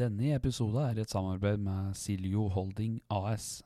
Denne 0.00 0.30
episoden 0.32 0.80
er 0.80 1.02
et 1.02 1.12
samarbeid 1.12 1.60
med 1.60 1.96
Siljo 1.98 2.46
Holding 2.54 3.00
AS. 3.12 3.58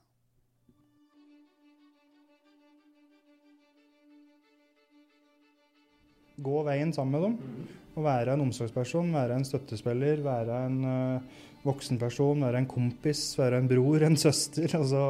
Gå 6.42 6.62
veien 6.66 6.90
sammen 6.96 7.14
med 7.14 7.22
dem. 7.28 7.68
Og 7.94 8.02
være 8.08 8.34
en 8.34 8.42
omsorgsperson, 8.48 9.12
være 9.14 9.36
en 9.38 9.46
støttespiller, 9.46 10.24
være 10.24 10.58
en 10.66 10.80
uh, 10.82 11.44
voksenperson, 11.62 12.42
være 12.42 12.64
en 12.64 12.66
kompis, 12.72 13.22
være 13.38 13.62
en 13.62 13.70
bror, 13.70 14.02
en 14.02 14.18
søster. 14.18 14.66
Altså 14.80 15.04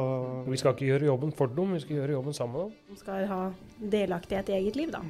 Vi 0.45 0.61
skal 0.61 0.75
ikke 0.75 0.91
gjøre 0.91 1.09
jobben 1.09 1.33
for 1.33 1.49
dem, 1.57 1.73
vi 1.73 1.81
skal 1.87 2.03
gjøre 2.03 2.19
jobben 2.19 2.37
sammen 2.37 2.59
med 2.59 2.67
dem. 2.67 2.77
De 2.91 2.99
skal 3.01 3.25
ha 3.33 3.41
delaktighet 3.97 4.53
i 4.53 4.59
eget 4.59 4.77
liv, 4.77 4.93
da. 4.93 5.01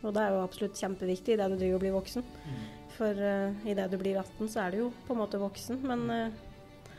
Og 0.00 0.14
det 0.16 0.24
er 0.24 0.32
jo 0.32 0.42
absolutt 0.46 0.80
kjempeviktig 0.80 1.36
idet 1.36 1.52
du 1.52 1.60
driver 1.60 1.76
og 1.76 1.84
blir 1.84 1.98
voksen. 1.98 2.24
For 2.98 3.14
uh, 3.14 3.54
idet 3.70 3.88
du 3.92 3.96
blir 4.00 4.18
18, 4.18 4.48
så 4.50 4.64
er 4.66 4.74
du 4.74 4.80
jo 4.82 4.88
på 5.06 5.14
en 5.14 5.20
måte 5.22 5.38
voksen. 5.40 5.78
Men 5.86 6.04
uh, 6.10 6.96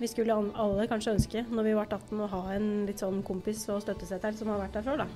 vi 0.00 0.08
skulle 0.08 0.36
an- 0.36 0.52
alle 0.60 0.86
kanskje 0.90 1.14
ønske, 1.16 1.44
når 1.48 1.66
vi 1.70 1.72
ble 1.78 1.86
18, 1.86 2.20
å 2.20 2.28
ha 2.34 2.42
en 2.56 2.68
litt 2.88 3.00
sånn 3.00 3.22
kompis 3.26 3.64
og 3.72 3.80
støttesetter 3.84 4.36
som 4.36 4.52
har 4.52 4.60
vært 4.66 4.76
der 4.78 4.86
før, 4.86 5.02
da. 5.02 5.08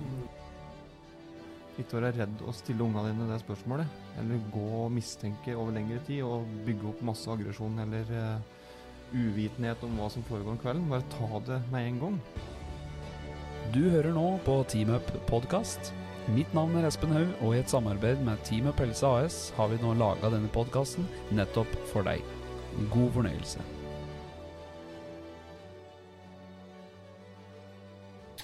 Ikke 1.74 1.98
være 1.98 2.12
redd 2.14 2.42
å 2.46 2.52
stille 2.54 2.84
ungene 2.86 3.10
dine 3.12 3.28
det 3.32 3.40
spørsmålet. 3.42 4.00
Eller 4.22 4.42
gå 4.54 4.64
og 4.84 4.92
mistenke 4.94 5.56
over 5.58 5.74
lengre 5.74 5.98
tid 6.06 6.22
og 6.24 6.44
bygge 6.66 6.92
opp 6.92 7.00
masse 7.08 7.28
aggresjon 7.32 7.80
eller 7.82 8.12
uh, 8.14 8.60
uvitenhet 9.14 9.82
om 9.86 9.96
hva 9.98 10.08
som 10.12 10.24
foregår 10.28 10.54
om 10.54 10.60
kvelden. 10.62 10.86
Bare 10.92 11.08
ta 11.16 11.42
det 11.50 11.60
med 11.72 11.88
en 11.90 12.00
gang. 12.04 12.20
Du 13.74 13.80
hører 13.90 14.12
nå 14.14 14.28
på 14.46 14.60
Team 14.70 14.92
Up 14.94 15.08
podkast. 15.26 15.90
Mitt 16.32 16.54
navn 16.56 16.76
er 16.80 16.86
Espen 16.88 17.10
Haug, 17.12 17.32
og 17.44 17.52
i 17.54 17.58
et 17.60 17.68
samarbeid 17.70 18.20
med 18.24 18.40
Team 18.48 18.68
Up 18.70 18.78
Helse 18.80 19.06
AS 19.06 19.34
har 19.58 19.68
vi 19.68 19.76
nå 19.82 19.90
laga 19.98 20.30
denne 20.32 20.48
podkasten 20.52 21.04
nettopp 21.36 21.68
for 21.90 22.06
deg. 22.06 22.22
God 22.94 23.10
fornøyelse. 23.18 23.60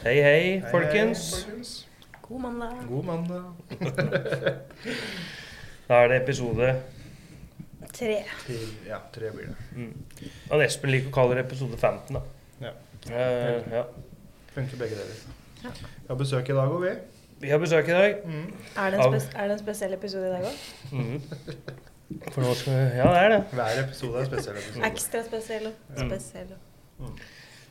Hei, 0.05 0.17
hei, 0.25 0.43
folkens. 0.71 1.25
God 2.23 2.45
mandag. 2.45 2.77
God 2.89 3.05
mandag. 3.09 3.45
Da 5.91 5.97
er 6.05 6.13
det 6.13 6.17
episode 6.21 6.67
Tre. 7.91 8.21
Ja, 8.87 9.01
tre 9.11 9.33
blir 9.35 9.49
det. 9.49 9.57
mm. 9.75 10.29
Og 10.55 10.63
Espen 10.63 10.93
liker 10.95 11.11
å 11.11 11.15
kalle 11.17 11.35
det 11.35 11.43
episode 11.49 11.75
15, 11.81 12.15
da. 12.15 12.21
Ja. 12.63 12.71
Uh, 13.09 13.73
ja. 13.75 13.83
Funker 14.55 14.79
begge 14.79 15.01
deler. 15.01 15.25
Ja. 15.65 15.73
Vi 15.75 16.07
har 16.13 16.21
besøk 16.21 16.53
i 16.53 16.55
dag 16.55 16.71
òg, 16.71 16.85
vi. 16.85 16.93
Vi 17.41 17.49
har 17.49 17.59
besøk 17.59 17.89
i 17.89 17.93
dag. 17.97 18.15
Mm. 18.25 18.33
Er 18.77 18.91
det, 18.91 18.95
en 18.95 19.01
Av- 19.01 19.15
er 19.15 19.43
det 19.49 19.53
en 19.53 19.59
spesiell 19.59 19.93
episode 19.97 20.27
i 20.27 20.31
dag 20.31 20.45
òg? 20.45 20.57
Mm. 20.93 21.23
For 22.35 22.43
nå 22.43 22.55
skal 22.59 22.73
vi 22.73 22.97
Ja, 22.99 23.07
det 23.15 23.19
er 23.25 23.29
det. 23.29 23.41
Hver 23.53 23.83
episode 23.85 24.15
er 24.15 24.21
en 24.21 24.27
spesiell 24.27 24.57
episode. 24.57 24.85
Ekstra 24.91 25.23
spesiell 25.25 25.67
Mm. 25.97 26.11
spesiell. 26.11 26.55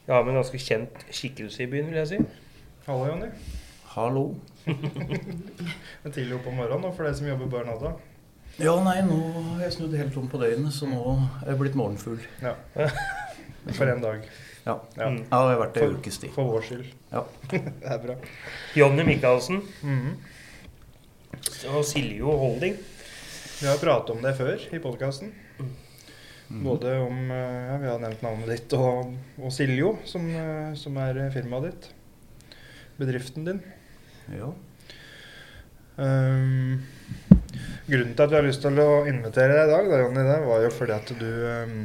Vi 0.08 0.14
har 0.14 0.24
med 0.24 0.34
en 0.34 0.42
ganske 0.42 0.58
kjent 0.60 1.06
skikkelse 1.12 1.64
i 1.64 1.66
byen, 1.68 1.86
vil 1.86 1.96
jeg 1.96 2.08
si. 2.08 2.18
Hallo, 2.88 3.06
Jonny. 3.06 3.28
Hallo. 3.86 4.36
Det 4.66 6.06
er 6.06 6.10
tidlig 6.12 6.36
opp 6.40 6.48
om 6.48 6.54
morgenen 6.56 6.82
nå 6.82 6.92
for 6.96 7.04
deg 7.06 7.16
som 7.16 7.28
jobber 7.28 7.46
barnehage. 7.48 7.94
Ja, 8.60 8.74
nei, 8.84 9.02
nå 9.06 9.18
har 9.54 9.62
jeg 9.64 9.74
snudd 9.74 9.94
helt 9.98 10.18
om 10.18 10.28
på 10.30 10.38
døgnet, 10.42 10.74
så 10.74 10.86
nå 10.90 11.04
er 11.46 11.52
jeg 11.52 11.60
blitt 11.60 11.76
morgenfugl. 11.76 12.20
Ja. 12.42 12.54
For 13.78 13.86
en 13.86 14.02
dag. 14.02 14.26
Ja. 14.70 14.76
Ja. 15.00 15.10
Mm. 15.10 15.20
Ja, 15.26 15.42
jeg 15.50 15.56
har 15.56 15.60
vært 15.64 15.74
det 15.80 15.84
i 15.84 15.90
en 15.90 15.98
ukes 16.00 16.22
tid. 16.22 16.32
For 16.38 16.50
vår 16.54 16.66
skyld. 16.70 16.88
Ja. 17.12 17.24
det 17.52 17.92
er 17.96 18.02
bra. 18.06 18.16
Jonny 18.78 19.06
Michaelsen 19.10 19.62
Mhm. 19.82 20.16
og 21.74 21.84
Siljo 21.90 22.38
Holding. 22.42 22.78
Vi 23.60 23.68
har 23.68 23.78
pratet 23.82 24.14
om 24.16 24.22
det 24.24 24.36
før 24.38 24.62
i 24.74 24.80
podkasten. 24.84 25.34
Mhm. 26.50 26.64
Både 26.66 26.94
om 27.04 27.32
eh, 27.32 27.66
ja, 27.70 27.76
Vi 27.82 27.88
har 27.92 28.00
nevnt 28.02 28.24
navnet 28.26 28.48
ditt 28.50 28.74
og, 28.78 29.12
og 29.38 29.52
Siljo, 29.54 29.98
som, 30.10 30.24
eh, 30.34 30.72
som 30.80 30.96
er 30.98 31.20
firmaet 31.36 31.68
ditt. 31.70 31.90
Bedriften 33.00 33.46
din. 33.46 33.60
Ja. 34.34 34.50
Um, 36.00 36.80
grunnen 37.90 38.14
til 38.16 38.24
at 38.24 38.32
vi 38.32 38.38
har 38.38 38.46
lyst 38.46 38.62
til 38.64 38.78
å 38.80 39.02
invitere 39.10 39.52
deg 39.58 39.66
i 39.68 39.72
dag, 39.74 39.90
da, 39.92 39.98
Jonny, 40.00 40.24
det 40.30 40.38
var 40.46 40.62
jo 40.64 40.70
fordi 40.72 40.94
at 40.96 41.12
du, 41.20 41.26
um, 41.50 41.82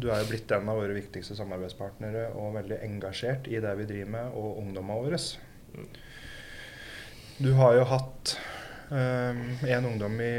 du 0.00 0.08
er 0.10 0.22
jo 0.22 0.30
blitt 0.30 0.52
en 0.54 0.68
av 0.70 0.78
våre 0.80 0.96
viktigste 0.96 1.36
samarbeidspartnere 1.38 2.28
og 2.36 2.56
veldig 2.58 2.78
engasjert 2.86 3.48
i 3.50 3.60
det 3.62 3.72
vi 3.80 3.88
driver 3.88 4.12
med, 4.16 4.36
og 4.36 4.60
ungdommene 4.62 5.02
våre. 5.06 5.20
Du 7.36 7.50
har 7.58 7.76
jo 7.76 7.84
hatt 7.90 8.36
um, 8.90 9.42
en 9.66 9.88
ungdom 9.90 10.20
i 10.24 10.36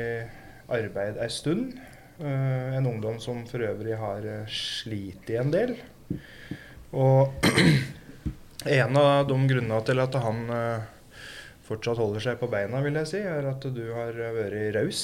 arbeid 0.74 1.20
ei 1.22 1.30
stund. 1.34 1.78
Uh, 2.18 2.74
en 2.78 2.90
ungdom 2.90 3.20
som 3.22 3.44
for 3.50 3.62
øvrig 3.66 3.98
har 4.00 4.26
uh, 4.26 4.50
slitt 4.50 5.30
en 5.38 5.54
del. 5.54 5.76
Og 6.98 7.48
en 8.80 8.98
av 8.98 9.28
de 9.30 9.40
grunnene 9.52 9.82
til 9.86 10.02
at 10.02 10.18
han 10.24 10.44
uh, 10.50 11.22
fortsatt 11.68 12.02
holder 12.02 12.24
seg 12.24 12.42
på 12.42 12.50
beina, 12.50 12.82
vil 12.86 12.98
jeg 13.04 13.12
si, 13.12 13.22
er 13.22 13.50
at 13.52 13.70
du 13.76 13.84
har 13.94 14.18
vært 14.38 14.78
raus 14.78 15.04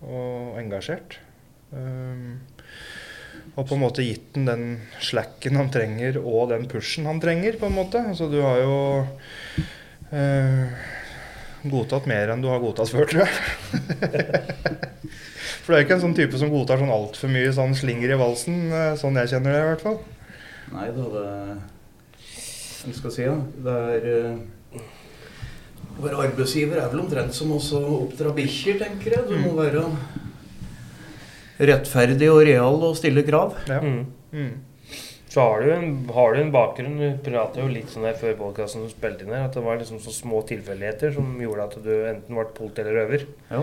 og 0.00 0.58
engasjert. 0.60 1.20
Um, 1.70 2.40
og 3.56 3.66
på 3.66 3.74
en 3.76 3.82
måte 3.82 4.04
gitt 4.06 4.34
den 4.36 4.46
den 4.48 4.64
slacken 5.02 5.56
han 5.58 5.70
trenger, 5.74 6.18
og 6.22 6.48
den 6.52 6.68
pushen 6.70 7.08
han 7.10 7.20
trenger, 7.22 7.52
på 7.60 7.66
en 7.68 7.76
måte. 7.76 7.98
Altså 8.12 8.26
du 8.30 8.38
har 8.44 8.58
jo 8.62 8.76
eh, 10.14 10.64
godtatt 11.70 12.06
mer 12.10 12.26
enn 12.32 12.42
du 12.44 12.48
har 12.50 12.62
godtatt 12.62 12.92
før, 12.92 13.06
tror 13.10 13.20
jeg. 13.26 13.34
For 15.60 15.74
du 15.74 15.76
er 15.76 15.82
ikke 15.84 15.96
en 15.98 16.06
sånn 16.06 16.16
type 16.16 16.36
som 16.40 16.52
godtar 16.52 16.80
sånn 16.80 16.94
altfor 16.94 17.28
mye 17.32 17.50
sånn 17.54 17.74
slinger 17.78 18.10
i 18.14 18.20
valsen, 18.20 18.56
eh, 18.70 18.96
sånn 19.00 19.18
jeg 19.20 19.30
kjenner 19.34 19.50
det 19.56 19.60
i 19.60 19.68
hvert 19.68 19.84
fall. 19.84 19.98
Nei 20.70 20.88
da, 20.94 21.04
det 21.16 21.26
Hva 22.80 22.92
skal 22.96 23.10
jeg 23.10 23.16
si, 23.16 23.24
da? 23.26 23.38
Det 23.66 23.74
er 23.98 24.02
eh, 24.14 24.36
Å 25.98 26.00
være 26.04 26.22
arbeidsgiver 26.28 26.76
er 26.80 26.88
vel 26.92 27.02
omtrent 27.02 27.32
som 27.36 27.48
å 27.52 27.58
oppdra 27.98 28.30
bikkjer, 28.36 28.74
tenker 28.80 29.10
jeg. 29.18 29.24
Du 29.28 29.34
må 29.42 29.50
være 29.58 29.80
rettferdig 31.60 32.28
og 32.32 32.42
real 32.48 32.82
og 32.88 32.96
stille 32.98 33.24
krav. 33.26 33.54
Ja. 33.68 33.80
Mm. 33.84 34.04
Mm. 34.32 34.52
Så 35.30 35.44
har 35.44 35.62
du, 35.62 35.68
en, 35.72 35.90
har 36.10 36.34
du 36.34 36.40
en 36.40 36.50
bakgrunn 36.50 36.96
Du 36.98 37.04
pratet 37.22 37.60
jo 37.62 37.68
litt 37.70 37.90
sånn 37.92 38.06
her 38.08 38.16
før 38.18 38.32
podkasten 38.38 38.82
du 38.82 38.90
spilte 38.90 39.22
inn 39.22 39.34
her, 39.34 39.44
at 39.46 39.54
det 39.54 39.62
var 39.62 39.78
liksom 39.78 40.00
så 40.02 40.10
små 40.14 40.40
tilfeldigheter 40.48 41.14
som 41.14 41.36
gjorde 41.38 41.68
at 41.68 41.76
du 41.84 41.92
enten 42.10 42.34
ble 42.40 42.48
politi 42.56 42.82
eller 42.82 42.98
røver. 42.98 43.26
Ja. 43.52 43.62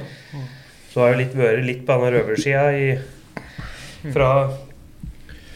Så 0.94 1.04
har 1.04 1.14
du 1.14 1.22
litt 1.22 1.36
vært 1.36 1.66
litt 1.68 1.84
på 1.88 1.98
denne 1.98 2.14
røversida 2.16 2.70
i 2.72 2.88
fra 4.14 4.32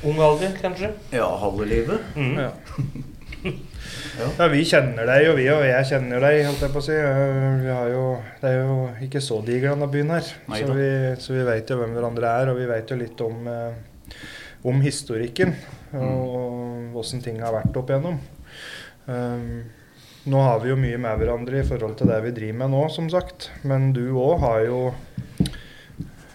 ung 0.03 0.19
alder, 0.19 0.52
kanskje. 0.59 0.91
ja, 1.16 1.28
halve 1.46 1.69
livet. 1.69 2.16
Mm. 2.19 2.40
Ja. 2.41 2.52
Ja. 4.19 4.47
Vi 4.52 4.62
kjenner 4.68 5.07
deg, 5.09 5.29
og 5.31 5.38
vi 5.40 5.47
og 5.53 5.63
jeg 5.66 5.88
kjenner 5.90 6.24
deg, 6.24 6.41
holdt 6.47 6.66
jeg 6.66 6.74
på 6.74 6.81
å 6.81 6.85
si. 6.85 6.97
Vi 7.63 7.72
har 7.72 7.91
jo, 7.94 8.06
det 8.41 8.52
er 8.52 8.57
jo 8.59 8.78
ikke 9.07 9.24
så 9.24 9.40
diger 9.47 9.74
denne 9.74 9.90
byen 9.91 10.13
her. 10.16 10.31
Nei 10.52 10.62
Så 10.62 10.78
vi, 10.78 10.90
så 11.24 11.35
vi 11.35 11.46
vet 11.47 11.74
jo 11.74 11.79
hvem 11.81 11.96
hverandre 11.97 12.34
er, 12.41 12.52
og 12.52 12.59
vi 12.59 12.69
vet 12.69 12.94
jo 12.94 13.00
litt 13.00 13.24
om, 13.25 13.47
eh, 13.52 14.18
om 14.72 14.81
historikken. 14.85 15.56
Mm. 15.91 16.02
Og 16.02 17.00
åssen 17.02 17.24
ting 17.24 17.41
har 17.44 17.56
vært 17.56 17.78
opp 17.78 17.91
igjennom. 17.91 18.19
Um, 19.07 19.63
nå 20.31 20.41
har 20.46 20.59
vi 20.62 20.69
jo 20.69 20.78
mye 20.78 21.00
med 21.02 21.18
hverandre 21.18 21.63
i 21.63 21.66
forhold 21.66 21.97
til 22.00 22.12
det 22.12 22.19
vi 22.28 22.35
driver 22.35 22.59
med 22.62 22.75
nå, 22.75 22.85
som 22.94 23.09
sagt. 23.12 23.50
Men 23.68 23.90
du 23.96 24.03
òg 24.13 24.38
har 24.44 24.63
jo 24.68 24.81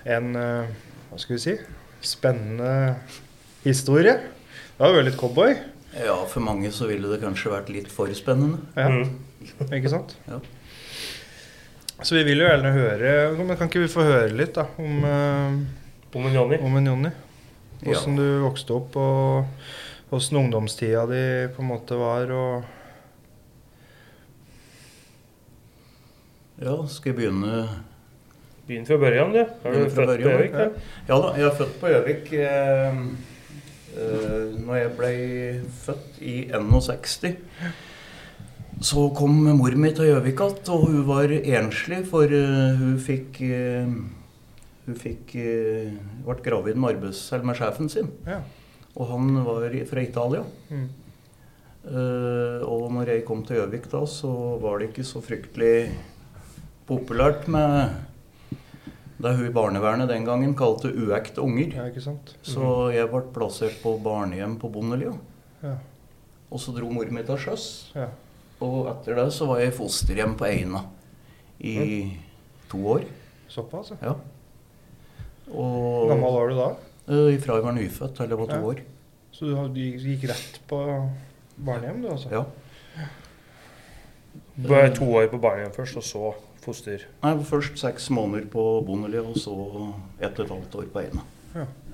en 0.06 0.36
eh, 0.38 0.74
hva 1.10 1.18
skal 1.22 1.38
vi 1.38 1.42
si 1.42 1.56
spennende 2.06 2.96
historie. 3.64 4.18
Du 4.76 4.84
har 4.84 4.94
jo 4.94 5.06
litt 5.06 5.18
cowboy. 5.18 5.54
Ja, 5.96 6.16
for 6.28 6.44
mange 6.44 6.68
så 6.74 6.86
ville 6.90 7.08
det 7.08 7.22
kanskje 7.22 7.52
vært 7.54 7.70
litt 7.72 7.88
for 7.92 8.10
spennende. 8.16 8.58
Ja. 8.76 8.88
Mm. 8.92 9.16
Ikke 9.78 9.92
sant? 9.92 10.16
Ja. 10.28 10.40
Så 12.04 12.18
vi 12.18 12.24
vil 12.28 12.42
jo 12.42 12.48
gjerne 12.48 12.72
høre 12.74 13.10
men 13.38 13.56
Kan 13.56 13.70
ikke 13.70 13.80
vi 13.86 13.88
få 13.88 14.04
høre 14.04 14.28
litt 14.36 14.52
da 14.58 14.66
om, 14.76 14.98
eh, 15.08 16.16
Om 16.18 16.26
en 16.28 16.34
Jonny. 16.36 16.58
om 16.60 16.76
en 16.76 16.90
Jonny? 16.90 17.12
Ja. 17.86 18.00
Du 18.04 18.24
vokste 18.44 18.74
opp, 18.76 18.96
og 18.96 20.12
åssen 20.16 20.38
ungdomstida 20.40 21.04
di 21.08 21.22
på 21.54 21.62
en 21.64 21.68
måte 21.70 21.96
var. 22.00 22.30
og 22.32 22.64
Ja, 26.60 26.76
skal 26.88 27.12
jeg 27.12 27.18
begynne 27.18 27.66
Begynn 28.66 28.86
fra 28.88 28.96
børjan, 28.98 29.32
du. 29.34 29.42
Er 29.44 29.74
du 29.76 29.90
født 29.92 30.08
på 30.08 30.14
Gjøvik? 30.24 30.54
ja. 30.56 30.68
Ja 31.06 31.18
da, 31.22 31.32
jeg 31.38 31.46
er 31.46 31.54
født 31.54 31.74
på 31.80 31.90
Gjøvik. 31.92 32.32
Eh, 32.32 32.96
eh, 33.96 34.54
når 34.62 34.78
jeg 34.80 34.90
ble 34.98 35.10
født 35.84 36.18
i 36.20 36.34
61, 36.54 37.36
så 38.86 39.06
kom 39.16 39.38
mor 39.56 39.76
mi 39.80 39.90
til 39.96 40.10
Gjøvik 40.10 40.40
igjen, 40.44 40.68
og 40.74 40.84
hun 40.86 41.00
var 41.08 41.32
enslig, 41.32 42.02
for 42.10 42.28
eh, 42.28 42.76
hun 42.82 42.98
fikk 43.02 43.40
eh, 43.48 43.96
Hun 44.86 44.94
fikk 44.94 45.32
ble 46.22 46.42
gravid 46.44 46.76
med, 46.78 46.92
arbeids, 46.94 47.24
med 47.42 47.56
sjefen 47.58 47.88
sin, 47.90 48.12
Ja. 48.22 48.36
og 48.94 49.08
han 49.10 49.32
var 49.42 49.64
fra 49.90 49.98
Italia. 50.04 50.44
Mm. 50.70 50.84
Og 52.62 52.84
når 52.94 53.08
jeg 53.10 53.24
kom 53.26 53.42
til 53.42 53.56
Gjøvik 53.58 53.88
da, 53.90 54.04
så 54.06 54.30
var 54.62 54.78
det 54.78 54.92
ikke 54.92 55.02
så 55.02 55.18
fryktelig 55.26 55.90
populært 56.86 57.48
med 57.50 57.96
det 59.18 59.32
hun 59.36 59.46
i 59.48 59.52
barnevernet 59.54 60.08
den 60.10 60.24
gangen 60.26 60.54
kalte 60.58 60.90
uekte 60.92 61.40
unger. 61.40 61.72
Ja, 61.78 61.86
ikke 61.88 62.02
sant? 62.04 62.34
Så 62.44 62.90
jeg 62.92 63.08
ble 63.10 63.22
plassert 63.32 63.78
på 63.82 63.94
barnehjem 64.04 64.58
på 64.60 64.68
Bondelia. 64.72 65.14
Ja. 65.62 65.76
Og 66.52 66.60
så 66.60 66.74
dro 66.76 66.90
mor 66.92 67.08
mi 67.10 67.22
til 67.26 67.38
sjøs. 67.40 67.66
Ja. 67.96 68.10
Og 68.60 68.86
etter 68.92 69.16
det 69.18 69.28
så 69.36 69.48
var 69.48 69.60
jeg 69.60 69.72
i 69.72 69.76
fosterhjem 69.76 70.36
på 70.38 70.46
Eina 70.48 70.84
i 71.60 72.12
to 72.70 72.82
år. 72.96 73.06
Såpass, 73.52 73.92
ja. 73.96 73.96
Ja. 74.10 74.14
Hvor 75.46 76.08
gammel 76.10 76.32
var 76.36 76.48
du 76.50 76.56
da? 76.58 76.68
Fra 77.06 77.26
ifra 77.30 77.56
jeg 77.60 77.64
var 77.64 77.76
nyfødt 77.76 78.14
til 78.18 78.28
jeg 78.32 78.38
var 78.40 78.46
to 78.50 78.56
Ja. 78.60 78.66
år. 78.72 78.80
Så 79.32 79.46
du 79.68 79.80
gikk 79.80 80.00
gikk 80.02 80.28
rett 80.30 80.60
på 80.68 80.78
barnehjem, 81.56 82.02
du 82.02 82.08
altså? 82.10 82.30
Ja. 82.32 82.44
Du 84.56 84.68
var 84.68 84.88
to 84.96 85.04
år 85.14 85.28
på 85.28 85.38
barnehjem 85.40 85.72
først, 85.76 85.96
og 85.96 86.02
så 86.02 86.34
foster. 86.66 87.04
Nei, 87.22 87.32
først 87.48 87.78
seks 87.80 88.08
måneder 88.12 88.48
på 88.52 88.64
Bondelia, 88.86 89.22
og 89.22 89.38
så 89.40 89.54
ett 90.20 90.38
og 90.38 90.44
et 90.46 90.52
halvt 90.52 90.76
år 90.82 90.88
på 90.92 91.02
Eina. 91.04 91.24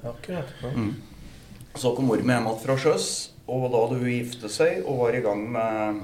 Akkurat. 0.03 0.49
Ja. 0.65 0.71
Mm. 0.75 0.95
Så 1.79 1.95
kom 1.97 2.09
mor 2.11 2.21
med 2.21 2.35
hjem 2.37 2.49
igjen 2.51 2.63
fra 2.65 2.77
sjøs, 2.83 3.07
og 3.47 3.69
da 3.73 3.79
hadde 3.85 4.01
hun 4.01 4.11
giftet 4.13 4.53
seg 4.53 4.83
og 4.85 4.99
var 5.05 5.15
i 5.17 5.23
gang 5.25 5.45
med 5.55 6.03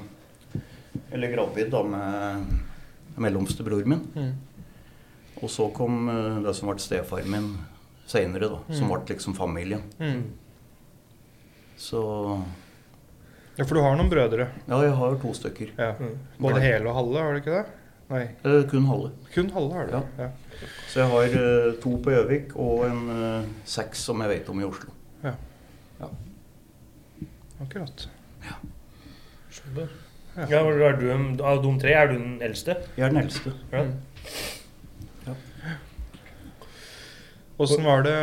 Eller 1.12 1.32
gravid 1.32 1.70
da 1.72 1.82
med 1.82 2.46
mellomste 3.16 3.64
bror 3.64 3.84
min. 3.88 4.02
Mm. 4.14 4.32
Og 5.42 5.48
så 5.50 5.68
kom 5.72 6.08
eh, 6.12 6.38
det 6.44 6.52
som 6.58 6.68
ble 6.68 6.78
stefaren 6.82 7.30
min 7.32 7.46
seinere, 8.08 8.48
da. 8.52 8.58
Som 8.74 8.88
Mm. 8.88 8.94
ble 9.04 9.14
liksom 9.14 9.34
familien. 9.36 9.82
Mm. 10.00 10.22
Så 11.76 12.02
Ja, 13.58 13.64
for 13.64 13.74
du 13.74 13.80
har 13.82 13.96
noen 13.96 14.10
brødre. 14.10 14.48
ja, 14.68 14.82
jeg 14.82 14.92
har 14.94 15.16
to 15.18 15.32
stykker. 15.34 15.70
Ja. 15.78 15.92
Mm. 15.98 16.18
Både 16.38 16.60
hele 16.62 16.86
og 16.88 16.94
halve, 16.94 17.18
har 17.18 17.32
du 17.32 17.40
ikke 17.40 17.56
det? 17.56 17.66
Nei, 18.08 18.22
Eh, 18.44 18.62
kun 18.70 18.86
halve. 18.88 19.10
kun 19.34 19.50
halve 19.52 19.74
har 19.74 19.86
du. 19.86 19.92
Ja. 19.92 20.02
Ja. 20.18 20.28
Så 20.88 21.00
jeg 21.02 21.08
har 21.10 21.22
eh, 21.40 21.72
to 21.82 21.90
på 22.02 22.10
Gjøvik 22.14 22.54
og 22.56 22.86
en 22.86 23.02
eh, 23.12 23.48
seks 23.68 23.98
som 24.08 24.20
jeg 24.24 24.28
vet 24.32 24.48
om 24.48 24.60
i 24.60 24.64
Oslo. 24.64 24.94
Akkurat. 27.60 28.04
Skjønner. 29.50 29.88
Ja. 30.36 30.44
Ja, 30.46 30.60
er 30.62 30.92
du, 31.00 31.08
av 31.42 31.58
de 31.64 31.72
tre 31.82 31.90
er 31.98 32.06
du 32.06 32.14
den 32.14 32.36
eldste? 32.46 32.76
Jeg 32.96 33.08
er 33.08 33.10
den 33.10 33.18
eldste. 33.24 33.50
Ja. 33.72 33.80
Ja. 35.26 35.34
Åssen 37.58 37.82
var 37.82 38.04
det 38.06 38.14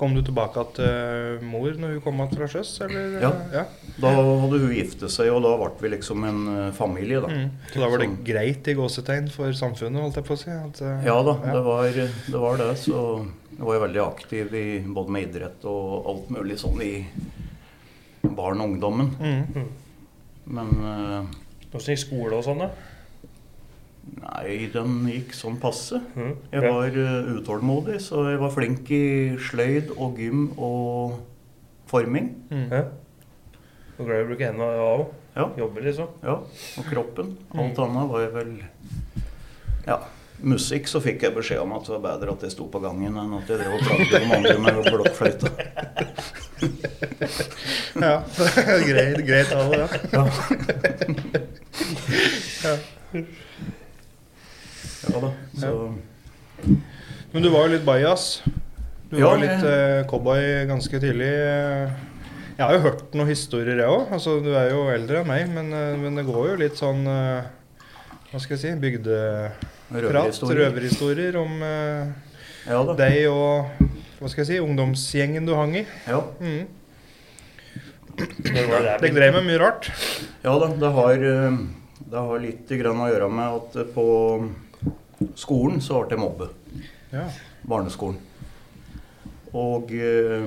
Kom 0.00 0.14
du 0.16 0.22
tilbake 0.24 0.62
til 0.78 1.42
mor 1.44 1.74
når 1.76 1.98
hun 1.98 2.04
kom 2.04 2.16
tilbake 2.16 2.38
fra 2.38 2.46
sjøs. 2.54 2.70
Ja. 3.20 3.32
ja. 3.52 3.64
Da 4.00 4.12
hadde 4.16 4.60
hun 4.62 4.72
giftet 4.72 5.12
seg, 5.12 5.28
og 5.34 5.42
da 5.44 5.50
ble 5.60 5.68
vi 5.82 5.90
liksom 5.96 6.24
en 6.24 6.40
eh, 6.54 6.70
familie, 6.76 7.20
da. 7.20 7.28
Mm. 7.28 7.50
Så 7.68 7.82
da 7.82 7.90
var 7.90 8.00
det 8.00 8.08
Sånn. 8.08 8.16
greit 8.24 8.70
i 8.72 8.76
gåsetegn 8.78 9.28
for 9.34 9.52
samfunnet, 9.60 10.00
holdt 10.00 10.16
jeg 10.22 10.28
på 10.30 10.38
å 10.38 10.40
si? 10.40 10.54
At, 10.54 10.80
eh, 10.80 11.04
Ja 11.10 11.18
da, 11.26 11.36
ja. 11.44 11.52
det 11.58 11.62
var 11.66 11.92
det. 11.98 12.08
Var 12.32 12.62
det 12.62 12.70
så 12.80 13.02
jeg 13.60 13.68
var 13.68 13.82
veldig 13.82 14.00
aktiv 14.00 14.54
i, 14.56 14.66
både 14.88 15.12
med 15.12 15.26
idrett 15.26 15.64
og 15.68 16.06
alt 16.08 16.30
mulig 16.32 16.56
sånn 16.62 16.80
i 16.80 16.94
barn 18.24 18.62
og 18.62 18.70
ungdommen. 18.70 19.10
Mm. 19.20 19.66
Men 20.56 20.70
Åssen 20.80 21.82
uh, 21.84 21.90
gikk 21.92 22.00
skole 22.06 22.38
og 22.38 22.46
sånn, 22.46 22.64
da? 22.64 22.70
Nei, 24.18 24.68
den 24.72 25.00
gikk 25.10 25.34
sånn 25.36 25.58
passe. 25.62 26.00
Mm. 26.16 26.34
Jeg 26.52 26.64
var 26.66 26.98
eh, 27.02 27.30
utålmodig, 27.38 27.98
så 28.02 28.26
jeg 28.30 28.40
var 28.42 28.54
flink 28.54 28.90
i 28.94 29.04
sløyd 29.48 29.94
og 29.96 30.20
gym 30.20 30.48
og 30.56 31.18
forming. 31.90 32.32
Mm. 32.50 32.68
Ja. 32.70 32.84
Og 33.98 34.06
glad 34.06 34.22
i 34.22 34.24
å 34.24 34.30
bruke 34.30 34.46
hendene 34.48 34.84
òg. 34.84 35.04
Ja, 35.36 35.44
Jobbe, 35.56 35.82
liksom. 35.84 36.08
ja, 36.26 36.40
og 36.42 36.88
kroppen. 36.90 37.36
Mm. 37.52 37.60
Alt 37.62 37.78
annet 37.84 38.08
var 38.10 38.24
jeg 38.24 38.32
vel 38.34 38.56
Ja. 39.86 40.00
Musikk 40.40 40.88
så 40.88 41.02
fikk 41.04 41.26
jeg 41.26 41.34
beskjed 41.36 41.60
om 41.60 41.74
at 41.76 41.84
det 41.84 41.92
var 41.92 42.04
bedre 42.06 42.32
at 42.32 42.44
jeg 42.46 42.54
sto 42.54 42.64
på 42.72 42.80
gangen 42.80 43.12
enn 43.20 43.34
at 43.36 43.50
jeg 43.50 43.60
drev 43.60 43.74
og 43.76 43.82
plagde 43.84 44.08
de 44.08 44.20
andre 44.38 44.54
med 44.64 44.72
blokkfløyte. 44.88 45.52
Ja, 48.00 48.22
greit, 48.88 49.20
greit 49.26 49.52
av 49.52 49.70
det. 49.72 49.88
Ja. 50.12 50.24
ja 52.64 53.24
da, 55.08 55.32
så 55.56 55.72
Men 57.32 57.42
du 57.44 57.48
var 57.50 57.66
jo 57.68 57.74
litt 57.76 57.86
bajas. 57.86 58.42
Du 59.10 59.18
Ja, 59.18 59.30
var 59.32 59.40
litt 59.40 59.64
eh, 59.66 60.02
cowboy 60.10 60.66
ganske 60.70 61.00
tidlig. 61.02 61.30
Jeg 62.60 62.66
har 62.66 62.74
jo 62.76 62.82
hørt 62.84 63.14
noen 63.16 63.30
historier, 63.30 63.78
jeg 63.80 63.88
òg. 63.88 64.10
Altså, 64.12 64.36
du 64.44 64.50
er 64.52 64.68
jo 64.74 64.82
eldre 64.92 65.22
enn 65.22 65.30
meg, 65.30 65.46
men, 65.48 65.72
eh, 65.72 65.94
men 65.98 66.18
det 66.20 66.26
går 66.28 66.50
jo 66.52 66.58
litt 66.60 66.76
sånn 66.78 67.06
eh, 67.08 67.48
Hva 68.30 68.38
skal 68.42 68.56
jeg 68.56 68.62
si? 68.62 68.74
Bygdeprat. 68.82 70.42
Røverhistorier. 70.60 71.38
Om 71.40 71.62
eh, 71.66 72.12
Ja 72.68 72.82
deg 72.94 73.24
og 73.32 73.88
hva 74.20 74.28
skal 74.28 74.44
jeg 74.44 74.48
si, 74.50 74.60
ungdomsgjengen 74.60 75.46
du 75.48 75.54
hang 75.56 75.72
i. 75.80 75.86
Ja. 76.04 76.20
Mm. 76.44 76.66
Det 78.20 79.12
drev 79.16 79.38
med 79.38 79.46
mye 79.46 79.60
rart. 79.62 79.88
ja 80.44 80.52
da, 80.60 80.66
det 80.76 80.90
har, 80.92 81.22
eh, 81.30 81.56
det 82.04 82.24
har 82.28 82.42
litt 82.42 82.68
grann 82.82 83.00
å 83.00 83.08
gjøre 83.08 83.30
med 83.32 83.54
at 83.56 83.94
på 83.94 84.04
skolen 85.38 85.80
så 85.84 86.02
ble 86.04 86.16
jeg 86.16 86.22
mobbe. 86.22 86.50
Ja. 87.12 87.26
Barneskolen. 87.68 88.18
Og 89.56 89.90
eh, 89.92 90.46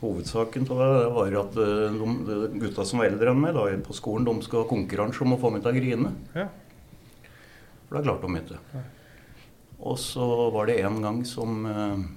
hovedsaken 0.00 0.66
til 0.66 0.80
det, 0.80 0.88
var 1.14 1.36
at 1.42 1.58
eh, 1.60 1.98
de, 1.98 2.14
de 2.26 2.62
gutta 2.62 2.86
som 2.88 3.02
var 3.02 3.10
eldre 3.10 3.32
enn 3.32 3.42
meg 3.42 3.54
da, 3.56 3.66
på 3.86 3.96
skolen, 3.96 4.26
de 4.26 4.46
skulle 4.46 4.64
ha 4.64 4.70
konkurranse 4.70 5.22
om 5.24 5.36
å 5.36 5.40
få 5.40 5.52
meg 5.54 5.64
til 5.64 5.72
å 5.72 5.76
grine. 5.76 6.14
Ja. 6.34 6.48
For 7.86 7.98
det 7.98 8.06
klarte 8.06 8.30
de 8.30 8.42
ikke. 8.42 8.62
Ja. 8.74 8.86
Og 9.90 9.96
så 10.02 10.24
var 10.52 10.68
det 10.68 10.80
en 10.84 10.98
gang 11.04 11.22
som 11.28 11.62
eh, 11.68 12.08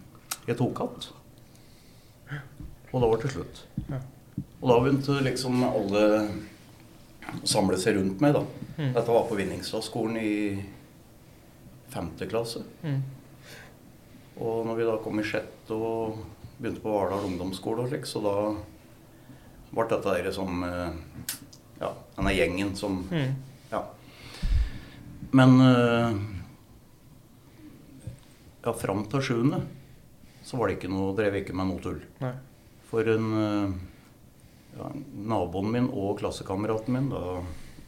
jeg 0.50 0.60
tok 0.60 0.84
igjen. 0.84 1.12
Og 2.94 3.02
da 3.02 3.08
var 3.08 3.18
det 3.18 3.28
til 3.28 3.38
slutt. 3.40 3.64
Ja. 3.90 4.00
Og 4.62 4.70
da 4.70 4.76
begynte 4.80 5.22
liksom 5.26 5.64
alle 5.66 6.04
å 7.34 7.48
samle 7.48 7.78
seg 7.82 7.98
rundt 7.98 8.22
meg, 8.24 8.36
da. 8.36 8.44
Mm. 8.78 8.92
Dette 8.96 9.10
var 9.10 9.26
på 9.30 9.38
Vinningstadskolen 9.38 10.18
i 10.22 10.34
femte 11.94 12.28
klasse. 12.30 12.64
Mm. 12.84 13.02
Og 14.42 14.66
når 14.66 14.80
vi 14.80 14.88
da 14.88 14.98
kom 15.04 15.20
i 15.22 15.26
sjette 15.28 15.78
og 15.78 16.24
begynte 16.58 16.82
på 16.82 16.94
Vardal 16.94 17.28
ungdomsskole 17.28 17.86
og 17.86 17.92
slik, 17.92 18.08
så 18.10 18.22
da 18.24 18.36
ble 19.74 19.88
dette 19.90 20.18
der 20.18 20.32
som 20.34 20.64
eh, 20.68 21.00
Ja, 21.82 21.90
denne 22.16 22.34
gjengen 22.36 22.76
som 22.78 23.04
Mm. 23.12 23.34
Ja. 23.72 23.84
Men 25.32 25.62
eh, 25.62 26.18
ja, 28.64 28.74
fram 28.74 29.06
til 29.10 29.22
sjuende 29.22 29.64
så 30.44 30.60
var 30.60 30.68
det 30.70 30.78
ikke 30.78 30.92
noe, 30.92 31.16
drev 31.18 31.40
ikke 31.40 31.56
med 31.56 31.70
noe 31.72 31.82
tull. 31.82 32.02
Nei. 32.22 32.34
For 32.90 33.08
en 33.10 33.30
eh, 33.40 33.76
ja, 34.78 34.90
naboen 35.34 35.72
min 35.72 35.90
og 35.90 36.20
klassekameraten 36.20 36.94
min 36.94 37.10
da, 37.14 37.22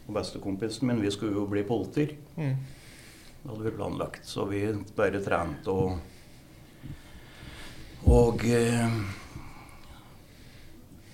og 0.05 0.15
bestekompisen 0.15 0.87
min, 0.89 1.03
vi 1.03 1.11
skulle 1.13 1.35
jo 1.35 1.45
bli 1.51 1.65
politier. 1.67 2.15
Mm. 2.39 2.55
Hadde 3.45 3.63
vi 3.63 3.71
planlagt, 3.71 4.25
så 4.25 4.45
vi 4.49 4.63
bare 4.97 5.21
trente 5.23 5.69
og 5.71 5.99
Og 8.05 8.43
eh, 8.45 8.89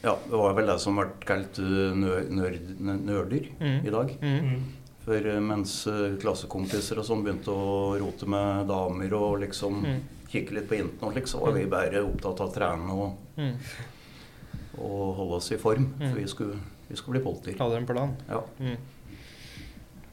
Ja, 0.03 0.15
det 0.27 0.35
var 0.39 0.53
vel 0.57 0.65
det 0.71 0.79
som 0.81 0.97
ble 0.97 1.05
kalt 1.27 1.59
eh, 1.61 1.93
nerder 1.95 3.45
Mm. 3.59 3.85
i 3.85 3.91
dag. 3.93 4.15
Mm. 4.21 4.39
Mm. 4.47 4.63
For 5.05 5.27
eh, 5.29 5.39
mens 5.39 5.75
klassekompiser 6.21 6.99
og 7.01 7.05
sånn 7.07 7.23
begynte 7.25 7.53
å 7.53 7.97
rote 8.01 8.27
med 8.29 8.67
damer 8.69 9.13
og 9.17 9.39
liksom 9.43 9.81
Mm. 9.85 9.99
kikke 10.31 10.51
litt 10.57 10.67
på 10.69 10.75
internett 10.79 11.03
og 11.03 11.13
slik, 11.13 11.27
så 11.27 11.39
var 11.41 11.51
vi 11.53 11.65
bare 11.65 12.01
opptatt 12.03 12.39
av 12.41 12.49
å 12.49 12.53
trene 12.53 12.91
og, 12.91 13.17
Mm. 13.37 13.55
og 14.79 15.15
holde 15.15 15.35
oss 15.35 15.51
i 15.51 15.57
form. 15.57 15.93
Mm. 15.99 16.09
For 16.09 16.15
vi 16.19 16.27
skulle, 16.27 16.59
vi 16.89 16.95
skulle 16.95 17.19
bli 17.19 17.31
politier. 17.31 17.57
Hadde 17.59 17.77
en 17.77 17.85
plan. 17.85 18.15
Ja. 18.29 18.41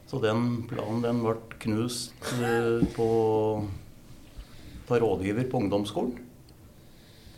Så 0.09 0.17
den 0.23 0.63
planen 0.69 1.03
den 1.05 1.19
ble 1.21 1.35
knust 1.61 2.15
på, 2.95 3.09
på 4.87 4.95
av 4.95 5.01
rådgiver 5.03 5.45
på 5.51 5.61
ungdomsskolen. 5.61 6.15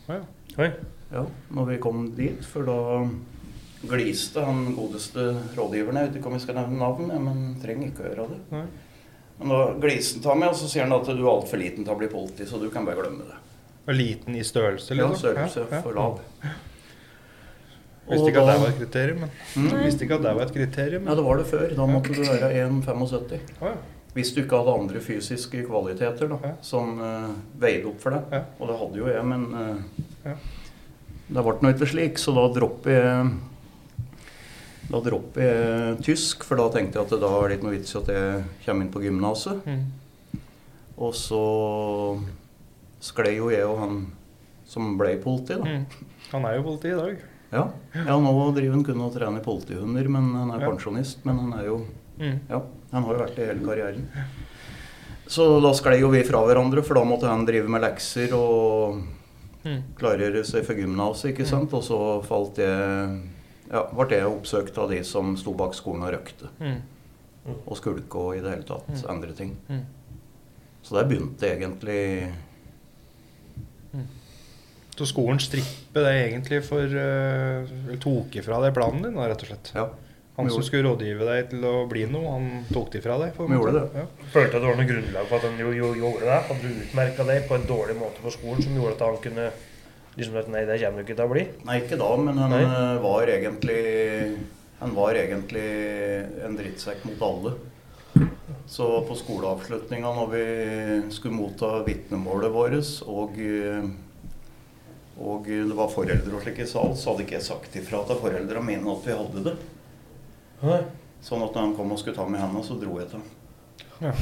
Oi. 0.08 0.20
Oi. 0.58 0.70
Ja, 1.12 1.26
når 1.52 1.68
vi 1.68 1.76
kom 1.84 2.06
dit, 2.16 2.40
for 2.48 2.64
da 2.64 2.78
gliste 3.92 4.44
han 4.46 4.70
godeste 4.76 5.26
rådgiveren. 5.58 5.98
Jeg 6.00 6.08
vet 6.08 6.16
ikke 6.20 6.30
om 6.32 6.38
jeg 6.38 6.44
skal 6.46 6.58
nevne 6.62 6.80
navn, 6.80 7.12
men 7.26 7.42
trenger 7.60 7.90
ikke 7.90 8.06
å 8.06 8.08
gjøre 8.12 8.26
det. 8.32 8.40
Nei. 8.54 8.64
Men 9.42 9.52
da 9.52 9.60
gliste 9.82 10.22
han 10.24 10.32
av 10.36 10.40
meg, 10.40 10.52
og 10.54 10.60
så 10.62 10.68
sier 10.70 10.86
han 10.86 10.96
at 10.96 11.08
du 11.10 11.18
er 11.18 11.30
altfor 11.32 11.60
liten 11.60 11.84
til 11.84 11.92
å 11.92 11.98
bli 12.00 12.08
politi, 12.12 12.46
så 12.48 12.60
du 12.62 12.68
kan 12.72 12.86
bare 12.88 13.02
glemme 13.02 13.26
det. 13.28 13.40
Og 13.82 13.96
liten 13.98 14.36
i 14.38 14.44
størrelse, 14.46 14.94
Ja, 14.94 15.08
liksom? 15.10 15.18
størrelse 15.26 15.64
Ja, 15.66 15.68
ja. 15.76 15.82
for 15.82 15.98
lav. 15.98 16.20
Visste 18.12 18.28
ikke 18.32 18.42
at 18.44 18.50
da- 18.62 18.68
et 18.68 18.78
kriterium. 18.78 19.20
Men. 19.24 19.30
Mm. 19.56 19.82
Visste 19.84 20.04
ikke 20.06 20.14
at 20.18 20.22
det 20.26 20.34
var 20.36 20.42
et 20.46 20.54
kriterium. 20.54 21.06
Ja, 21.08 21.14
det 21.18 21.24
var 21.26 21.36
det 21.42 21.46
før. 21.50 21.68
Da 21.76 21.86
måtte 21.86 22.14
du 22.14 22.22
være 22.22 22.52
1,75. 22.66 23.40
Oh, 23.60 23.68
ja. 23.68 23.74
Hvis 24.12 24.34
du 24.34 24.42
ikke 24.42 24.58
hadde 24.60 24.74
andre 24.78 25.00
fysiske 25.00 25.62
kvaliteter 25.66 26.28
da, 26.28 26.36
Ja. 26.44 26.52
som 26.60 26.98
uh, 27.00 27.30
veide 27.58 27.86
opp 27.88 28.00
for 28.02 28.10
deg. 28.12 28.22
Ja. 28.30 28.42
Og 28.60 28.68
det 28.68 28.76
hadde 28.82 29.00
jo 29.00 29.06
jeg, 29.08 29.24
men 29.24 29.46
uh, 29.54 29.78
Ja. 30.28 30.34
det 31.32 31.44
ble 31.46 31.54
nå 31.62 31.72
ikke 31.72 31.88
slik, 31.88 32.18
så 32.20 32.34
da 32.36 32.44
dropper 32.60 32.90
jeg 32.98 33.32
da 34.92 35.00
dropper 35.00 35.40
jeg 35.46 35.98
tysk, 36.04 36.42
for 36.44 36.56
da 36.60 36.66
tenkte 36.74 36.98
jeg 36.98 37.06
at 37.06 37.12
det 37.14 37.20
da 37.22 37.28
er 37.38 37.48
det 37.48 37.56
ikke 37.56 37.64
noe 37.68 37.76
vits 37.78 37.94
i 37.94 37.98
at 38.02 38.08
jeg 38.12 38.44
kommer 38.66 38.84
inn 38.84 38.92
på 38.92 39.00
gymnaset. 39.00 39.62
Mm. 39.64 40.40
Og 40.98 41.14
så 41.16 41.38
sklei 43.00 43.36
jo 43.38 43.48
jeg 43.54 43.64
og 43.64 43.78
han 43.80 44.00
som 44.68 44.98
ble 45.00 45.14
politi, 45.22 45.56
da. 45.56 45.64
Mm. 45.64 45.86
Han 46.32 46.44
er 46.48 46.58
jo 46.58 46.62
politi 46.66 46.92
i 46.92 46.98
dag. 46.98 47.22
Ja. 47.52 47.66
ja, 47.94 48.14
nå 48.18 48.32
driver 48.56 48.72
han 48.78 48.84
kun 48.84 49.00
og 49.04 49.12
trener 49.14 49.42
politihunder, 49.44 50.08
men 50.08 50.30
han 50.34 50.50
er 50.54 50.60
Ja. 50.64 50.70
pensjonist. 50.70 51.24
Men 51.24 51.38
han 51.38 51.52
er 51.60 51.66
jo 51.66 51.82
Mm. 52.20 52.38
Ja, 52.48 52.60
han 52.92 53.02
har 53.04 53.14
jo 53.14 53.20
vært 53.24 53.34
det 53.36 53.46
hele 53.48 53.64
karrieren. 53.66 54.06
Så 55.26 55.60
da 55.62 55.70
sklei 55.72 55.98
jo 56.00 56.10
vi 56.12 56.22
fra 56.22 56.42
hverandre, 56.44 56.82
for 56.84 56.94
da 56.94 57.02
måtte 57.04 57.26
han 57.26 57.46
drive 57.46 57.68
med 57.68 57.80
lekser 57.82 58.32
og 58.36 59.02
Mm. 59.64 59.82
klargjøre 59.96 60.44
seg 60.44 60.64
for 60.64 60.74
gymnaset, 60.74 61.32
ikke 61.34 61.46
sant. 61.46 61.72
Og 61.72 61.82
så 61.82 62.22
falt 62.24 62.56
jeg 62.56 63.22
Ja, 63.72 63.84
ble 63.84 64.08
jeg 64.10 64.26
oppsøkt 64.26 64.76
av 64.76 64.90
de 64.90 65.02
som 65.02 65.34
sto 65.36 65.54
bak 65.54 65.72
skolen 65.72 66.02
og 66.02 66.12
røkte. 66.12 66.48
Mm. 66.60 66.82
Og 67.66 67.76
skulke 67.76 68.14
og 68.16 68.36
i 68.36 68.40
det 68.40 68.50
hele 68.50 68.64
tatt 68.64 68.86
endre 68.90 69.08
andre 69.10 69.32
ting. 69.32 69.56
Mm. 69.70 69.80
Så 70.84 70.90
der 70.92 71.08
begynte 71.08 71.40
egentlig 71.58 72.30
Så 74.92 75.08
skolen 75.08 75.40
stripper 75.40 76.04
det 76.04 76.14
egentlig 76.26 76.60
for 76.66 76.84
uh, 76.84 77.96
Tok 78.02 78.34
ifra 78.42 78.58
deg 78.60 78.74
planen 78.76 79.06
din, 79.06 79.16
rett 79.16 79.44
og 79.44 79.48
slett. 79.48 79.72
Ja, 79.76 79.86
Han 80.36 80.50
som 80.52 80.64
skulle 80.64 80.90
rådgive 80.90 81.26
deg 81.28 81.50
til 81.50 81.64
å 81.68 81.74
bli 81.88 82.04
noe, 82.10 82.34
han 82.34 82.64
tok 82.72 82.92
det 82.92 83.00
ifra 83.00 83.18
deg? 83.22 83.34
Vi 83.38 83.56
gjorde 83.56 83.74
det. 83.78 84.02
Ja. 84.02 84.06
Følte 84.34 84.56
at 84.56 84.60
det 84.60 84.68
var 84.68 84.80
noe 84.80 84.88
grunnlag 84.90 85.28
for 85.30 85.40
at 85.40 85.48
han 85.48 85.60
jo, 85.60 85.72
jo, 85.76 85.90
gjorde 85.96 86.28
det? 86.28 86.38
Hadde 86.48 86.62
du 86.68 86.80
utmerka 86.86 87.28
deg 87.28 87.44
på 87.48 87.58
en 87.58 87.68
dårlig 87.68 87.96
måte 88.00 88.24
på 88.24 88.32
skolen 88.36 88.64
som 88.64 88.76
gjorde 88.76 88.96
at 88.98 89.04
han 89.06 89.20
kunne 89.24 89.50
liksom 90.18 90.38
at 90.40 90.48
Nei, 90.52 90.64
det 90.68 90.78
kommer 90.82 91.00
du 91.00 91.06
ikke 91.06 91.16
til 91.16 91.24
å 91.24 91.32
bli? 91.32 91.44
Nei, 91.68 91.78
ikke 91.80 92.00
da, 92.00 92.10
men 92.20 92.40
han 92.40 92.52
Nei. 92.52 92.62
eh, 92.68 92.96
var 93.00 93.32
egentlig 93.32 93.82
Han 94.82 94.96
var 94.96 95.14
egentlig 95.14 95.68
en 96.42 96.56
drittsekk 96.58 97.04
mot 97.06 97.20
alle. 97.22 97.52
Så 98.66 98.86
på 99.06 99.14
skoleavslutninga 99.14 100.10
når 100.16 100.32
vi 100.32 100.46
skulle 101.14 101.36
motta 101.36 101.84
vitnemålet 101.86 102.50
vårt, 102.50 102.88
og, 103.06 103.38
eh, 103.38 103.86
og 105.22 105.46
det 105.46 105.76
var 105.78 105.90
foreldre 105.92 106.34
og 106.36 106.42
slik 106.42 106.58
i 106.64 106.66
sal, 106.68 106.96
så 106.98 107.12
hadde 107.12 107.22
ikke 107.26 107.38
jeg 107.38 107.46
sagt 107.46 107.76
ifra 107.78 107.98
til 108.08 108.18
foreldra 108.22 108.62
mine 108.64 108.86
at 108.92 109.06
vi 109.06 109.12
hadde 109.16 109.44
det. 109.46 109.54
Nei. 110.62 110.80
Sånn 111.22 111.44
at 111.46 111.54
når 111.54 111.62
han 111.68 111.76
kom 111.78 111.92
og 111.94 112.00
skulle 112.00 112.18
ta 112.18 112.24
med 112.26 112.42
henda, 112.42 112.60
så 112.66 112.74
dro 112.80 112.98
jeg 112.98 113.08
til 113.12 113.18
ham. 113.22 113.28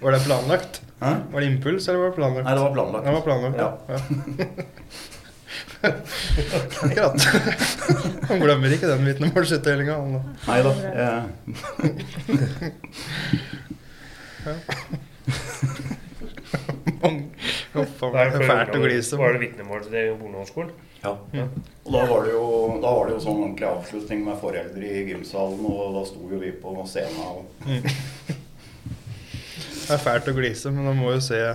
Var 0.00 0.10
det 0.12 0.20
planlagt? 0.24 0.82
Hæ? 1.00 1.10
Var 1.32 1.40
det 1.40 1.46
impuls, 1.48 1.88
eller 1.88 1.98
var 2.02 2.06
det 2.10 2.14
planlagt? 2.18 2.44
Nei, 2.44 2.54
det 2.54 2.62
var 2.62 2.72
planlagt. 2.76 3.04
Det 3.06 3.12
var 3.14 3.20
planlagt, 3.24 3.56
ja. 3.58 3.70
ja. 3.88 3.98
Akkurat. 6.84 7.18
Han 8.28 8.40
glemmer 8.44 8.68
ikke 8.76 8.88
den 8.90 9.06
vitnemålsutdelinga. 9.08 9.94
han 9.96 10.12
da. 10.12 10.20
Nei 10.46 10.60
da. 10.66 10.72
Jeg, 11.00 11.22
Uff, 17.78 18.00
er 18.10 18.32
fælt 18.42 18.74
å 18.74 18.80
glise. 18.82 19.18
Var 19.20 19.36
det 19.36 19.42
vitnemål 19.44 19.84
til 19.84 19.92
det 19.94 20.06
i 20.08 20.14
ungdomsskolen? 20.14 20.72
ja. 21.04 21.12
Og 21.84 21.92
da 21.94 22.00
var, 22.06 22.24
det 22.26 22.32
jo, 22.34 22.46
da 22.82 22.90
var 22.92 23.06
det 23.08 23.14
jo 23.14 23.20
sånn 23.24 23.38
ordentlig 23.40 23.66
avslutning 23.70 24.24
med 24.26 24.36
foreldre 24.42 24.84
i 24.84 25.04
gymsalen, 25.08 25.62
og 25.64 25.94
da 25.96 26.02
sto 26.06 26.26
jo 26.28 26.40
vi 26.42 26.50
på 26.60 26.74
scenen. 26.86 27.22
Og, 27.24 27.46
Det 29.90 29.96
er 29.96 30.02
fælt 30.04 30.28
å 30.30 30.34
glise, 30.36 30.70
men 30.70 30.86
da 30.86 30.92
må 30.94 31.10
jo 31.16 31.22
se 31.24 31.38
ja. 31.40 31.54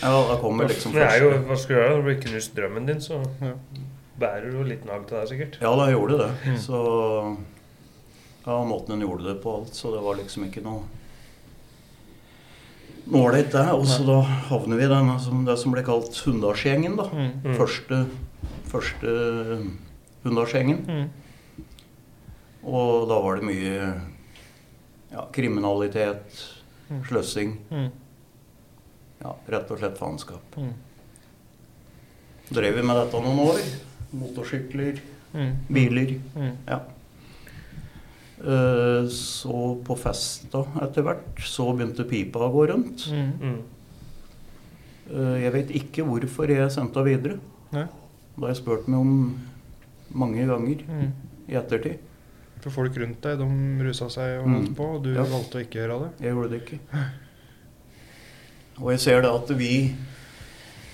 ja, 0.00 0.12
da 0.30 0.36
kommer 0.40 0.70
liksom 0.70 0.94
Det 0.96 1.02
er 1.04 1.20
jo, 1.20 1.32
Hva 1.44 1.56
skal 1.60 1.74
du 1.74 1.80
gjøre? 1.80 1.90
Når 1.92 1.98
du 2.00 2.06
blir 2.06 2.20
knust 2.22 2.54
drømmen 2.56 2.86
din, 2.88 3.02
så 3.04 3.18
Ja. 3.42 3.50
bærer 4.20 4.54
du 4.54 4.62
litt 4.64 4.86
nag 4.88 5.04
til 5.08 5.18
deg, 5.18 5.28
sikkert. 5.28 5.58
Ja, 5.60 5.74
da 5.76 5.90
gjorde 5.90 6.16
det. 6.22 6.30
Mm. 6.46 6.56
Så 6.62 6.80
Ja, 8.46 8.56
måten 8.64 8.94
en 8.96 9.04
gjorde 9.04 9.28
det 9.28 9.36
på 9.42 9.58
alt, 9.58 9.74
så 9.76 9.92
det 9.92 10.00
var 10.04 10.16
liksom 10.16 10.46
ikke 10.48 10.62
noe 10.64 10.86
ålreit, 13.12 13.50
det. 13.52 13.64
Og 13.74 13.84
så 13.86 14.04
da 14.06 14.20
havner 14.50 14.76
vi 14.76 14.84
i 14.84 14.88
denne, 14.88 15.18
som- 15.20 15.44
det 15.44 15.58
som 15.58 15.72
ble 15.72 15.82
kalt 15.82 16.14
Hunndalsgjengen, 16.24 16.96
da. 16.96 17.04
Mm. 17.08 17.30
Mm. 17.44 17.56
Første, 17.56 18.06
første 18.70 19.14
Hunndalsgjengen. 20.24 20.84
Mm. 20.86 21.10
Og 22.64 23.08
da 23.08 23.18
var 23.20 23.36
det 23.36 23.44
mye 23.44 24.00
ja, 25.12 25.24
kriminalitet, 25.32 26.44
Mm. 26.90 27.04
sløsing. 27.04 27.56
Mm. 27.70 27.90
Ja, 29.22 29.34
rett 29.48 29.70
og 29.70 29.78
slett 29.78 29.98
faenskap. 29.98 30.40
Mm. 30.56 30.72
Drev 32.50 32.74
vi 32.74 32.82
med 32.82 32.96
dette 32.96 33.20
noen 33.22 33.38
år. 33.38 33.60
Motorsykler, 34.12 34.98
Mm. 35.34 35.52
biler. 35.72 36.20
Mm. 36.36 36.56
Ja. 36.66 36.80
Eh, 38.40 39.06
Så 39.12 39.82
på 39.84 39.96
festa 39.98 40.64
etter 40.82 41.02
hvert 41.04 41.40
så 41.44 41.66
begynte 41.76 42.04
pipa 42.08 42.38
å 42.46 42.52
gå 42.52 42.68
rundt. 42.70 43.06
Mm. 43.12 43.32
Mm. 43.40 43.58
Eh, 45.10 45.42
Jeg 45.42 45.52
vet 45.52 45.70
ikke 45.76 46.04
hvorfor 46.06 46.48
jeg 46.48 46.70
sendte 46.72 47.00
henne 47.02 47.10
videre. 47.10 47.38
Nei. 47.72 47.84
Da 48.36 48.46
har 48.46 48.54
jeg 48.54 48.62
spurt 48.62 48.88
meg 48.88 49.00
om 49.00 49.40
mange 50.14 50.46
ganger 50.46 50.84
Mm. 50.88 51.12
i 51.48 51.52
ettertid. 51.54 51.98
For 52.60 52.70
folk 52.70 52.94
rundt 52.96 53.20
deg, 53.22 53.38
de 53.38 53.84
rusa 53.84 54.08
seg 54.10 54.40
og 54.40 54.46
Mm. 54.46 54.54
holdt 54.54 54.76
på, 54.76 54.94
og 54.96 55.02
du 55.02 55.14
Ja. 55.14 55.22
valgte 55.24 55.58
å 55.58 55.64
ikke 55.64 55.80
gjøre 55.80 56.00
det? 56.02 56.10
Jeg 56.24 56.34
gjorde 56.34 56.50
det 56.50 56.62
ikke. 56.64 56.78
Og 58.80 58.90
jeg 58.92 59.00
ser 59.00 59.20
da 59.22 59.34
at 59.36 59.48
vi 59.50 59.94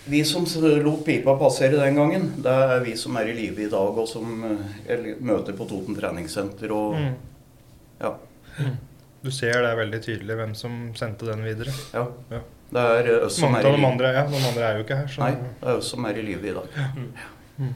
vi 0.08 0.22
som 0.22 0.44
lot 0.84 1.04
pipa 1.04 1.36
passere 1.36 1.72
den 1.82 1.96
gangen, 1.96 2.28
det 2.40 2.46
er 2.46 2.80
vi 2.84 2.94
som 2.94 3.16
er 3.16 3.26
i 3.26 3.32
live 3.34 3.58
i 3.66 3.68
dag, 3.68 3.98
og 3.98 4.06
som 4.08 4.44
eh, 4.44 4.56
jeg 4.88 5.16
møter 5.20 5.52
på 5.52 5.66
Toten 5.68 5.96
treningssenter 5.96 6.70
og 6.70 6.94
Mm. 6.94 7.14
Ja. 8.00 8.12
Du 9.22 9.30
ser 9.34 9.56
det 9.62 9.70
er 9.72 9.76
veldig 9.80 9.98
tydelig 10.04 10.36
hvem 10.38 10.52
som 10.54 10.76
sendte 10.98 11.26
den 11.30 11.42
videre. 11.44 11.72
ja. 11.94 12.06
Ja. 12.30 12.42
Det 12.66 12.82
er 12.82 13.06
eh, 13.12 13.24
oss 13.28 13.36
som 13.38 13.54
er 13.54 13.60
i 13.60 13.62
de 13.62 13.76
live. 13.76 13.86
andre, 13.86 14.08
ja, 14.16 14.22
de 14.26 14.38
andre 14.48 14.62
er 14.66 14.78
jo 14.80 14.82
ikke 14.82 14.96
her. 14.98 15.06
Så 15.12 15.20
Nei, 15.22 15.32
det 15.60 15.68
er 15.70 15.76
oss 15.78 15.90
som 15.92 16.04
er 16.08 16.16
i 16.18 16.22
live 16.26 16.48
i 16.50 16.54
dag. 16.56 16.78
Mm. 17.60 17.68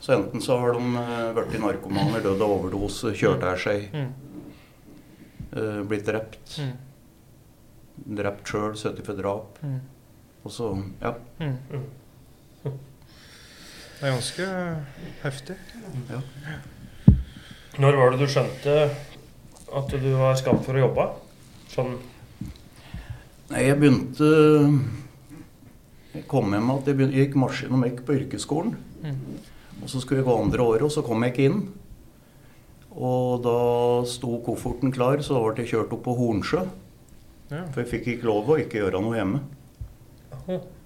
Så 0.00 0.12
enten 0.14 0.40
så 0.44 0.58
har 0.62 0.76
de 0.76 0.82
uh, 0.94 1.32
blitt 1.34 1.58
narkomaner, 1.60 2.20
dødd 2.22 2.44
av 2.46 2.52
overdose, 2.60 3.10
kjørt 3.18 3.42
av 3.42 3.58
seg, 3.58 3.88
Mm. 3.92 4.12
eh, 5.50 5.80
blitt 5.90 6.06
drept. 6.06 6.60
Mm. 6.62 6.76
Drept 8.20 8.46
sjøl, 8.52 8.76
sittet 8.78 9.02
for 9.10 9.18
drap. 9.18 9.58
Mm. 9.66 9.80
Og 10.44 10.54
så, 10.54 10.70
ja. 11.02 11.12
Mm. 11.42 11.56
Mm. 11.74 12.78
Det 13.98 14.06
er 14.06 14.14
ganske 14.14 14.46
heftig. 15.24 15.56
Når 17.82 17.98
var 17.98 18.14
det 18.14 18.20
du 18.22 18.26
skjønte 18.30 18.78
at 19.76 19.92
du 19.92 20.08
var 20.16 20.38
skapt 20.40 20.64
for 20.66 20.78
å 20.78 20.86
jobbe? 20.86 21.08
Sånn 21.72 21.96
Nei, 23.48 23.62
jeg 23.64 23.78
begynte 23.80 24.28
Jeg 26.12 26.24
kom 26.28 26.52
hjem 26.52 26.72
at 26.74 26.88
jeg, 26.88 26.98
begynte, 26.98 27.16
jeg 27.16 27.28
gikk 27.28 27.38
maskin 27.40 27.76
og 27.76 27.82
mekk 27.82 28.02
på 28.04 28.16
yrkesskolen. 28.18 28.74
Mm. 29.04 29.20
Og 29.78 29.92
så 29.92 30.00
skulle 30.02 30.20
jeg 30.22 30.28
gå 30.28 30.36
andre 30.36 30.64
året, 30.64 30.84
og 30.88 30.92
så 30.92 31.04
kom 31.06 31.22
jeg 31.24 31.34
ikke 31.34 31.46
inn. 31.48 31.60
Og 32.98 33.44
da 33.44 33.58
sto 34.10 34.40
kofferten 34.44 34.92
klar, 34.92 35.22
så 35.22 35.36
da 35.36 35.44
ble 35.44 35.62
jeg 35.62 35.72
kjørt 35.72 35.94
opp 35.94 36.02
på 36.08 36.16
Hornsjø. 36.18 36.64
Ja. 37.52 37.62
For 37.72 37.84
jeg 37.84 37.90
fikk 37.92 38.08
ikke 38.14 38.28
lov 38.28 38.50
å 38.50 38.58
ikke 38.60 38.82
gjøre 38.82 39.00
noe 39.04 39.16
hjemme. 39.16 39.44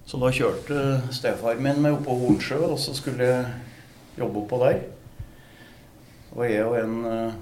Så 0.05 0.19
da 0.19 0.29
kjørte 0.35 0.83
stefar 1.15 1.59
min 1.63 1.79
meg 1.81 1.95
opp 1.95 2.05
på 2.05 2.17
Hornsjø, 2.19 2.59
og 2.67 2.77
så 2.83 2.93
skulle 2.95 3.27
jeg 3.31 4.19
jobbe 4.19 4.43
oppå 4.43 4.59
der. 4.61 4.83
Og 6.35 6.45
jeg 6.47 6.67
og 6.67 6.77
en 6.79 6.95
eh, 7.09 7.41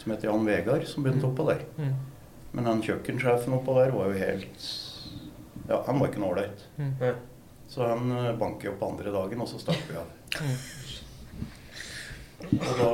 som 0.00 0.12
heter 0.12 0.28
Jan 0.30 0.46
Vegard, 0.48 0.86
som 0.88 1.04
begynte 1.04 1.28
oppå 1.28 1.46
der. 1.50 1.64
Mm. 1.76 1.94
Men 2.56 2.66
han 2.66 2.82
kjøkkensjefen 2.82 3.54
oppå 3.60 3.76
der 3.78 3.92
var 3.94 4.10
jo 4.10 4.18
helt 4.18 4.70
Ja, 5.68 5.82
han 5.86 6.00
var 6.00 6.08
ikke 6.10 6.22
noe 6.22 6.32
ålreit. 6.34 6.64
Mm. 6.80 6.94
Så 7.70 7.84
han 7.86 8.08
banker 8.10 8.38
banket 8.40 8.70
opp 8.72 8.82
andre 8.88 9.12
dagen, 9.14 9.42
og 9.44 9.48
så 9.50 9.60
stakk 9.62 9.82
vi 9.86 9.94
av. 10.00 10.08
Mm. 10.40 10.56
Og 12.58 12.72
da 12.80 12.90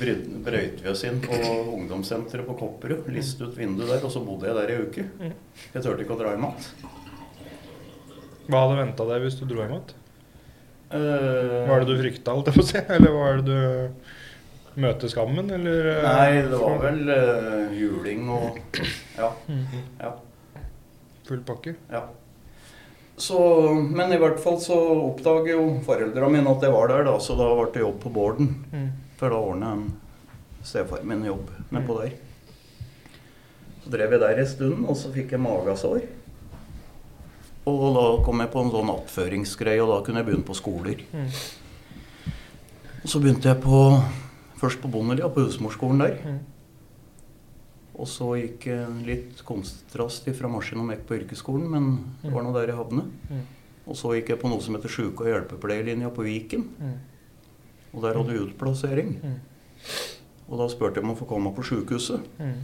brøyt 0.44 0.82
vi 0.82 0.88
oss 0.90 1.04
inn 1.08 1.20
på 1.24 1.36
ungdomssenteret 1.76 2.44
på 2.46 2.56
Kopperud. 2.60 3.08
Liste 3.14 3.48
ut 3.48 3.56
vinduet 3.56 3.88
der, 3.94 4.04
og 4.04 4.12
så 4.12 4.20
bodde 4.24 4.48
jeg 4.50 4.58
der 4.58 4.72
i 4.74 4.78
uke. 4.84 5.06
Mm. 5.20 5.34
Jeg 5.74 5.86
turte 5.86 6.04
ikke 6.04 6.16
å 6.16 6.20
dra 6.20 6.34
hjem 6.34 6.46
igjen. 6.50 6.60
Hva 8.50 8.64
hadde 8.64 8.78
venta 8.82 9.06
deg 9.08 9.24
hvis 9.24 9.38
du 9.40 9.44
dro 9.48 9.62
hjem 9.62 9.76
igjen? 9.78 9.96
Eh, 10.90 11.58
Hva 11.68 11.76
er 11.76 11.84
det 11.84 11.92
du 11.92 12.00
frykta, 12.00 12.34
holdt 12.34 12.50
jeg 12.50 12.56
på 12.58 12.64
å 12.64 12.68
si? 12.72 12.80
Eller 12.96 13.14
hva 13.14 13.26
er 13.30 13.40
det 13.40 13.46
du 13.46 13.60
møter 14.76 15.10
skammen, 15.10 15.50
eller? 15.50 15.86
eh, 15.96 16.02
Nei, 16.06 16.42
det 16.46 16.58
var 16.60 16.78
vel 16.84 17.00
uh, 17.10 17.74
juling 17.74 18.28
og 18.30 18.58
Ja. 19.18 19.32
Mm. 19.48 19.64
ja. 20.00 20.12
Full 21.28 21.42
pakke? 21.46 21.74
Ja. 21.90 22.04
Så, 23.20 23.38
men 23.74 24.12
i 24.12 24.18
hvert 24.18 24.38
fall 24.40 24.56
så 24.62 24.76
oppdager 25.10 25.52
jo 25.52 25.64
foreldra 25.84 26.28
mine 26.32 26.48
at 26.54 26.62
jeg 26.64 26.72
var 26.72 26.88
der, 26.88 27.04
da, 27.04 27.18
så 27.20 27.36
da 27.36 27.50
ble 27.58 27.66
det 27.74 27.82
jobb 27.82 27.98
på 28.00 28.12
Borden. 28.14 28.54
Mm. 28.72 28.86
For 29.20 29.28
da 29.34 29.36
ordna 29.50 29.74
en 29.76 29.84
stefar 30.64 31.02
min 31.04 31.26
jobb 31.28 31.50
nedpå 31.74 31.98
der. 32.00 32.14
Så 33.84 33.92
drev 33.92 34.14
jeg 34.16 34.22
der 34.22 34.40
en 34.40 34.48
stund, 34.48 34.86
og 34.88 34.96
så 34.96 35.12
fikk 35.12 35.34
jeg 35.36 35.40
magesår. 35.44 36.00
Og 37.68 37.84
da 37.94 38.06
kom 38.24 38.40
jeg 38.40 38.50
på 38.54 38.62
en 38.64 38.72
sånn 38.72 38.90
attføringsgreie, 38.94 39.82
og 39.84 39.92
da 39.92 39.98
kunne 40.06 40.22
jeg 40.22 40.28
begynne 40.30 40.48
på 40.48 40.56
skoler. 40.56 41.02
Mm. 41.12 41.28
Og 43.04 43.08
så 43.12 43.20
begynte 43.20 43.48
jeg 43.52 43.60
på, 43.62 43.82
først 44.60 44.82
på 44.82 44.90
Bondelia, 44.92 45.28
på 45.32 45.46
husmorskolen 45.46 46.04
der. 46.04 46.18
Mm. 46.24 46.40
Og 48.00 48.08
så 48.08 48.30
gikk 48.38 48.68
litt 49.04 49.42
konstrast 49.44 50.28
fra 50.36 50.48
maskin 50.48 50.80
og 50.80 50.88
mekk 50.88 51.02
på 51.08 51.18
yrkesskolen, 51.18 51.66
men 51.68 51.88
det 52.22 52.32
var 52.32 52.46
nå 52.46 52.52
der 52.54 52.72
jeg 52.72 52.78
havnet. 52.78 53.10
Mm. 53.28 53.42
Og 53.90 53.98
så 53.98 54.14
gikk 54.14 54.34
jeg 54.34 54.40
på 54.40 54.50
noe 54.52 54.62
som 54.62 54.76
heter 54.76 54.92
sjuke- 54.92 55.24
og 55.24 55.32
hjelpepleierlinja 55.32 56.12
på 56.14 56.24
Viken. 56.24 56.68
Mm. 56.78 56.98
Og 57.90 58.04
der 58.04 58.16
hadde 58.16 58.32
vi 58.32 58.42
utplassering. 58.44 59.16
Mm. 59.18 59.38
Og 60.50 60.58
da 60.60 60.68
spurte 60.70 61.00
jeg 61.00 61.06
om 61.06 61.14
å 61.14 61.18
få 61.18 61.28
komme 61.30 61.52
på 61.54 61.64
sjukehuset. 61.66 62.26
Mm. 62.38 62.58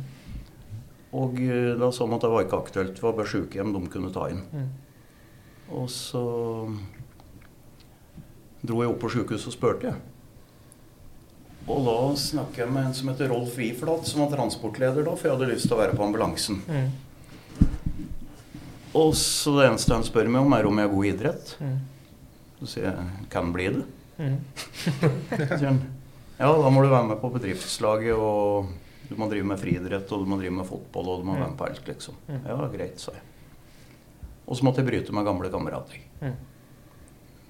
Og 1.17 1.41
eh, 1.43 1.73
da 1.79 1.91
sa 1.95 2.07
de 2.07 2.17
at 2.17 2.27
det 2.27 2.33
var 2.33 2.47
ikke 2.47 2.61
aktuelt, 2.65 2.95
det 2.97 3.05
var 3.05 3.17
bare 3.17 3.31
sykehjem 3.31 3.73
de 3.75 3.83
kunne 3.93 4.13
ta 4.15 4.29
inn. 4.33 4.43
Mm. 4.53 4.69
Og 5.77 5.89
så 5.91 6.23
dro 8.67 8.83
jeg 8.83 8.93
opp 8.93 9.01
på 9.03 9.13
sjukehuset 9.17 9.51
og 9.51 9.57
spurte, 9.57 9.91
jeg. 9.91 10.16
Og 11.67 11.81
da 11.83 11.97
snakker 12.21 12.63
jeg 12.63 12.71
med 12.73 12.85
en 12.87 12.95
som 12.95 13.09
heter 13.11 13.29
Rolf 13.33 13.57
Wiflat, 13.59 14.07
som 14.07 14.23
var 14.23 14.31
transportleder 14.37 15.03
da, 15.07 15.17
for 15.19 15.27
jeg 15.29 15.35
hadde 15.37 15.49
lyst 15.51 15.67
til 15.67 15.75
å 15.75 15.81
være 15.81 15.97
på 15.99 16.05
ambulansen. 16.07 16.61
Mm. 16.71 17.67
Og 18.97 19.13
så 19.19 19.53
det 19.59 19.67
eneste 19.69 19.93
han 19.93 20.07
spør 20.07 20.31
meg 20.33 20.47
om, 20.47 20.55
er 20.57 20.69
om 20.71 20.79
jeg 20.81 20.89
er 20.89 20.95
god 20.95 21.05
i 21.05 21.11
idrett. 21.13 21.53
Mm. 21.61 21.77
Så 22.61 22.69
sier 22.71 22.87
jeg 22.89 23.27
kan 23.35 23.51
bli 23.53 23.67
det. 23.75 23.85
Mm. 24.17 24.37
Så 24.57 25.49
sier 25.59 25.69
han 25.73 25.83
ja, 26.37 26.51
da 26.53 26.69
må 26.69 26.83
du 26.85 26.91
være 26.93 27.09
med 27.09 27.17
på 27.23 27.31
bedriftslaget, 27.33 28.13
og 28.21 28.69
du 29.09 29.15
må 29.17 29.25
drive 29.31 29.47
med 29.49 29.61
friidrett, 29.61 30.11
og 30.13 30.21
du 30.21 30.29
må 30.29 30.37
drive 30.37 30.53
med 30.59 30.67
fotball, 30.69 31.07
og 31.15 31.23
du 31.23 31.29
må 31.31 31.33
Mm. 31.33 31.41
være 31.41 31.51
med 31.51 31.59
på 31.59 31.67
alt, 31.71 31.87
liksom. 31.89 32.15
Mm. 32.29 32.43
Ja, 32.45 32.57
greit, 32.75 33.01
sa 33.01 33.15
jeg. 33.17 33.23
Og 34.47 34.59
så 34.59 34.67
måtte 34.67 34.83
jeg 34.83 34.89
bryte 34.91 35.15
med 35.17 35.25
gamle 35.27 35.49
kamerater. 35.51 35.99
Mm. 36.21 36.35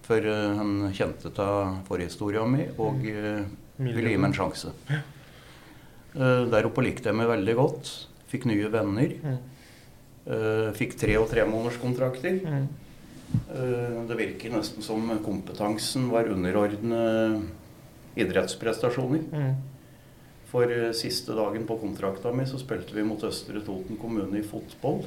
For 0.07 0.23
uh, 0.31 0.57
han 0.61 0.75
kjente 0.95 1.33
til 1.35 1.73
forhistoria 1.89 2.45
mi 2.47 2.69
og 2.79 3.03
uh, 3.11 3.43
ville 3.79 4.11
gi 4.13 4.17
meg 4.17 4.31
en 4.31 4.37
sjanse. 4.37 4.73
Eh, 6.17 6.43
der 6.51 6.69
oppe 6.69 6.85
likte 6.85 7.11
jeg 7.11 7.19
meg 7.19 7.29
veldig 7.29 7.55
godt. 7.59 7.93
Fikk 8.31 8.49
nye 8.49 8.71
venner. 8.73 9.13
Mm. 9.23 9.39
Eh, 10.27 10.73
fikk 10.77 10.97
tre- 10.99 11.19
og 11.21 11.29
tremånederskontrakter. 11.31 12.41
Mm. 12.43 12.67
Eh, 13.51 14.01
det 14.09 14.17
virker 14.17 14.55
nesten 14.55 14.83
som 14.83 15.07
kompetansen 15.23 16.09
var 16.11 16.31
underordnet 16.33 17.43
idrettsprestasjoner. 18.17 19.27
Mm. 19.33 19.55
For 20.47 20.93
siste 20.95 21.35
dagen 21.37 21.67
på 21.67 21.77
kontrakta 21.81 22.33
mi 22.33 22.47
så 22.47 22.59
spilte 22.59 22.95
vi 22.95 23.03
mot 23.05 23.21
Østre 23.21 23.61
Toten 23.61 23.99
kommune 24.01 24.39
i 24.39 24.47
fotball. 24.47 25.05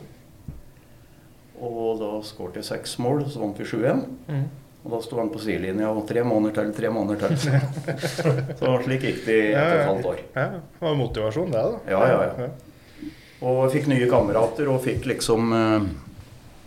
Og 1.59 1.99
da 1.99 2.11
skåret 2.23 2.59
jeg 2.59 2.67
seks 2.67 2.99
mål, 2.99 3.25
så 3.27 3.41
vant 3.41 3.57
vi 3.57 3.65
7-1. 3.67 4.05
Mm. 4.27 4.45
Og 4.79 4.93
da 4.93 4.99
sto 5.03 5.19
han 5.19 5.29
på 5.33 5.41
sidelinja 5.43 5.89
og 5.91 6.05
tre 6.07 6.23
måneder 6.23 6.55
til, 6.55 6.73
tre 6.77 6.89
måneder 6.93 7.35
til. 7.35 7.59
Så 8.59 8.73
slik 8.85 9.03
gikk 9.03 9.21
det 9.25 9.37
i 9.37 9.47
et 9.51 9.59
og 9.59 9.75
et 9.75 9.87
halvt 9.89 10.09
år. 10.13 10.21
Ja, 10.37 10.45
det 10.55 10.85
var 10.85 10.99
motivasjon, 10.99 11.51
det, 11.51 11.63
da. 11.65 11.79
Ja, 11.91 12.01
ja, 12.07 12.21
ja. 12.45 13.13
Og 13.39 13.59
jeg 13.65 13.73
fikk 13.77 13.89
nye 13.91 14.07
kamerater 14.11 14.71
og 14.71 14.81
fikk 14.83 15.05
liksom 15.07 15.53
eh, 15.55 15.89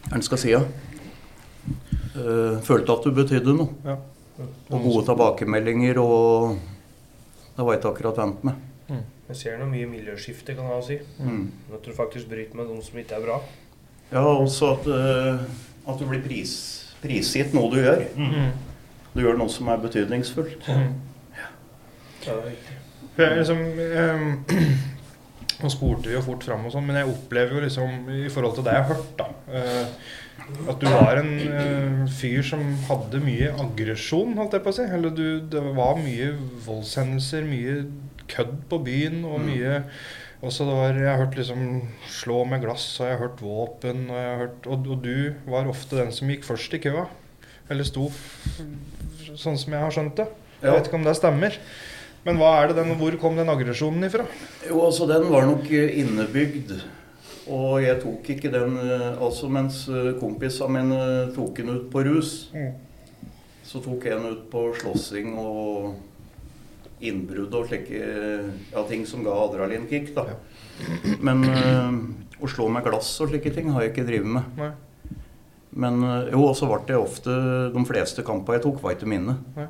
Hva 0.09 0.21
skal 0.21 0.27
skal 0.29 0.41
si? 0.41 0.53
Ja? 0.55 0.63
Eh, 2.13 2.61
følte 2.65 2.97
at 2.97 3.09
du 3.09 3.17
betydde 3.17 3.57
noe. 3.57 3.81
Ja. 3.85 3.97
Og 4.73 4.79
gode 4.89 5.07
tilbakemeldinger 5.11 6.01
og 6.01 6.57
Det 7.53 7.65
var 7.65 7.77
ikke 7.77 7.93
akkurat 7.93 8.21
vent 8.21 8.45
med. 8.49 8.61
Jeg 9.33 9.39
ser 9.39 9.61
noe 9.61 9.71
mye 9.71 9.89
miljøskifte, 9.89 10.53
kan 10.53 10.67
jeg 10.67 10.73
ha 10.75 10.81
å 10.81 10.85
si. 10.85 10.97
Mm. 11.25 11.45
At 11.73 11.87
du 11.87 11.95
faktisk 11.97 12.29
bryter 12.29 12.59
med 12.59 12.69
noen 12.69 12.83
som 12.85 12.99
ikke 13.01 13.17
er 13.17 13.23
bra. 13.25 13.39
Ja, 14.11 14.25
også 14.29 14.75
at, 14.75 14.89
eh, 14.93 15.45
at 15.89 16.01
du 16.01 16.05
blir 16.05 16.21
pris, 16.21 16.53
prisgitt 17.03 17.55
noe 17.57 17.71
du 17.73 17.81
gjør. 17.83 18.05
Mm. 18.17 18.53
Du 19.13 19.21
gjør 19.21 19.37
noe 19.41 19.53
som 19.53 19.69
er 19.73 19.83
betydningsfullt. 19.83 20.69
Mm. 20.71 20.95
Ja, 22.23 22.39
det 23.17 23.25
er 23.27 23.39
liksom 23.41 23.61
ehm, 23.83 24.27
Nå 25.63 25.71
spurte 25.71 26.09
vi 26.09 26.15
jo 26.15 26.23
fort 26.25 26.45
fram 26.47 26.65
og 26.67 26.73
sånn, 26.75 26.87
men 26.87 27.01
jeg 27.01 27.11
opplever 27.11 27.59
jo 27.59 27.63
liksom 27.65 28.07
i 28.15 28.29
forhold 28.33 28.57
til 28.57 28.67
det 28.67 28.77
jeg 28.77 28.85
har 28.87 28.95
hørt, 28.95 29.11
da 29.19 29.27
eh, 29.59 30.07
At 30.71 30.81
du 30.83 30.87
var 30.91 31.21
en 31.21 31.33
eh, 31.43 32.01
fyr 32.15 32.47
som 32.47 32.65
hadde 32.89 33.21
mye 33.23 33.51
aggresjon, 33.63 34.35
holdt 34.39 34.57
jeg 34.57 34.65
på 34.65 34.73
å 34.73 34.79
si. 34.79 34.87
Eller 34.97 35.15
du, 35.15 35.27
det 35.53 35.63
var 35.77 36.01
mye 36.03 36.33
voldshendelser, 36.67 37.47
mye 37.47 37.77
kødd 38.33 38.57
på 38.71 38.83
byen 38.87 39.23
og 39.27 39.43
Mm. 39.43 39.53
Mye 40.43 40.51
også 40.51 40.65
det 40.67 40.75
var, 40.75 40.97
Jeg 40.99 41.09
har 41.09 41.21
hørt 41.25 41.37
liksom 41.39 41.83
slå 42.11 42.45
med 42.51 42.61
glass, 42.65 42.87
og 43.01 43.07
jeg 43.07 43.17
har 43.17 43.23
hørt 43.29 43.43
våpen, 43.43 44.11
og, 44.11 44.17
jeg 44.19 44.31
har 44.33 44.41
hørt, 44.43 44.67
og, 44.67 44.87
og 44.91 45.03
du 45.05 45.35
var 45.47 45.69
ofte 45.71 45.97
den 46.01 46.11
som 46.13 46.29
gikk 46.29 46.45
først 46.45 46.75
i 46.75 46.81
køa. 46.83 47.07
Eller 47.71 47.85
sto 47.87 48.09
sånn 49.39 49.57
som 49.59 49.73
jeg 49.73 49.81
har 49.81 49.95
skjønt 49.95 50.17
det. 50.19 50.27
Jeg 50.63 50.69
Ja. 50.71 50.75
vet 50.77 50.87
ikke 50.91 50.99
om 50.99 51.05
det 51.07 51.17
stemmer. 51.17 51.57
Men 52.25 52.37
hva 52.39 52.63
er 52.63 52.69
det 52.69 52.77
den, 52.77 52.95
hvor 52.99 53.15
kom 53.19 53.37
den 53.37 53.49
aggresjonen 53.51 54.05
ifra? 54.07 54.27
Jo, 54.69 54.85
altså 54.87 55.07
den 55.11 55.31
var 55.31 55.47
nok 55.47 55.65
eh, 55.71 55.95
innebygd. 56.03 56.75
Og 57.51 57.81
jeg 57.83 57.99
tok 58.03 58.29
ikke 58.31 58.53
den 58.53 58.77
eh, 58.79 59.17
Altså 59.19 59.49
mens 59.51 59.89
eh, 59.91 60.13
kompisene 60.21 60.71
mine 60.71 61.33
tok 61.35 61.57
den 61.59 61.71
ut 61.75 61.89
på 61.91 62.05
rus, 62.07 62.51
så 63.67 63.81
tok 63.83 64.05
jeg 64.07 64.19
den 64.19 64.31
ut 64.37 64.45
på 64.53 64.69
slåssing 64.79 65.35
og 65.39 65.95
innbrudd 67.09 67.55
og 67.59 67.69
slike 67.69 68.01
ja, 68.73 68.83
ting 68.89 69.05
som 69.09 69.25
ga 69.27 69.35
adrenalinkick, 69.45 70.13
da. 70.17 70.27
Men 71.23 71.45
eh, 71.49 72.43
å 72.43 72.51
slå 72.51 72.69
med 72.73 72.85
glass 72.87 73.13
og 73.23 73.31
slike 73.33 73.53
ting 73.55 73.71
har 73.75 73.85
jeg 73.85 73.95
ikke 73.95 74.09
drevet 74.09 74.33
med. 74.39 74.59
Nei. 74.59 74.73
Men 75.83 76.03
eh, 76.07 76.33
jo, 76.33 76.43
og 76.51 76.57
så 76.59 76.69
ble 76.69 76.83
det 76.91 76.99
ofte 77.01 77.33
De 77.73 77.85
fleste 77.89 78.25
kampene 78.27 78.59
jeg 78.59 78.67
tok, 78.67 78.83
var 78.83 78.97
ikke 78.97 79.09
mine. 79.11 79.39
Nei. 79.57 79.69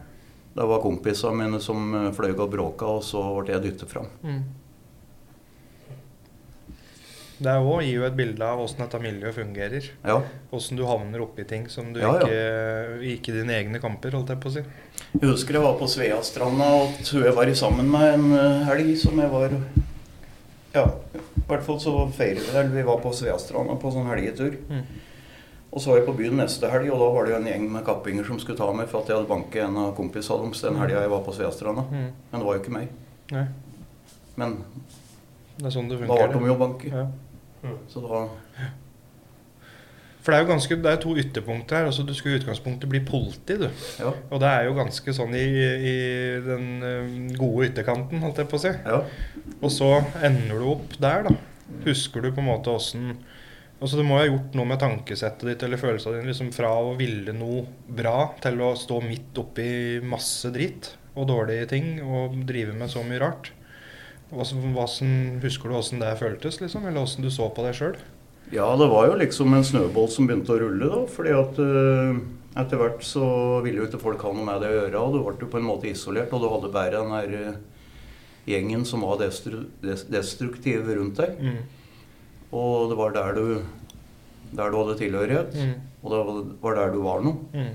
Det 0.53 0.65
var 0.69 0.83
kompisene 0.85 1.39
mine 1.45 1.63
som 1.65 1.95
eh, 1.99 2.11
fløy 2.17 2.35
og 2.35 2.51
bråka, 2.53 2.99
og 2.99 3.07
så 3.07 3.23
ble 3.41 3.57
jeg 3.57 3.67
dyttet 3.71 3.93
fram. 3.93 4.11
Det 7.43 7.51
er 7.51 7.65
gir 7.83 7.97
jo 7.97 8.05
et 8.07 8.15
bilde 8.15 8.47
av 8.47 8.61
åssen 8.63 8.85
dette 8.85 9.01
miljøet 9.03 9.35
fungerer. 9.35 9.87
Ja. 10.07 10.21
Åssen 10.55 10.79
du 10.79 10.85
havner 10.87 11.25
oppi 11.25 11.43
ting 11.49 11.65
som 11.73 11.89
du 11.91 11.99
Ja, 11.99 12.13
ja. 12.23 12.99
ikke 13.03 13.33
i 13.33 13.41
dine 13.41 13.57
egne 13.57 13.81
kamper, 13.83 14.15
holdt 14.15 14.31
jeg 14.31 14.39
på 14.45 14.53
å 14.53 14.55
si. 14.55 14.63
Jeg 15.13 15.29
husker 15.29 15.59
jeg 15.59 15.63
var 15.63 15.77
på 15.77 15.87
Sveastranda 15.93 16.67
og 16.81 16.99
tror 17.05 17.27
jeg 17.27 17.37
var 17.37 17.51
sammen 17.59 17.89
med 17.93 18.15
en 18.15 18.27
eh, 18.33 18.63
helg 18.71 18.93
som 18.99 19.19
jeg 19.21 19.31
var 19.33 19.55
Ja, 20.73 20.87
i 21.13 21.45
hvert 21.51 21.65
fall 21.67 21.81
så 21.83 21.93
feiret 22.17 22.41
vi 22.47 22.51
eller 22.55 22.71
Vi 22.73 22.85
var 22.87 23.03
på 23.03 23.13
Sveastranda 23.13 23.77
på 23.77 23.93
sånn 23.93 24.09
helgetur. 24.09 24.57
Mm. 24.71 24.87
Og 25.73 25.81
så 25.81 25.91
var 25.91 26.01
jeg 26.01 26.07
på 26.09 26.17
byen 26.17 26.37
neste 26.41 26.69
helg, 26.69 26.91
og 26.93 27.01
da 27.01 27.11
var 27.13 27.25
det 27.25 27.33
jo 27.33 27.39
en 27.41 27.49
gjeng 27.49 27.69
med 27.73 27.85
kappinger 27.85 28.27
som 28.29 28.41
skulle 28.41 28.59
ta 28.61 28.69
meg 28.77 28.89
for 28.91 29.01
at 29.01 29.09
jeg 29.09 29.17
hadde 29.19 29.29
banket 29.31 29.63
en 29.65 29.79
av 29.81 29.95
kompisene 29.97 30.47
deres 30.49 30.65
den 30.65 30.81
helga 30.81 31.05
jeg 31.05 31.13
var 31.13 31.23
på 31.25 31.37
Sveastranda. 31.37 31.85
Mm. 31.93 32.09
Men 32.33 32.43
det 32.43 32.49
var 32.49 32.57
jo 32.57 32.63
ikke 32.65 32.75
meg. 32.77 32.91
Nei, 33.33 33.47
Men 34.37 34.59
det 35.59 35.69
er 35.69 35.75
sånn 35.77 35.89
det 35.89 36.01
da 36.01 36.07
fungerer. 36.07 36.33
ble 36.33 36.41
de 36.41 36.51
jo 36.51 36.59
banket. 36.61 36.97
Ja. 36.97 37.77
Så 37.93 38.03
da 38.05 38.25
For 40.23 40.31
det 40.31 40.39
er 40.39 40.45
jo 40.45 40.51
ganske, 40.53 40.77
det 40.85 40.91
er 40.93 41.01
to 41.03 41.13
ytterpunkter 41.19 41.81
her. 41.81 41.89
altså 41.91 42.05
Du 42.07 42.13
skulle 42.15 42.37
i 42.37 42.41
utgangspunktet 42.41 42.91
bli 42.91 43.01
politi, 43.07 43.57
du. 43.59 43.67
Ja. 43.99 44.13
Og 44.31 44.43
det 44.43 44.51
er 44.51 44.69
jo 44.69 44.77
ganske 44.79 45.15
sånn 45.17 45.35
i, 45.35 45.47
i 45.91 45.97
den 46.47 46.69
eh, 46.87 47.17
gode 47.39 47.73
ytterkanten, 47.73 48.23
holdt 48.23 48.39
jeg 48.39 48.51
på 48.53 48.61
å 48.61 48.63
si. 48.63 48.71
ja. 48.71 49.01
Og 49.63 49.71
så 49.75 49.91
ender 50.23 50.63
du 50.63 50.69
opp 50.77 50.95
der, 51.03 51.27
da. 51.27 51.35
Husker 51.87 52.23
du 52.23 52.31
på 52.31 52.43
en 52.43 52.51
måte 52.53 52.73
åssen 52.75 53.15
Altså 53.83 53.99
Du 53.99 54.05
må 54.07 54.15
ha 54.21 54.27
gjort 54.29 54.53
noe 54.55 54.69
med 54.71 54.79
tankesettet 54.79 55.43
ditt 55.49 55.63
eller 55.67 55.81
følelsene 55.81 56.21
dine 56.21 56.29
liksom 56.31 56.53
fra 56.55 56.69
å 56.79 56.93
ville 56.95 57.33
noe 57.35 57.65
bra 57.91 58.29
til 58.45 58.61
å 58.63 58.69
stå 58.79 59.01
midt 59.03 59.41
oppi 59.43 59.99
masse 60.07 60.53
dritt 60.55 60.93
og 61.17 61.27
dårlige 61.33 61.67
ting 61.73 61.89
og 62.05 62.37
drive 62.47 62.77
med 62.79 62.93
så 62.93 63.03
mye 63.03 63.19
rart. 63.25 63.51
Hvordan, 64.31 65.11
husker 65.43 65.69
du 65.69 65.77
åssen 65.81 65.99
det 65.99 66.13
føltes, 66.21 66.61
liksom? 66.63 66.87
Eller 66.87 67.03
åssen 67.03 67.27
du 67.27 67.31
så 67.35 67.51
på 67.51 67.67
deg 67.67 67.75
sjøl? 67.81 67.99
Ja, 68.53 68.67
det 68.77 68.87
var 68.93 69.07
jo 69.09 69.15
liksom 69.17 69.55
en 69.57 69.65
snøball 69.65 70.09
som 70.13 70.27
begynte 70.29 70.53
å 70.53 70.59
rulle, 70.61 70.89
da. 70.93 71.03
Fordi 71.09 71.33
at 71.33 71.61
uh, 71.63 72.19
etter 72.61 72.81
hvert 72.83 73.05
så 73.07 73.25
ville 73.65 73.81
jo 73.81 73.87
ikke 73.89 74.01
folk 74.03 74.25
ha 74.27 74.33
noe 74.37 74.45
med 74.45 74.61
det 74.61 74.69
å 74.69 74.75
gjøre. 74.83 75.01
Og 75.01 75.15
du 75.15 75.21
ble 75.25 75.47
jo 75.47 75.53
på 75.55 75.61
en 75.63 75.69
måte 75.71 75.89
isolert, 75.89 76.33
og 76.37 76.43
du 76.45 76.51
hadde 76.53 76.73
bare 76.75 76.99
den 76.99 77.15
her 77.17 77.37
uh, 77.53 77.61
gjengen 78.51 78.85
som 78.89 79.05
var 79.07 79.21
destru 79.23 79.63
destruktiv 79.83 80.85
rundt 80.91 81.17
deg. 81.23 81.39
Mm. 81.41 81.63
Og 82.53 82.91
det 82.93 82.99
var 83.01 83.15
der 83.17 83.39
du, 83.39 83.47
der 84.53 84.69
du 84.75 84.77
hadde 84.83 84.99
tilhørighet. 85.01 85.57
Mm. 85.57 85.75
Og 86.03 86.11
det 86.13 86.19
var- 86.27 86.53
var 86.67 86.75
der 86.83 86.93
du 86.93 87.01
var 87.07 87.23
noe. 87.25 87.39
Mm. 87.55 87.73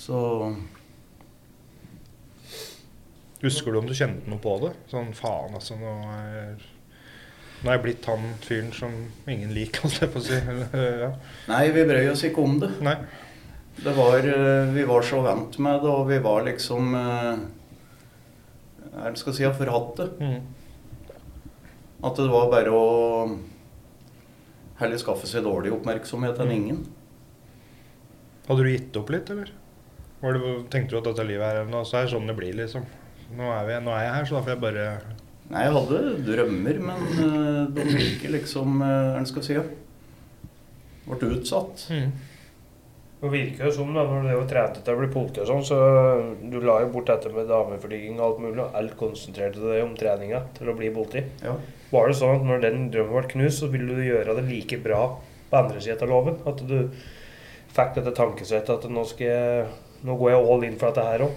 Så 0.00 0.20
Husker 3.42 3.72
du 3.72 3.78
om 3.80 3.86
du 3.88 3.94
kjente 3.96 4.28
noe 4.28 4.38
på 4.38 4.52
det? 4.60 4.74
Sånn 4.92 5.14
faen, 5.16 5.54
altså. 5.56 5.76
Nå 5.80 5.92
er, 6.12 6.60
nå 7.60 7.68
er 7.68 7.76
jeg 7.76 7.84
blitt 7.84 8.06
han 8.08 8.22
fyren 8.44 8.70
som 8.72 8.94
ingen 9.28 9.52
liker, 9.56 9.82
holdt 9.84 10.00
jeg 10.00 10.12
på 10.14 10.22
å 10.22 10.24
si. 10.24 10.38
Ja. 11.04 11.10
Nei, 11.50 11.64
vi 11.74 11.84
brøy 11.88 12.12
oss 12.12 12.24
ikke 12.28 12.44
om 12.44 12.56
det. 12.62 12.70
Nei. 12.84 12.96
Det 13.80 13.92
var, 13.96 14.18
eh, 14.18 14.72
vi 14.74 14.84
var 14.88 15.04
så 15.06 15.20
vant 15.24 15.58
med 15.62 15.80
det, 15.84 15.92
og 15.92 16.08
vi 16.08 16.18
var 16.20 16.42
liksom 16.44 16.94
eh, 16.98 17.44
Hva 18.90 19.04
det 19.06 19.12
jeg 19.12 19.20
skal 19.22 19.36
si? 19.36 19.46
Forhatt 19.60 20.00
det. 20.00 20.08
Mm. 20.20 21.14
At 22.04 22.18
det 22.18 22.32
var 22.32 22.50
bare 22.52 22.72
å 22.74 22.84
heller 24.80 25.00
skaffe 25.00 25.28
seg 25.28 25.44
dårlig 25.44 25.72
oppmerksomhet 25.76 26.40
enn 26.40 26.52
ingen. 26.54 26.82
Hadde 28.48 28.64
du 28.64 28.70
gitt 28.72 28.96
opp 28.98 29.12
litt, 29.12 29.28
eller? 29.32 29.52
Var 30.20 30.36
det, 30.36 30.54
tenkte 30.72 30.96
du 30.96 31.00
at 31.00 31.08
dette 31.12 31.28
livet 31.28 31.60
er, 31.60 31.68
nå, 31.68 31.84
så 31.88 32.00
er 32.00 32.10
sånn 32.12 32.28
det 32.28 32.36
blir, 32.36 32.56
liksom? 32.56 32.88
Nå 33.36 33.52
er, 33.54 33.66
vi, 33.68 33.76
nå 33.84 33.92
er 33.94 34.06
jeg 34.06 34.14
her, 34.16 34.28
så 34.28 34.36
da 34.36 34.42
får 34.44 34.54
jeg 34.54 34.62
bare 34.64 34.86
Nei, 35.50 35.66
jeg 35.66 35.74
hadde 35.74 36.00
drømmer, 36.28 36.80
men 36.88 37.06
eh, 37.26 37.62
de 37.74 37.86
ikke 38.06 38.30
liksom 38.36 38.80
Hva 38.80 39.22
skal 39.26 39.42
jeg 39.42 39.48
si? 39.48 39.56
ja, 39.58 39.64
Ble 41.10 41.32
utsatt. 41.34 41.88
Mm. 41.90 42.12
Det 43.20 43.28
virker 43.28 43.66
jo 43.66 43.72
som 43.74 43.90
da, 43.92 44.06
når 44.08 44.30
du 44.30 44.44
trente 44.48 44.80
til 44.80 44.94
å 44.96 45.00
bli 45.02 45.08
politi 45.12 45.42
og 45.42 45.48
sånn, 45.50 45.64
så 45.66 45.78
du 46.40 46.54
la 46.64 46.78
jo 46.80 46.92
bort 46.94 47.10
dette 47.10 47.28
med 47.34 47.50
dameflyging 47.50 48.16
og 48.16 48.24
alt 48.24 48.38
mulig, 48.40 48.62
og 48.62 48.78
alt 48.78 48.94
konsentrerte 48.96 49.60
deg 49.60 49.82
om 49.84 49.92
treninga 49.98 50.40
til 50.56 50.70
å 50.72 50.76
bli 50.78 50.88
politi. 50.94 51.26
Ja. 51.44 51.52
Var 51.90 52.08
det 52.08 52.16
sånn 52.16 52.38
at 52.38 52.46
når 52.48 52.64
den 52.64 52.86
drømmen 52.94 53.12
ble 53.18 53.32
knust, 53.34 53.60
så 53.60 53.68
ville 53.74 53.98
du 53.98 54.00
gjøre 54.06 54.38
det 54.38 54.46
like 54.48 54.78
bra 54.80 55.02
på 55.50 55.60
andre 55.60 55.82
siden 55.84 56.06
av 56.06 56.14
loven? 56.14 56.40
At 56.48 56.64
du 56.64 56.78
fikk 57.74 57.92
dette 57.98 58.14
tankesettet 58.16 58.72
at 58.78 58.88
nå, 58.88 59.04
skal 59.10 59.28
jeg, 59.28 59.68
nå 60.08 60.16
går 60.16 60.32
jeg 60.32 60.48
all 60.54 60.66
in 60.70 60.80
for 60.80 60.88
dette 60.88 61.08
her 61.10 61.26
òg? 61.26 61.36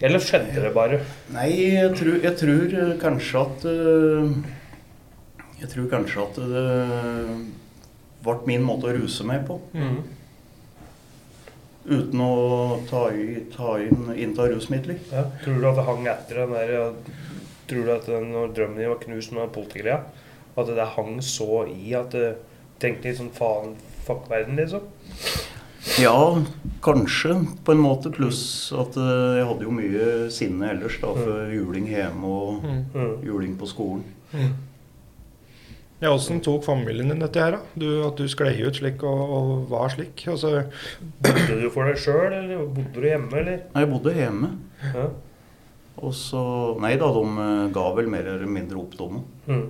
Eller 0.00 0.22
skjedde 0.22 0.62
det 0.62 0.70
bare? 0.76 1.00
Nei, 1.34 1.48
jeg 1.74 1.94
tror, 1.98 2.18
jeg 2.22 2.34
tror 2.38 2.74
eh, 2.82 2.92
kanskje 3.02 3.40
at 3.42 3.64
eh, 3.66 4.36
Jeg 5.58 5.70
tror 5.72 5.88
kanskje 5.90 6.22
at 6.22 6.38
det 6.38 6.66
ble 8.22 8.36
min 8.46 8.62
måte 8.66 8.90
å 8.90 8.94
ruse 8.94 9.26
meg 9.26 9.44
på. 9.48 9.58
Mm. 9.74 9.98
Uten 11.88 12.22
å 12.22 12.34
ta, 12.90 13.08
i, 13.10 13.40
ta 13.50 13.78
inn, 13.82 14.10
innta 14.14 14.46
rusmidler. 14.50 15.00
Ja. 15.10 15.24
Tror 15.42 15.58
du 15.58 15.68
at 15.70 15.78
det 15.80 15.86
hang 15.88 16.06
etter 16.10 16.42
den 16.44 16.54
der 16.54 16.74
Tror 17.68 17.84
du 17.84 17.90
at 17.92 18.06
den, 18.08 18.30
når 18.32 18.54
drømmen 18.56 18.80
din 18.80 18.88
var 18.88 19.00
knust 19.02 19.32
med 19.36 19.50
politigreia, 19.52 19.98
at 20.56 20.70
det 20.72 20.86
hang 20.94 21.18
så 21.20 21.66
i 21.68 21.90
at 21.98 22.14
du 22.14 22.22
tenkte 22.80 23.10
litt 23.10 23.18
sånn 23.18 23.34
faen, 23.34 23.74
fuck 24.06 24.24
verden, 24.30 24.56
liksom? 24.56 24.86
Ja, 26.02 26.42
kanskje, 26.82 27.36
på 27.64 27.72
en 27.72 27.80
måte. 27.82 28.10
Pluss 28.14 28.40
at 28.76 28.96
eh, 28.98 29.38
jeg 29.38 29.46
hadde 29.48 29.66
jo 29.66 29.74
mye 29.74 30.06
sinne 30.34 30.72
ellers, 30.74 30.96
da, 31.02 31.12
for 31.14 31.52
juling 31.54 31.86
hjemme 31.90 32.24
og 32.26 32.64
Mm. 32.66 33.22
juling 33.24 33.54
på 33.60 33.66
skolen. 33.70 34.04
Ja, 36.00 36.12
Åssen 36.14 36.38
tok 36.44 36.62
familien 36.62 37.08
din 37.10 37.18
dette 37.18 37.40
her, 37.42 37.56
da? 37.56 37.60
Du, 37.74 37.86
at 38.06 38.16
du 38.20 38.28
sklei 38.30 38.52
ut 38.62 38.76
slik 38.78 39.02
og, 39.02 39.22
og 39.34 39.64
var 39.70 39.88
slik? 39.90 40.26
Altså, 40.30 40.64
Bodde 41.24 41.56
du 41.62 41.70
for 41.74 41.88
deg 41.90 41.98
sjøl, 41.98 42.32
eller 42.36 42.66
bodde 42.70 42.92
du 43.02 43.08
hjemme, 43.08 43.32
eller? 43.40 43.64
Nei, 43.74 43.82
Jeg 43.82 43.90
bodde 43.90 44.14
hjemme. 44.14 44.50
Ja. 44.94 45.08
Og 45.98 46.12
så 46.14 46.42
Nei 46.78 46.92
da, 47.00 47.08
de 47.16 47.24
eh, 47.46 47.64
ga 47.74 47.86
vel 47.96 48.06
mer 48.12 48.28
eller 48.34 48.46
mindre 48.46 48.78
opp 48.78 48.94
dommen. 48.98 49.24
Mm. 49.48 49.64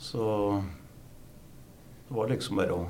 Så 0.00 0.62
det 2.08 2.16
var 2.16 2.28
liksom 2.32 2.56
bare 2.60 2.72
å 2.76 2.86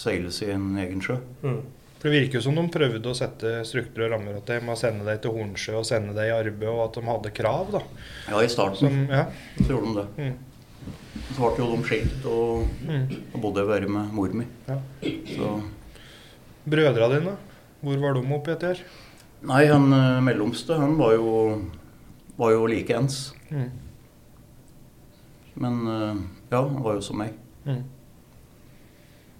seile 0.00 0.32
en 0.54 0.66
egen 0.80 1.00
sjø. 1.04 1.18
Mm. 1.44 1.60
for 2.00 2.08
Det 2.08 2.12
virker 2.14 2.38
jo 2.38 2.44
som 2.46 2.56
de 2.56 2.62
prøvde 2.72 3.10
å 3.10 3.16
sette 3.16 3.50
strukturer 3.68 4.06
og 4.08 4.14
rammer 4.14 4.38
at 4.40 4.46
de 4.48 4.60
må 4.64 4.76
sende 4.80 5.04
deg 5.04 5.20
til 5.20 5.34
Hornsjø 5.36 5.74
og 5.82 5.84
sende 5.88 6.14
deg 6.16 6.30
i 6.30 6.36
arbeid, 6.38 6.68
og 6.72 6.86
at 6.86 6.94
de 6.96 7.02
hadde 7.10 7.32
krav. 7.36 7.72
da. 7.74 7.82
Ja, 8.30 8.40
i 8.40 8.48
starten 8.48 8.80
Som, 8.80 9.02
ja. 9.10 9.26
så 9.60 9.66
gjorde 9.74 9.90
de 9.90 10.00
det. 10.00 10.30
Mm. 10.30 10.38
Så 11.34 11.50
ble 11.50 11.60
jo 11.60 11.76
de 11.76 11.82
skilt, 11.84 12.24
og 12.26 12.66
Mm. 12.88 13.04
da 13.34 13.38
bodde 13.42 13.66
bare 13.68 13.88
med 13.88 14.12
mor 14.16 14.32
mi. 14.32 14.46
Ja. 14.68 14.78
Så 15.36 15.60
Brødra 16.70 17.08
dine, 17.12 17.36
hvor 17.82 18.00
var 18.00 18.14
de 18.14 18.24
oppi 18.34 18.50
dette 18.54 18.66
her? 18.72 18.80
Nei, 19.42 19.64
han 19.66 19.92
eh, 19.92 20.20
mellomste, 20.20 20.76
han 20.76 20.96
var 20.98 21.14
jo, 21.16 21.62
var 22.36 22.50
jo 22.52 22.66
likeens. 22.68 23.32
Mm. 23.50 23.70
Men 25.60 25.78
eh, 25.88 26.16
ja, 26.52 26.60
han 26.62 26.82
var 26.84 26.94
jo 26.98 27.04
som 27.04 27.18
meg. 27.20 27.32
Mm. 27.66 27.82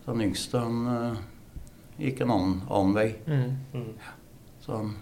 Den 0.06 0.22
yngste, 0.24 0.58
han 0.58 0.78
eh, 0.94 1.20
gikk 2.06 2.22
en 2.24 2.32
annen, 2.34 2.56
annen 2.70 2.94
vei. 2.96 3.08
Mm. 3.26 3.56
Mm. 3.74 3.90
Så 4.64 4.76
han 4.78 4.94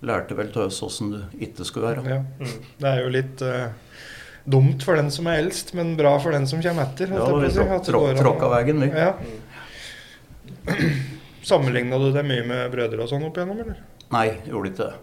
lærte 0.00 0.36
vel 0.38 0.52
til 0.54 0.68
oss 0.68 0.78
åssen 0.86 1.10
du 1.10 1.18
ikke 1.42 1.66
skulle 1.66 1.90
være. 1.90 2.04
Ja. 2.06 2.20
Mm. 2.38 2.68
Det 2.78 2.88
er 2.92 3.00
jo 3.02 3.10
litt 3.12 3.42
uh, 3.42 3.98
dumt 4.46 4.84
for 4.86 4.94
den 5.00 5.10
som 5.14 5.26
er 5.30 5.40
eldst, 5.42 5.74
men 5.74 5.96
bra 5.98 6.14
for 6.22 6.36
den 6.36 6.46
som 6.46 6.62
kommer 6.62 6.86
etter. 6.86 7.10
Ja, 7.10 7.26
vi 7.26 7.32
på 7.34 7.42
å 7.42 7.50
si, 7.50 7.58
tråk, 7.58 7.84
tråk, 7.88 8.04
går 8.04 8.12
an 8.12 8.20
å- 8.20 8.22
tråkka 8.22 8.52
veien, 8.54 8.84
vi. 8.84 8.88
Ja. 8.94 9.12
Mm. 9.18 10.96
Sammenligna 11.48 11.98
du 11.98 12.10
deg 12.14 12.26
mye 12.28 12.44
med 12.46 12.70
brødre 12.72 13.02
og 13.02 13.10
sånn 13.10 13.26
opp 13.26 13.36
igjennom, 13.38 13.60
eller? 13.64 13.82
Nei, 14.14 14.26
gjorde 14.46 14.70
ikke 14.72 14.86
det. 14.86 14.94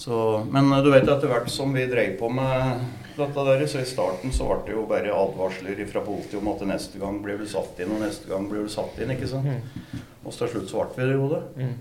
Så, 0.00 0.16
men 0.52 0.70
eh, 0.72 0.82
du 0.84 0.90
vet 0.92 1.08
etter 1.08 1.28
hvert 1.30 1.50
som 1.52 1.72
vi 1.76 1.84
dreiv 1.90 2.14
på 2.20 2.30
med 2.32 2.84
dette 3.16 3.44
der, 3.46 3.66
så 3.70 3.80
i 3.82 3.88
starten 3.88 4.32
så 4.34 4.46
ble 4.48 4.58
det 4.66 4.74
jo 4.76 4.86
bare 4.90 5.14
advarsler 5.14 5.82
fra 5.90 6.02
politiet 6.06 6.38
om 6.40 6.50
at 6.52 6.64
neste 6.68 7.00
gang 7.00 7.20
blir 7.24 7.40
du 7.40 7.46
satt 7.50 7.80
inn, 7.80 7.92
og 7.96 8.02
neste 8.04 8.30
gang 8.30 8.48
blir 8.50 8.66
du 8.66 8.72
satt 8.72 8.98
inn, 9.00 9.12
ikke 9.14 9.28
sant. 9.30 9.46
Mm. 9.46 10.04
Og 10.24 10.32
til 10.36 10.52
slutt 10.52 10.70
så 10.70 10.86
ble 10.94 11.08
vi 11.08 11.16
jo 11.16 11.28
det. 11.32 11.42
Mm. 11.56 11.76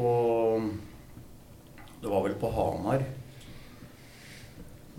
Og 0.00 0.70
det 2.02 2.10
var 2.12 2.24
vel 2.26 2.36
på 2.40 2.50
Hamar. 2.54 3.04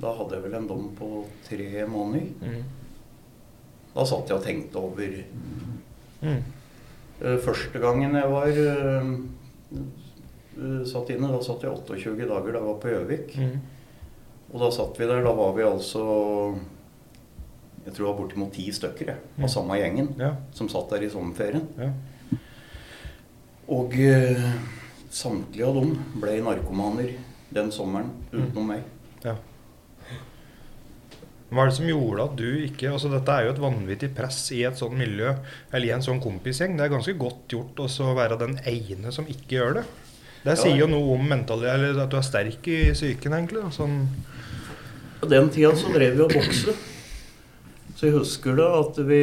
Da 0.01 0.13
hadde 0.17 0.37
jeg 0.37 0.45
vel 0.45 0.57
en 0.57 0.69
dom 0.69 0.87
på 0.97 1.09
tre 1.45 1.85
måneder. 1.89 2.31
Mm. 2.41 2.63
Da 3.91 4.05
satt 4.07 4.29
jeg 4.31 4.39
og 4.39 4.45
tenkte 4.45 4.81
over 4.81 5.21
Mm. 6.21 6.43
Eh, 7.21 7.37
Første 7.41 7.79
gangen 7.81 8.13
jeg 8.13 8.29
var 8.29 8.47
eh, 8.47 9.07
eh, 9.73 10.83
satt 10.85 11.09
inne, 11.09 11.31
da 11.33 11.39
satt 11.41 11.63
jeg 11.65 11.73
28 11.73 12.27
dager 12.29 12.51
da 12.53 12.59
jeg 12.59 12.67
var 12.67 12.75
på 12.83 12.91
Gjøvik. 12.91 13.33
Mm. 14.51 14.55
Og 14.55 14.59
da 14.65 14.69
satt 14.75 14.97
vi 14.99 15.07
der. 15.07 15.23
Da 15.23 15.31
var 15.33 15.53
vi 15.55 15.63
altså 15.63 16.57
Jeg 17.85 17.93
tror 17.95 18.05
det 18.05 18.09
var 18.11 18.17
bortimot 18.21 18.51
ti 18.53 18.67
stykker 18.71 19.07
jeg, 19.07 19.17
Mm. 19.37 19.43
av 19.43 19.49
samme 19.49 19.73
gjengen 19.79 20.09
Ja. 20.19 20.35
som 20.53 20.67
satt 20.69 20.89
der 20.91 21.01
i 21.01 21.09
sommerferien. 21.09 21.67
Ja. 21.79 21.91
Og 23.69 23.93
eh, 23.97 24.53
samtlige 25.09 25.65
av 25.65 25.73
dem 25.75 25.95
ble 26.21 26.41
narkomaner 26.41 27.15
den 27.51 27.71
sommeren, 27.71 28.11
Mm. 28.31 28.43
utenom 28.51 28.67
meg. 28.67 28.83
ja. 29.23 29.35
Hva 31.51 31.63
er 31.63 31.65
det 31.69 31.75
som 31.75 31.85
gjorde 31.89 32.23
at 32.23 32.35
du 32.37 32.45
ikke 32.67 32.91
altså 32.93 33.09
Dette 33.11 33.27
er 33.29 33.43
jo 33.45 33.51
et 33.51 33.59
vanvittig 33.59 34.15
press 34.15 34.51
i 34.55 34.61
et 34.63 34.77
sånt 34.77 34.93
miljø, 34.95 35.33
eller 35.73 35.85
i 35.87 35.91
en 35.91 35.99
sånn 36.01 36.21
kompisgjeng. 36.21 36.77
Det 36.77 36.85
er 36.85 36.93
ganske 36.95 37.17
godt 37.17 37.47
gjort 37.49 37.75
å 37.75 38.15
være 38.15 38.37
den 38.39 38.57
ene 38.65 39.11
som 39.11 39.25
ikke 39.25 39.57
gjør 39.57 39.73
det. 39.81 39.83
Det 40.43 40.57
sier 40.57 40.77
jo 40.79 40.87
noe 40.89 41.13
om 41.17 41.27
mentalitet, 41.29 41.73
eller 41.75 41.99
at 42.03 42.09
du 42.09 42.17
er 42.17 42.25
sterk 42.25 42.67
i 42.67 42.79
psyken, 42.95 43.33
egentlig. 43.37 43.61
Sånn, 43.75 44.07
På 45.21 45.27
den 45.29 45.49
tida 45.53 45.75
så 45.77 45.91
drev 45.93 46.15
vi 46.17 46.21
og 46.25 46.31
bokse. 46.33 46.73
Så 47.95 48.07
jeg 48.07 48.15
husker 48.15 48.55
det 48.57 48.65
at 48.65 48.97
vi, 49.05 49.19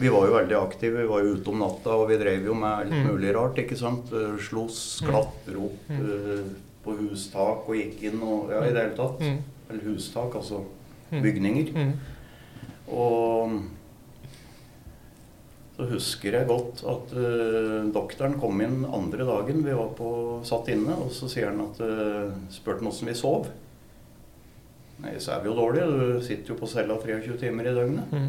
vi 0.00 0.08
var 0.08 0.24
jo 0.26 0.32
veldig 0.38 0.56
aktive. 0.56 1.02
Vi 1.02 1.08
var 1.10 1.20
jo 1.20 1.34
ute 1.36 1.50
om 1.52 1.58
natta, 1.60 1.90
og 2.00 2.08
vi 2.08 2.16
drev 2.16 2.46
jo 2.48 2.54
med 2.54 2.70
alt 2.86 2.94
Mm. 2.94 3.06
mulig 3.10 3.34
rart. 3.36 3.58
ikke 3.60 3.76
sant? 3.76 4.08
Eh, 4.12 4.38
Sloss, 4.40 5.02
klatre 5.04 5.56
opp 5.60 5.90
Mm. 5.90 6.00
eh, 6.00 6.44
på 6.84 6.96
hustak 6.96 7.68
og 7.68 7.74
gikk 7.76 8.02
inn 8.04 8.22
og 8.22 8.48
Ja, 8.50 8.62
i 8.64 8.72
det 8.72 8.80
hele 8.82 8.96
tatt. 8.96 9.20
mm. 9.20 9.38
Eller 9.70 9.84
hustak, 9.92 10.32
altså 10.34 10.64
Mm. 11.12 11.22
bygninger. 11.22 11.72
Mm. 11.74 11.92
Og 12.88 13.60
så 15.78 15.86
husker 15.92 16.34
jeg 16.34 16.48
godt 16.48 16.80
at 16.90 17.12
uh, 17.14 17.86
doktoren 17.94 18.34
kom 18.42 18.58
inn 18.64 18.80
andre 18.82 19.22
dagen 19.28 19.62
vi 19.62 19.76
var 19.78 19.92
på, 19.94 20.08
satt 20.46 20.72
inne, 20.74 20.96
og 20.98 21.12
så 21.14 21.28
sier 21.30 21.52
han 21.52 21.62
at 21.68 21.78
uh, 21.78 22.32
spurte 22.50 22.82
han 22.82 22.90
åssen 22.90 23.06
vi 23.06 23.14
sov. 23.14 23.46
Nei, 25.04 25.14
så 25.22 25.36
er 25.36 25.44
vi 25.44 25.52
jo 25.52 25.54
dårlige. 25.54 25.86
Du 25.86 26.26
sitter 26.26 26.50
jo 26.50 26.58
på 26.58 26.66
cella 26.66 26.96
23 26.98 27.38
timer 27.38 27.70
i 27.70 27.74
døgnet. 27.76 28.10
Mm. 28.10 28.28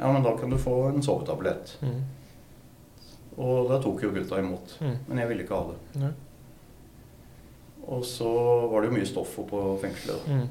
Ja, 0.00 0.10
men 0.10 0.26
da 0.26 0.32
kan 0.34 0.50
du 0.50 0.58
få 0.58 0.88
en 0.88 0.98
sovetablett. 1.06 1.76
Mm. 1.86 2.00
Og 3.36 3.70
da 3.70 3.78
tok 3.84 4.02
jo 4.02 4.10
gutta 4.16 4.40
imot. 4.42 4.74
Mm. 4.82 4.96
Men 5.06 5.22
jeg 5.22 5.30
ville 5.30 5.46
ikke 5.46 5.60
ha 5.60 5.70
det. 5.70 6.02
Ja. 6.02 6.10
Og 7.94 8.02
så 8.08 8.32
var 8.72 8.82
det 8.82 8.90
jo 8.90 8.96
mye 8.96 9.06
stoff 9.06 9.38
på 9.46 9.62
fengselet. 9.78 10.26
Mm. 10.26 10.48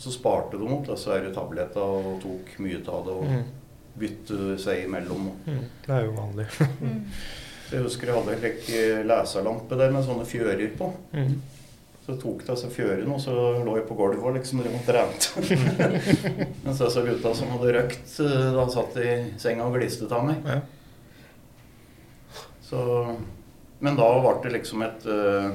Så 0.00 0.16
sparte 0.16 0.56
de 0.56 0.72
opp 0.72 0.88
disse 0.88 1.20
tablettene 1.36 2.00
og 2.00 2.18
tok 2.24 2.56
mye 2.64 2.80
av 2.80 3.04
det. 3.04 3.20
og 3.20 3.28
Mm. 3.36 3.46
Bytte 3.98 4.56
seg 4.60 4.84
imellom. 4.84 5.30
Mm. 5.46 5.66
Det 5.86 5.92
er 5.96 6.06
jo 6.06 6.14
vanlig. 6.16 6.48
Så 7.66 7.74
jeg 7.74 7.82
husker 7.82 8.10
jeg 8.10 8.14
hadde 8.14 8.34
en 8.34 8.42
slik 8.42 9.06
leserlampe 9.08 9.78
der 9.80 9.94
med 9.94 10.04
sånne 10.06 10.26
fjører 10.28 10.68
på. 10.78 10.92
Mm. 11.16 11.36
Så 12.06 12.12
jeg 12.12 12.20
tok 12.22 12.42
altså 12.52 12.68
fjørene, 12.70 13.10
og 13.10 13.18
så 13.18 13.32
lå 13.66 13.72
jeg 13.80 13.86
på 13.88 13.96
gulvet 13.98 14.22
og 14.22 14.36
liksom 14.36 14.60
trente. 14.86 15.40
Mens 16.62 16.78
disse 16.78 17.02
gutta 17.02 17.32
som 17.34 17.50
hadde 17.56 17.72
røkt, 17.74 18.12
eh, 18.22 18.44
da 18.54 18.66
satt 18.70 19.00
i 19.02 19.14
senga 19.42 19.66
og 19.66 19.74
glistet 19.74 20.14
av 20.14 20.22
meg. 20.28 20.46
Ja. 20.46 20.60
Så, 22.62 22.78
men 23.82 23.98
da 23.98 24.06
ble 24.22 24.36
det 24.44 24.52
liksom 24.54 24.86
et 24.86 25.04
eh, 25.06 25.50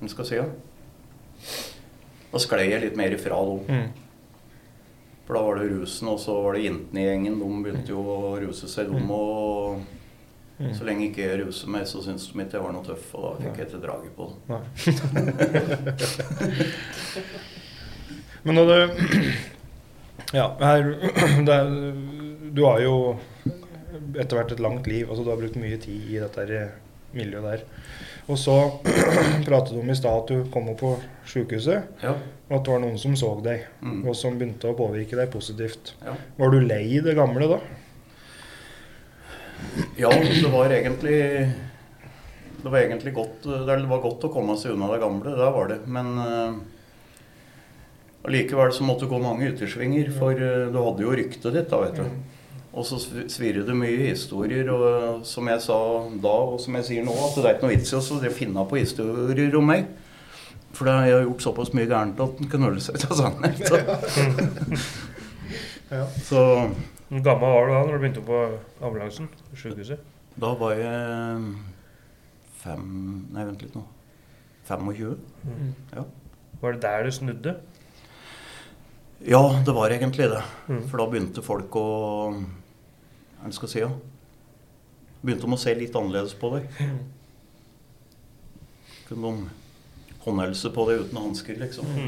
Hva 0.00 0.10
skal 0.12 0.24
jeg 0.24 0.28
si? 0.28 0.36
Ja? 0.42 0.46
Da 2.34 2.40
sklei 2.40 2.68
jeg 2.68 2.84
litt 2.84 3.00
mer 3.00 3.16
ifra 3.16 3.40
dem. 3.48 3.64
Mm. 3.64 4.03
For 5.24 5.32
da 5.38 5.42
var 5.46 5.54
det 5.60 5.70
rusen, 5.72 6.06
og 6.12 6.18
så 6.20 6.32
var 6.44 6.52
det 6.56 6.66
jentene 6.66 7.00
i 7.00 7.08
gjengen. 7.08 7.40
De 7.40 7.46
begynte 7.64 7.94
jo 7.94 8.00
å 8.04 8.16
ruse 8.42 8.66
seg, 8.68 8.84
de 8.92 8.96
òg. 9.00 9.10
og 9.10 9.20
Mm. 10.54 10.70
Så 10.70 10.86
lenge 10.86 11.08
ikke 11.08 11.24
jeg 11.24 11.40
ruset 11.40 11.66
meg, 11.66 11.82
så 11.90 11.98
syntes 11.98 12.30
de 12.30 12.38
ikke 12.38 12.54
jeg 12.54 12.62
var 12.62 12.70
noe 12.76 12.86
tøff, 12.86 13.10
og 13.18 13.24
da 13.24 13.42
fikk 13.42 13.58
jeg 13.58 13.66
ikke 13.66 13.82
draget 13.82 14.14
på 14.14 14.22
det. 14.30 14.38
Men 18.46 18.54
da 18.60 18.62
du 18.68 18.74
Ja, 20.38 20.46
her 20.60 20.94
er, 21.56 21.66
Du 22.54 22.60
har 22.68 22.78
jo 22.84 22.94
etter 24.14 24.36
hvert 24.38 24.54
et 24.54 24.62
langt 24.62 24.86
liv. 24.86 25.08
altså 25.08 25.24
Du 25.26 25.30
har 25.32 25.40
brukt 25.42 25.58
mye 25.58 25.74
tid 25.82 26.06
i 26.14 26.22
dette 26.22 26.70
miljøet 27.14 27.46
der. 27.50 27.60
Og 28.28 28.38
så 28.40 28.54
pratet 29.48 29.74
du 29.74 29.80
om 29.82 29.90
i 29.92 29.96
stad 29.98 30.22
at 30.22 30.30
du 30.32 30.44
kom 30.52 30.70
opp 30.72 30.80
på 30.80 30.94
sykehuset, 31.28 31.90
Ja. 32.02 32.14
og 32.48 32.56
at 32.58 32.64
det 32.64 32.72
var 32.72 32.80
noen 32.84 32.98
som 33.00 33.16
så 33.18 33.34
deg, 33.44 33.66
Mm. 33.84 34.02
og 34.08 34.16
som 34.16 34.38
begynte 34.38 34.70
å 34.70 34.76
påvirke 34.78 35.16
deg 35.18 35.30
positivt. 35.32 35.94
Ja. 36.04 36.14
Var 36.38 36.50
du 36.54 36.60
lei 36.64 37.00
det 37.04 37.16
gamle 37.18 37.48
da? 37.48 37.60
ja, 39.96 40.10
det 40.10 40.50
var 40.52 40.72
egentlig 40.74 41.48
Det 42.64 42.70
var 42.72 42.78
egentlig 42.80 43.14
godt 43.14 43.42
Det 43.44 43.76
var 43.88 44.00
godt 44.02 44.24
å 44.26 44.32
komme 44.32 44.56
seg 44.58 44.72
unna 44.74 44.90
det 44.92 45.00
gamle, 45.00 45.30
det 45.36 45.50
var 45.56 45.68
det. 45.68 45.78
Men 45.86 46.14
allikevel 48.24 48.72
uh, 48.72 48.74
så 48.74 48.84
måtte 48.84 49.04
du 49.04 49.12
gå 49.12 49.20
mange 49.20 49.50
yttersvinger, 49.52 50.10
for 50.16 50.32
uh, 50.32 50.70
du 50.72 50.78
hadde 50.80 51.04
jo 51.04 51.12
ryktet 51.12 51.52
ditt, 51.52 51.68
da, 51.68 51.80
vet 51.84 52.00
du. 52.00 52.04
Og 52.74 52.82
så 52.88 52.96
sv- 52.98 53.28
svirrer 53.30 53.62
det 53.68 53.74
mye 53.78 54.08
historier, 54.10 54.66
og 54.74 55.20
som 55.26 55.46
jeg 55.48 55.60
sa 55.62 55.76
da, 56.22 56.32
og 56.54 56.56
som 56.60 56.74
jeg 56.80 56.84
sier 56.88 57.04
nå, 57.06 57.14
at 57.14 57.36
det 57.38 57.44
er 57.46 57.54
ikke 57.54 57.68
noe 57.68 57.76
vits 57.76 57.92
i 57.94 57.98
å 58.00 58.32
finne 58.34 58.64
på 58.70 58.80
historier 58.80 59.54
om 59.60 59.68
meg. 59.70 59.86
For 60.74 60.88
da 60.90 60.96
har 60.98 61.06
jeg 61.12 61.26
gjort 61.28 61.44
såpass 61.46 61.70
mye 61.76 61.86
gærent 61.86 62.18
at 62.24 62.40
en 62.42 62.48
kan 62.50 62.64
holde 62.66 62.82
seg 62.82 62.98
til 62.98 63.14
sannhet. 63.14 63.62
Så. 63.62 63.78
Så 66.26 66.40
Hvor 67.08 67.22
gammel 67.22 67.52
var 67.54 67.66
du 67.68 67.72
da 67.74 67.80
når 67.84 67.92
du 67.92 68.00
begynte 68.02 68.22
på 68.26 68.38
ambulansen? 68.82 69.28
Sykehuset? 69.54 70.00
da 70.40 70.48
var 70.58 70.72
jeg 70.74 71.42
fem 72.58 72.86
Nei, 73.30 73.44
vent 73.46 73.60
litt 73.62 73.76
nå. 73.78 73.84
25? 74.66 75.12
Ja. 75.94 76.02
Var 76.62 76.72
det 76.74 76.80
der 76.82 77.04
du 77.06 77.10
snudde? 77.14 77.52
Ja, 79.24 79.42
det 79.64 79.74
var 79.76 79.92
egentlig 79.94 80.26
det. 80.32 80.40
Mm. 80.66 80.80
For 80.90 80.98
da 80.98 81.06
begynte 81.12 81.44
folk 81.44 81.76
å 81.78 81.84
Hva 83.44 83.52
skal 83.52 83.68
jeg 83.68 83.74
si? 83.74 83.82
Ja? 83.84 83.90
Begynte 85.24 85.44
de 85.44 85.56
å 85.56 85.60
se 85.60 85.74
litt 85.76 85.96
annerledes 85.98 86.32
på 86.40 86.50
deg. 86.54 86.64
Kunne 89.08 89.34
de 89.34 89.52
håndhelse 90.24 90.72
på 90.72 90.86
deg 90.88 91.04
uten 91.04 91.20
hansker, 91.20 91.60
liksom. 91.60 91.92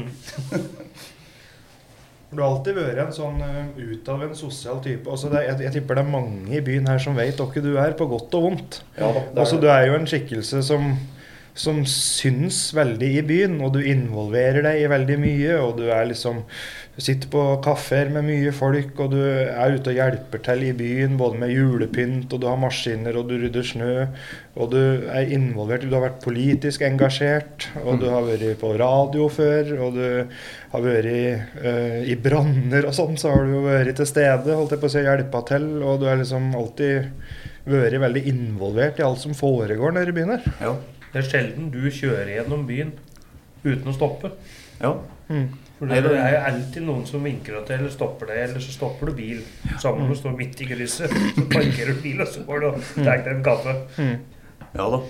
Du 2.27 2.41
har 2.41 2.49
alltid 2.49 2.75
vært 2.75 2.99
en 2.99 3.13
sånn 3.15 3.37
uh, 3.39 3.77
utadvendt 3.79 4.35
sosial 4.35 4.81
type. 4.83 5.07
Altså, 5.07 5.29
det, 5.31 5.45
jeg, 5.45 5.61
jeg 5.63 5.73
tipper 5.77 5.95
det 5.95 6.01
er 6.03 6.09
mange 6.11 6.57
i 6.57 6.63
byen 6.63 6.89
her 6.91 6.99
som 6.99 7.15
vet 7.15 7.39
hvem 7.39 7.63
du 7.63 7.77
er, 7.79 7.93
på 7.95 8.07
godt 8.11 8.35
og 8.35 8.43
vondt. 8.49 8.81
Ja, 8.97 9.13
er 9.13 9.29
Altså, 9.31 9.59
du 9.61 9.69
er 9.71 9.85
jo 9.87 9.95
en 9.95 10.09
skikkelse 10.11 10.59
som, 10.67 10.89
som 11.57 11.83
syns 11.89 12.67
veldig 12.77 13.13
i 13.19 13.23
byen, 13.25 13.59
og 13.65 13.73
du 13.75 13.81
involverer 13.81 14.63
deg 14.65 14.83
i 14.83 14.91
veldig 14.91 15.21
mye. 15.21 15.55
Og 15.63 15.79
du 15.79 15.87
er 15.89 16.09
liksom 16.11 16.43
sitter 16.97 17.29
på 17.29 17.41
kafeer 17.61 18.09
med 18.09 18.25
mye 18.25 18.51
folk, 18.55 18.97
og 19.03 19.11
du 19.13 19.19
er 19.21 19.75
ute 19.75 19.91
og 19.91 19.99
hjelper 19.99 20.41
til 20.45 20.63
i 20.65 20.73
byen, 20.77 21.17
både 21.19 21.41
med 21.43 21.53
julepynt, 21.53 22.33
og 22.33 22.41
du 22.41 22.47
har 22.49 22.57
maskiner, 22.61 23.19
og 23.19 23.29
du 23.29 23.35
rydder 23.37 23.65
snø. 23.65 23.91
Og 24.57 24.71
du 24.73 24.79
er 25.13 25.33
involvert, 25.35 25.85
du 25.85 25.93
har 25.93 26.07
vært 26.07 26.23
politisk 26.25 26.81
engasjert, 26.87 27.69
og 27.83 28.01
du 28.01 28.07
har 28.09 28.25
vært 28.25 28.57
på 28.61 28.73
radio 28.81 29.29
før, 29.29 29.75
og 29.85 29.99
du 29.99 30.07
har 30.73 30.85
vært 30.87 31.11
uh, 31.61 32.01
i 32.01 32.17
branner 32.17 32.89
og 32.89 32.97
sånn, 32.97 33.17
så 33.21 33.35
har 33.35 33.45
du 33.45 33.59
jo 33.59 33.65
vært 33.67 33.93
til 34.01 34.09
stede, 34.09 34.57
holdt 34.57 34.73
jeg 34.73 34.81
på 34.81 34.89
å 34.89 34.95
si, 34.97 35.05
hjelpa 35.05 35.45
til, 35.53 35.69
og 35.83 36.01
du 36.01 36.09
har 36.09 36.17
liksom 36.17 36.49
alltid 36.57 37.11
vært 37.67 38.01
veldig 38.01 38.29
involvert 38.31 38.97
i 38.97 39.05
alt 39.05 39.21
som 39.21 39.37
foregår 39.37 39.93
nede 39.93 40.13
i 40.13 40.17
byen 40.17 40.37
her. 40.37 40.53
Ja. 40.63 40.77
Det 41.17 41.23
er 41.25 41.29
sjelden 41.31 41.71
du 41.73 41.79
kjører 41.89 42.29
gjennom 42.35 42.65
byen 42.69 42.91
uten 43.65 43.89
å 43.89 43.95
stoppe. 43.97 44.31
ja. 44.81 44.93
Mm. 45.27 45.47
For 45.77 45.85
det 45.89 45.97
det- 46.05 46.11
er 46.17 46.31
jo 46.33 46.37
alltid 46.49 46.83
noen 46.87 47.05
som 47.05 47.23
vinker 47.23 47.53
deg 47.57 47.65
deg, 47.67 47.79
eller 47.79 47.89
stopper 47.93 48.27
deg, 48.31 48.37
eller 48.49 48.59
så 48.63 48.71
stopper 48.71 49.09
du 49.09 49.13
bil. 49.13 49.41
Sammen 49.77 50.07
med 50.07 50.15
å 50.15 50.19
stå 50.19 50.31
midt 50.37 50.61
i 50.61 50.65
krysset. 50.65 51.09
Så 51.35 51.43
parkerer 51.51 51.93
du 51.93 52.01
bil, 52.01 52.21
og 52.21 52.27
så 52.31 52.43
går 52.47 52.61
du 52.61 52.67
og 52.69 52.79
tar 52.95 53.17
deg 53.25 53.27
en 53.35 53.43
kaffe. 53.45 53.73
Mm. 53.97 54.15
Ja 54.73 54.87
da. 54.93 55.01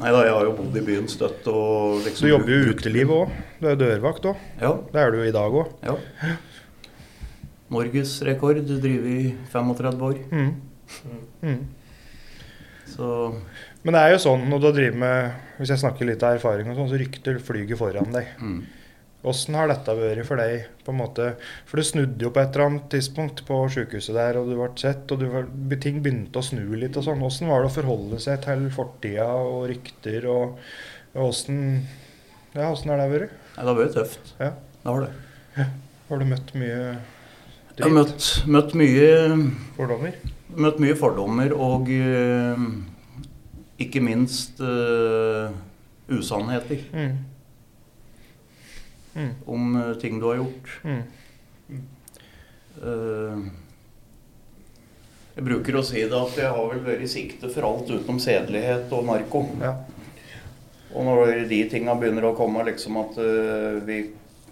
Nei 0.00 0.10
da, 0.12 0.22
jeg 0.24 0.32
har 0.34 0.44
jo 0.48 0.54
bodd 0.58 0.76
i 0.76 0.84
byen 0.86 1.06
støtt 1.08 1.46
og 1.48 2.02
liksom 2.04 2.26
du 2.26 2.30
jobber 2.32 2.50
jo 2.54 2.58
i 2.64 2.72
utelivet 2.74 3.14
òg. 3.20 3.30
Du 3.60 3.68
er 3.70 3.76
dørvakt 3.76 4.26
òg. 4.32 4.36
Ja. 4.60 4.72
Det 4.92 5.00
er 5.04 5.10
du 5.14 5.22
i 5.22 5.30
dag 5.34 5.52
òg. 5.52 5.70
ja. 5.84 5.96
Norgesrekord 7.70 8.60
driver 8.66 9.08
i 9.08 9.34
35 9.52 10.02
år. 10.08 10.18
Mm. 10.30 10.50
Mm. 11.42 11.64
Så 12.86 13.08
Men 13.84 13.96
det 13.96 14.00
er 14.00 14.14
jo 14.14 14.22
sånn 14.22 14.46
når 14.48 14.62
du 14.62 14.70
driver 14.72 14.96
med 15.02 15.58
Hvis 15.58 15.74
jeg 15.74 15.82
snakker 15.82 16.08
litt 16.08 16.22
av 16.24 16.38
erfaring, 16.38 16.70
og 16.70 16.78
sånn, 16.78 16.88
så 16.90 17.00
rykter 17.00 17.36
flyget 17.42 17.80
foran 17.80 18.14
deg. 18.14 18.32
mm. 18.40 18.64
Har 19.24 19.70
dette 19.70 19.92
vært 19.96 20.26
for 20.28 20.36
deg? 20.36 20.66
på 20.84 20.92
en 20.92 20.98
måte? 20.98 21.30
For 21.64 21.80
det 21.80 21.86
snudde 21.88 22.26
jo 22.26 22.30
på 22.34 22.42
et 22.42 22.56
eller 22.56 22.66
annet 22.66 22.90
tidspunkt 22.92 23.40
på 23.48 23.62
sykehuset 23.72 24.12
der, 24.18 24.36
og 24.36 24.50
du 24.50 24.58
ble 24.58 24.68
sett, 24.76 25.08
og 25.14 25.22
du 25.22 25.30
var, 25.32 25.46
ting 25.80 26.02
begynte 26.04 26.42
å 26.42 26.44
snu 26.44 26.74
litt 26.76 26.98
og 27.00 27.06
sånn. 27.06 27.24
Åssen 27.24 27.48
var 27.48 27.64
det 27.64 27.70
å 27.70 27.76
forholde 27.78 28.20
seg 28.20 28.42
til 28.44 28.66
fortida 28.74 29.30
og 29.32 29.64
rykter, 29.70 30.28
og 30.28 30.60
åssen 31.24 31.62
Ja, 32.52 32.68
åssen 32.68 32.92
har 32.92 33.00
det 33.00 33.08
vært? 33.14 33.40
Det 33.54 33.64
har 33.64 33.78
vært 33.80 33.96
tøft. 33.96 34.34
Ja. 34.36 34.52
Det 34.84 34.92
har 34.92 35.06
det. 35.06 35.68
Har 36.10 36.20
du 36.20 36.28
møtt 36.28 36.52
mye 36.60 36.76
Jeg 36.76 37.80
har 37.80 37.94
møtt, 37.94 38.26
møtt 38.44 38.74
mye 38.76 39.08
Fordommer. 39.78 40.18
Møtt 40.54 40.76
mye 40.82 40.94
fordommer 40.98 41.54
og 41.56 41.88
eh, 41.90 42.66
ikke 43.80 44.00
minst 44.04 44.60
uh, 44.60 45.50
usannheter 46.08 46.78
Mm. 46.92 47.18
Mm. 49.16 49.30
om 49.46 49.76
uh, 49.76 49.94
ting 50.02 50.18
du 50.20 50.26
har 50.26 50.36
gjort. 50.40 50.70
Mm. 50.84 51.02
Uh, 52.82 53.44
jeg 55.34 55.44
bruker 55.48 55.76
å 55.78 55.82
si 55.86 56.02
det 56.06 56.14
at 56.18 56.36
jeg 56.38 56.50
har 56.54 56.68
vel 56.70 56.82
vært 56.86 57.02
i 57.02 57.10
sikte 57.10 57.48
for 57.50 57.66
alt 57.66 57.88
utenom 57.90 58.20
sedelighet 58.22 58.92
og 58.94 59.06
narko. 59.08 59.44
Ja. 59.62 59.72
Og 60.94 61.06
når 61.08 61.48
de 61.50 61.62
tinga 61.72 61.96
begynner 61.98 62.28
å 62.28 62.36
komme, 62.38 62.62
liksom 62.68 63.00
at 63.00 63.16
vi, 63.86 63.96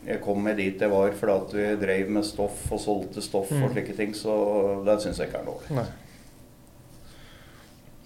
jeg 0.09 0.19
kom 0.25 0.41
med 0.43 0.57
dit 0.59 0.81
jeg 0.83 0.91
var 0.91 1.13
fordi 1.15 1.37
at 1.37 1.53
vi 1.55 1.67
drev 1.85 2.11
med 2.11 2.27
stoff 2.27 2.65
og 2.75 2.81
solgte 2.83 3.23
stoff 3.23 3.53
og 3.55 3.61
Mm. 3.69 3.69
slike 3.77 3.95
ting, 3.95 4.11
så 4.19 4.83
det 4.85 4.97
syns 5.05 5.19
jeg 5.23 5.31
ikke 5.31 5.39
er 5.39 5.47
dårlig. 5.53 5.71
Nei. 5.79 5.87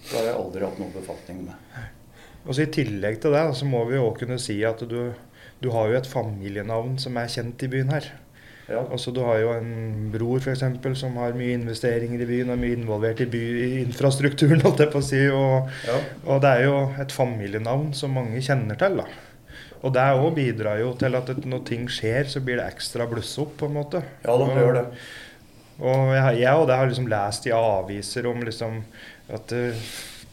Det 0.07 0.17
har 0.19 0.29
jeg 0.29 0.37
aldri 0.39 0.65
hatt 0.67 0.77
noen 0.79 0.93
befatning 0.95 1.41
med. 1.49 1.81
Og 2.47 2.55
så 2.55 2.63
I 2.63 2.71
tillegg 2.71 3.19
til 3.23 3.33
det 3.35 3.43
så 3.59 3.65
må 3.67 3.81
vi 3.89 3.97
jo 3.97 4.11
kunne 4.15 4.37
si 4.39 4.55
at 4.63 4.79
du, 4.87 5.11
du 5.59 5.67
har 5.73 5.89
jo 5.91 5.97
et 5.99 6.07
familienavn 6.07 6.95
som 7.01 7.17
er 7.19 7.27
kjent 7.33 7.65
i 7.67 7.69
byen 7.73 7.91
her. 7.91 8.07
Ja. 8.67 8.81
Altså 8.91 9.13
Du 9.15 9.21
har 9.23 9.37
jo 9.39 9.53
en 9.55 10.09
bror 10.11 10.41
for 10.43 10.51
eksempel, 10.51 10.95
som 10.99 11.15
har 11.19 11.35
mye 11.39 11.55
investeringer 11.55 12.23
i 12.23 12.27
byen 12.27 12.49
og 12.51 12.59
mye 12.59 12.75
involvert 12.75 13.21
i, 13.23 13.27
by, 13.31 13.43
i 13.63 13.69
infrastrukturen. 13.85 14.59
holdt 14.65 14.83
jeg 14.83 14.91
på 14.91 14.99
å 15.03 15.07
si, 15.07 15.21
og, 15.31 15.69
Ja. 15.87 15.99
og 16.25 16.41
det 16.43 16.51
er 16.51 16.65
jo 16.67 16.75
et 17.03 17.15
familienavn 17.15 17.93
som 17.95 18.15
mange 18.15 18.43
kjenner 18.43 18.79
til. 18.79 18.99
da. 19.03 19.07
Og 19.85 19.93
det 19.93 20.03
òg 20.17 20.33
bidrar 20.35 20.81
jo 20.81 20.91
til 20.99 21.15
at 21.15 21.31
når 21.45 21.63
ting 21.67 21.87
skjer, 21.91 22.27
så 22.31 22.41
blir 22.43 22.59
det 22.59 22.67
ekstra 22.73 23.07
bluss 23.07 23.35
opp. 23.43 23.55
på 23.59 23.69
en 23.69 23.77
måte. 23.79 24.03
Ja 24.25 24.35
det 24.39 24.49
gjør 24.55 24.73
det. 24.81 24.85
Og 25.77 26.09
jeg, 26.15 26.39
jeg 26.41 26.55
og 26.57 26.67
det 26.67 26.75
har 26.79 26.87
liksom 26.89 27.07
lest 27.11 27.45
i 27.47 27.53
aviser 27.53 28.25
om 28.27 28.39
liksom 28.41 28.79
at 29.33 29.51
eh, 29.51 29.87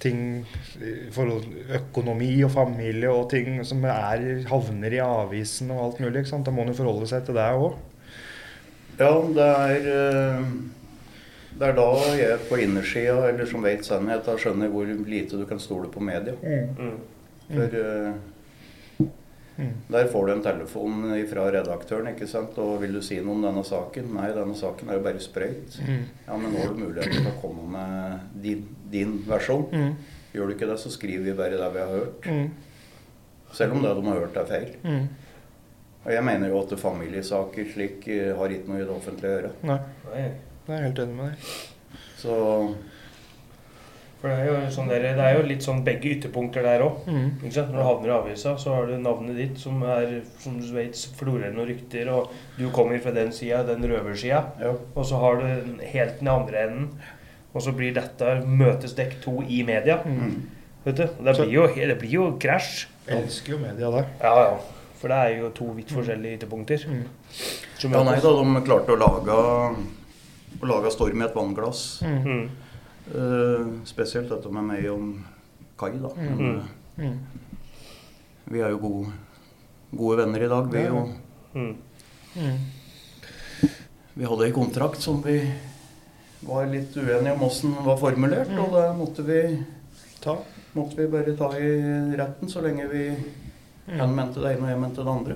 ting 0.04 0.44
i 0.84 0.92
forhold 1.14 1.46
økonomi 1.78 2.30
og 2.44 2.50
familie 2.52 3.08
og 3.10 3.30
ting 3.32 3.56
som 3.64 3.82
er, 3.88 4.44
havner 4.50 4.92
i 4.92 5.00
avisen 5.02 5.70
og 5.74 5.80
alt 5.86 6.00
mulig. 6.04 6.20
ikke 6.22 6.32
sant? 6.34 6.44
Da 6.46 6.52
må 6.52 6.62
man 6.64 6.74
jo 6.74 6.78
forholde 6.82 7.08
seg 7.10 7.24
til 7.26 7.38
det 7.38 7.46
òg. 7.56 7.74
Ja, 8.98 9.10
det 9.34 9.48
er 9.48 9.88
eh, 9.94 10.44
Det 11.54 11.68
er 11.68 11.74
da 11.78 11.88
jeg 12.18 12.38
på 12.48 12.58
innersida, 12.58 13.28
eller 13.30 13.46
som 13.46 13.62
vet 13.62 13.86
sannheten, 13.86 14.38
skjønner 14.42 14.70
hvor 14.74 14.86
lite 15.06 15.38
du 15.38 15.44
kan 15.46 15.58
stole 15.62 15.88
på 15.88 16.02
media. 16.02 16.34
Mm. 16.42 16.94
For 17.50 17.76
eh, 17.80 18.14
Mm. 19.56 19.68
der 19.86 20.08
får 20.10 20.26
du 20.26 20.32
en 20.32 20.40
telefon 20.42 21.02
fra 21.30 21.44
redaktøren, 21.54 22.08
ikke 22.10 22.26
sant, 22.26 22.56
og 22.58 22.80
vil 22.82 22.96
du 22.96 22.98
si 23.06 23.20
noe 23.22 23.36
om 23.36 23.44
denne 23.44 23.62
saken? 23.62 24.08
Nei, 24.16 24.32
denne 24.34 24.56
saken 24.58 24.88
er 24.90 24.98
jo 24.98 25.04
bare 25.04 25.20
sprøyt. 25.22 25.76
Mm. 25.86 26.00
Ja, 26.26 26.36
men 26.42 26.50
nå 26.50 26.58
har 26.64 26.72
du 26.74 26.80
muligheten 26.82 27.20
til 27.20 27.28
å 27.30 27.36
komme 27.38 27.68
med 27.70 28.24
din, 28.42 28.64
din 28.94 29.18
versjon. 29.28 29.66
Mm. 29.74 30.14
Gjør 30.34 30.48
du 30.50 30.54
ikke 30.56 30.70
det, 30.70 30.78
så 30.82 30.90
skriver 30.94 31.28
vi 31.28 31.36
bare 31.38 31.58
det 31.60 31.68
vi 31.74 31.82
har 31.84 31.92
hørt. 31.92 32.30
Mm. 32.30 32.48
Selv 33.54 33.76
om 33.76 33.84
det 33.84 33.92
de 33.94 34.06
har 34.08 34.24
hørt 34.24 34.40
er 34.40 34.48
feil. 34.50 34.72
Mm. 34.82 35.04
Og 36.04 36.10
jeg 36.12 36.24
mener 36.26 36.50
jo 36.50 36.58
at 36.60 36.74
familiesaker 36.80 37.68
slik 37.72 38.08
eh, 38.12 38.32
har 38.36 38.52
ikke 38.52 38.68
noe 38.70 38.80
i 38.82 38.88
det 38.88 38.92
offentlige 38.92 39.30
å 39.30 39.36
gjøre. 39.38 39.52
Nei, 39.70 39.78
Nei. 40.10 40.24
jeg 40.66 40.74
er 40.76 40.82
helt 40.88 40.98
enig 41.04 41.16
med 41.20 41.30
deg. 41.30 41.54
Så 42.20 42.34
For 44.20 44.32
det 44.32 44.36
er 44.40 44.46
jo 44.48 44.72
sånn 44.72 44.90
der, 44.90 45.06
det 45.16 45.24
er 45.24 45.34
jo 45.38 45.46
litt 45.48 45.64
sånn 45.64 45.82
begge 45.84 46.12
ytterpunkter 46.16 46.64
der 46.64 46.84
òg. 46.84 47.02
Mm. 47.08 47.26
Når 47.44 47.72
du 47.72 47.80
havner 47.84 48.10
i 48.10 48.14
avisa, 48.18 48.54
så 48.60 48.76
har 48.76 48.88
du 48.88 48.94
navnet 49.00 49.36
ditt, 49.36 49.58
som 49.60 49.82
er 49.84 50.14
som 50.40 50.56
du 50.60 50.70
vet, 50.76 50.96
florerer 51.18 51.52
noen 51.56 51.68
rykter, 51.72 52.08
og 52.12 52.32
du 52.58 52.66
kommer 52.72 53.00
fra 53.04 53.12
den 53.16 53.32
sida, 53.36 53.62
den 53.68 53.84
røversida. 53.88 54.44
ja. 54.60 54.72
Og 54.94 55.04
så 55.08 55.20
har 55.20 55.40
du 55.40 55.84
helt 55.84 56.20
den 56.20 56.32
andre 56.32 56.66
enden. 56.68 56.88
Og 57.54 57.62
så 57.62 57.72
blir 57.72 57.94
dette 57.94 58.42
møtes 58.46 58.94
dekk 58.98 59.20
to 59.22 59.40
i 59.46 59.62
media. 59.62 60.00
Mm. 60.04 60.42
Vet 60.84 60.96
du? 60.96 61.02
Og 61.04 61.24
Det 61.24 61.36
Så- 61.36 61.44
blir 61.44 61.52
jo, 61.54 61.66
det 61.88 61.98
blir 61.98 62.10
jo 62.10 62.36
krasj. 62.38 62.86
Elsker 63.08 63.52
jo 63.52 63.58
media 63.58 63.90
det. 63.90 64.06
Ja, 64.20 64.34
ja. 64.42 64.56
For 64.98 65.08
det 65.08 65.16
er 65.16 65.38
jo 65.42 65.48
to 65.50 65.64
vidt 65.76 65.88
forskjellige 65.92 66.38
ytterpunkter. 66.38 66.78
Mm. 66.88 67.04
Ja, 67.92 68.02
nei 68.04 68.20
da, 68.20 68.30
de 68.42 68.60
klarte 68.66 68.88
å 68.94 68.98
lage, 68.98 69.32
å 70.60 70.66
lage 70.66 70.90
storm 70.92 71.20
i 71.20 71.24
et 71.24 71.34
vannglass. 71.34 72.02
Mm. 72.02 72.24
Mm. 72.24 72.48
Eh, 73.14 73.66
spesielt 73.84 74.28
dette 74.30 74.50
med 74.50 74.64
meg 74.64 74.86
om 74.90 75.24
Kai, 75.78 75.90
da. 75.90 76.08
Mm. 76.08 76.38
Men, 76.38 76.62
Mm. 76.96 77.04
eh, 77.04 77.12
vi 78.50 78.60
er 78.60 78.70
jo 78.70 78.78
gode, 78.78 79.12
gode 79.94 80.16
venner 80.24 80.42
i 80.44 80.48
dag. 80.48 80.70
Vi. 80.72 80.88
Mm. 80.88 81.76
Mm. 82.36 82.58
vi 84.16 84.24
hadde 84.24 84.46
en 84.46 84.52
kontrakt 84.52 85.00
som 85.02 85.20
vi 85.22 85.40
var 86.46 86.66
litt 86.66 86.96
uenige 86.96 87.32
om 87.34 87.42
åssen 87.48 87.74
var 87.84 87.96
formulert, 87.96 88.48
Mm. 88.48 88.58
og 88.64 88.72
det 88.72 88.84
måtte 88.98 89.22
vi, 89.26 89.64
Ta. 90.20 90.36
måtte 90.74 90.96
vi 90.96 91.06
bare 91.06 91.36
ta 91.36 91.50
i 91.58 91.70
retten 92.16 92.48
så 92.48 92.60
lenge 92.62 92.88
vi 92.90 93.08
Mm. 93.86 93.98
Han 94.00 94.14
mente 94.16 94.40
det 94.40 94.54
ene, 94.56 94.62
og 94.64 94.68
jeg 94.70 94.78
mente 94.80 95.02
det 95.04 95.12
andre. 95.12 95.34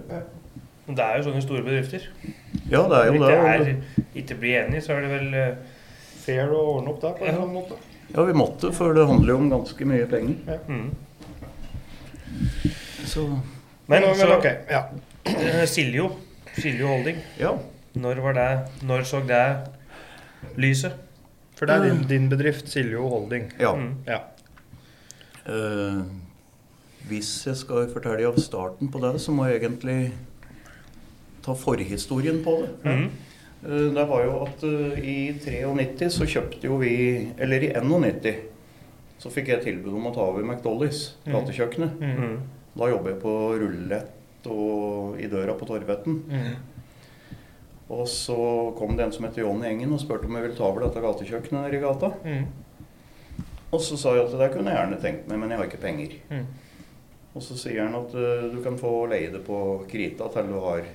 Men 0.87 0.97
det 0.97 1.05
er 1.05 1.16
jo 1.18 1.25
sånne 1.27 1.42
store 1.42 1.62
bedrifter. 1.66 2.07
Ja, 2.71 2.81
det 2.88 2.97
er 2.97 3.05
jo 3.12 3.12
det 3.12 3.18
Hvis 3.21 3.68
er 3.68 3.77
ikke 4.16 4.38
blir 4.40 4.55
enige, 4.62 4.81
så 4.81 4.92
er 4.97 5.01
det 5.03 5.11
vel 5.11 5.35
eh, 5.35 5.55
Fair 6.25 6.49
å 6.49 6.62
ordne 6.79 6.88
opp 6.94 7.01
der 7.03 7.12
på 7.12 7.21
en 7.21 7.27
Ja. 7.27 7.33
eller 7.33 7.42
annen 7.42 7.55
måte. 7.59 7.77
Ja, 8.14 8.25
vi 8.25 8.33
måtte, 8.33 8.73
for 8.73 8.94
det 8.94 9.05
handler 9.07 9.29
jo 9.29 9.37
om 9.37 9.51
ganske 9.51 9.85
mye 9.85 10.07
penger. 10.09 10.61
mm. 10.66 10.90
Så 13.05 13.21
Men, 13.87 14.03
Men, 14.03 14.14
så 14.16 14.27
men 14.27 14.38
ok, 14.38 14.47
ja. 14.71 14.83
eh, 15.25 15.64
Siljo. 15.66 16.11
Siljo 16.57 16.87
Holding. 16.88 17.16
ja. 17.38 17.53
Når 17.94 18.14
var 18.23 18.33
det 18.33 18.49
Når 18.83 19.01
så 19.05 19.21
det 19.27 19.44
lyset? 20.57 20.92
For 21.59 21.66
det 21.66 21.74
er 21.74 21.88
din, 21.88 22.03
din 22.09 22.29
bedrift, 22.31 22.68
Siljo 22.70 23.09
Holding. 23.11 23.48
ja. 23.59 23.72
Mm. 23.74 23.94
Ja. 24.07 24.20
Uh, 25.48 26.03
hvis 27.09 27.31
jeg 27.46 27.57
skal 27.57 27.87
fortelle 27.88 28.27
av 28.29 28.37
starten 28.42 28.90
på 28.92 29.01
det, 29.01 29.14
så 29.22 29.33
må 29.33 29.46
jeg 29.48 29.62
egentlig 29.62 30.11
ta 31.46 31.55
forhistorien 31.57 32.42
på 32.44 32.57
det. 32.61 32.68
Mm. 32.85 33.07
Uh, 33.64 33.87
det 33.96 34.05
var 34.11 34.27
jo 34.27 34.35
at 34.44 34.62
uh, 34.68 34.98
i 35.01 35.16
93 35.40 36.11
så 36.18 36.29
kjøpte 36.29 36.68
jo 36.68 36.77
vi 36.79 36.92
Eller 37.40 37.64
i 37.64 37.72
91 37.74 38.44
så 39.18 39.33
fikk 39.35 39.48
jeg 39.51 39.64
tilbud 39.64 39.96
om 39.98 40.05
å 40.07 40.14
ta 40.14 40.22
over 40.31 40.44
McDollies, 40.46 41.14
Mm. 41.27 41.33
gatekjøkkenet. 41.35 41.96
Mm. 41.98 42.18
Mm. 42.22 42.37
Da 42.79 42.87
jobber 42.92 43.11
jeg 43.11 43.20
på 43.24 43.33
rullett 43.59 44.46
og 44.46 45.16
i 45.18 45.27
døra 45.27 45.57
på 45.59 45.66
Torvetten. 45.66 46.20
Mm. 46.31 46.53
Og 47.90 48.05
så 48.11 48.37
kom 48.77 48.96
det 48.98 49.07
en 49.07 49.12
som 49.14 49.24
heter 49.24 49.40
John 49.46 49.62
i 49.64 49.68
Engen 49.70 49.92
og 49.96 50.01
spurte 50.03 50.29
om 50.29 50.35
jeg 50.37 50.44
ville 50.44 50.57
ta 50.59 50.66
over 50.68 50.85
dette 50.85 51.01
gatekjøkkenet 51.01 51.62
nede 51.64 51.79
i 51.79 51.81
gata. 51.81 52.11
Mm. 52.24 52.46
Og 53.72 53.81
så 53.85 53.96
sa 54.01 54.12
jeg 54.16 54.27
at 54.27 54.35
det 54.40 54.51
kunne 54.55 54.72
jeg 54.72 54.81
gjerne 54.81 54.98
tenkt 55.03 55.29
meg, 55.29 55.38
men 55.40 55.51
jeg 55.53 55.59
har 55.61 55.68
ikke 55.70 55.81
penger. 55.83 56.12
Mm. 56.31 56.44
Og 57.37 57.42
så 57.44 57.57
sier 57.61 57.85
han 57.85 57.96
at 57.96 58.12
uh, 58.16 58.46
du 58.53 58.59
kan 58.64 58.77
få 58.81 58.92
leie 59.11 59.31
det 59.33 59.40
på 59.46 59.59
krita 59.90 60.29
til 60.37 60.53
du 60.55 60.59
har 60.68 60.88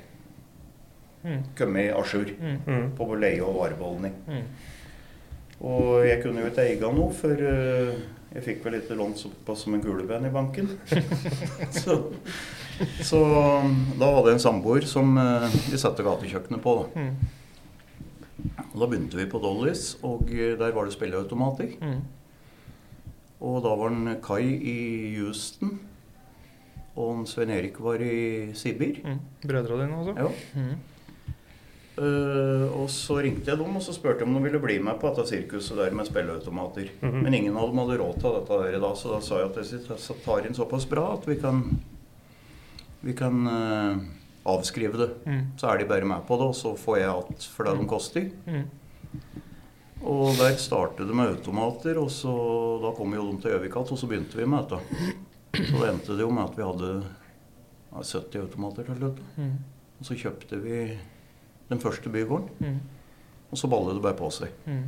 Mm. 1.23 1.37
kommet 1.55 1.93
à 1.95 2.01
jour 2.03 2.25
Mm. 2.41 2.57
Mm. 2.67 2.89
på 2.97 3.15
leie 3.15 3.39
og 3.41 3.55
varebeholdning. 3.55 4.13
Mm. 4.27 4.41
Og 5.61 6.03
jeg 6.05 6.17
kunne 6.23 6.41
jo 6.41 6.49
ikke 6.49 6.65
eie 6.65 6.79
noe, 6.81 7.13
for 7.15 7.31
uh, 7.31 7.93
jeg 8.35 8.43
fikk 8.43 8.65
vel 8.65 8.73
ikke 8.81 8.97
lånt 8.99 9.17
såpass 9.21 9.63
som 9.63 9.73
en 9.77 9.81
kulepenn 9.85 10.25
i 10.27 10.33
banken. 10.33 10.67
så, 11.71 11.95
så 13.09 13.21
da 13.99 14.09
hadde 14.15 14.31
jeg 14.31 14.37
en 14.37 14.43
samboer 14.43 14.87
som 14.89 15.17
eh, 15.19 15.47
vi 15.71 15.79
satte 15.81 16.05
gatekjøkkenet 16.05 16.63
på. 16.63 16.75
Da. 16.81 17.05
Mm. 17.05 18.43
Da 18.73 18.89
begynte 18.89 19.19
vi 19.19 19.29
på 19.29 19.41
Dollys, 19.43 19.93
og 20.05 20.29
eh, 20.33 20.55
der 20.59 20.75
var 20.75 20.87
det 20.87 20.95
spilleautomater. 20.95 21.75
Mm. 21.81 21.99
Og 23.43 23.59
da 23.65 23.73
var 23.75 23.91
han 23.91 24.15
Kai 24.23 24.45
i 24.55 24.79
Houston, 25.17 25.75
og 26.95 27.27
Svein 27.27 27.51
Erik 27.51 27.79
var 27.83 28.01
i 28.01 28.53
Sibir. 28.57 29.01
Mm. 29.03 29.21
Brødra 29.43 29.79
dine, 29.81 30.01
altså? 30.01 30.17
Ja. 30.17 30.61
Mm. 30.61 30.89
Uh, 31.93 32.65
og 32.73 32.87
så 32.89 33.19
ringte 33.21 33.51
jeg 33.51 33.59
dem 33.59 33.75
og 33.77 33.83
så 33.85 33.93
spurte 33.93 34.25
om 34.25 34.33
de 34.33 34.39
ville 34.41 34.57
bli 34.57 34.79
med 34.81 34.97
på 34.97 35.11
dette 35.11 35.27
sirkuset 35.29 35.77
der 35.77 35.93
med 35.93 36.07
spilleautomater. 36.09 36.87
Mhm. 37.01 37.19
Men 37.21 37.33
ingen 37.37 37.57
av 37.57 37.69
dem 37.69 37.81
hadde 37.83 37.99
råd 38.01 38.15
til 38.17 38.33
dette 38.39 38.57
der 38.63 38.79
da, 38.81 38.93
så 38.97 39.11
da 39.13 39.19
sa 39.21 39.41
jeg 39.41 39.51
at 39.51 39.59
jeg 39.61 40.17
tar 40.25 40.47
inn 40.47 40.57
såpass 40.57 40.87
bra 40.89 41.11
at 41.13 41.27
vi 41.29 41.37
kan, 41.37 41.61
vi 43.03 43.13
kan 43.19 43.35
uh, 43.47 43.97
avskrive 44.47 44.97
det. 45.01 45.09
Mm. 45.27 45.41
Så 45.59 45.67
er 45.69 45.77
de 45.81 45.85
bare 45.89 46.05
med 46.07 46.21
på 46.27 46.37
det, 46.39 46.47
og 46.51 46.55
så 46.55 46.69
får 46.79 46.97
jeg 47.01 47.09
alt 47.11 47.41
for 47.55 47.61
det 47.67 47.73
de 47.79 47.85
koster. 47.91 48.25
Mm. 48.47 48.65
Og 50.03 50.35
der 50.39 50.55
startet 50.59 51.07
det 51.07 51.15
med 51.15 51.27
automater, 51.37 51.95
og 52.01 52.09
så 52.11 52.33
da 52.83 52.89
kom 52.97 53.13
jo 53.15 53.23
de 53.29 53.35
til 53.43 53.51
Gjøvik 53.53 53.71
igjen, 53.75 53.91
og 53.95 53.99
så 54.01 54.07
begynte 54.11 54.35
vi 54.39 54.45
med 54.51 54.59
dette. 54.67 54.79
Så 55.53 55.75
det 55.79 55.89
endte 55.93 56.15
det 56.17 56.23
jo 56.25 56.31
med 56.33 56.43
at 56.49 56.57
vi 56.57 56.63
hadde 56.65 56.89
ja, 57.03 57.07
70 58.01 58.39
automater 58.41 58.83
til 58.89 58.97
slutt. 58.99 59.19
Mm. 59.37 59.55
Og 59.99 60.03
så 60.09 60.13
kjøpte 60.19 60.55
vi 60.63 60.77
den 61.69 61.79
første 61.79 62.09
bygården, 62.11 62.49
Mm. 62.59 62.79
og 63.51 63.57
så 63.57 63.67
ballet 63.71 63.95
det 63.95 64.01
bare 64.03 64.17
på 64.19 64.29
seg. 64.33 64.49
Mm. 64.65 64.83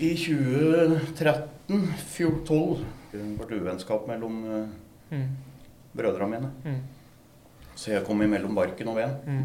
I 0.00 0.14
2013-2012 0.16 2.78
det 3.12 3.20
ble 3.40 3.56
uvennskap 3.60 4.06
mellom 4.08 4.44
uh, 4.46 4.66
Mm. 5.10 5.26
Brødrene 5.96 6.30
mine. 6.30 6.50
Mm. 6.64 6.80
Så 7.74 7.90
jeg 7.94 8.04
kom 8.06 8.22
imellom 8.22 8.54
barken 8.54 8.88
og 8.88 8.96
veden. 8.96 9.16
Mm. 9.26 9.44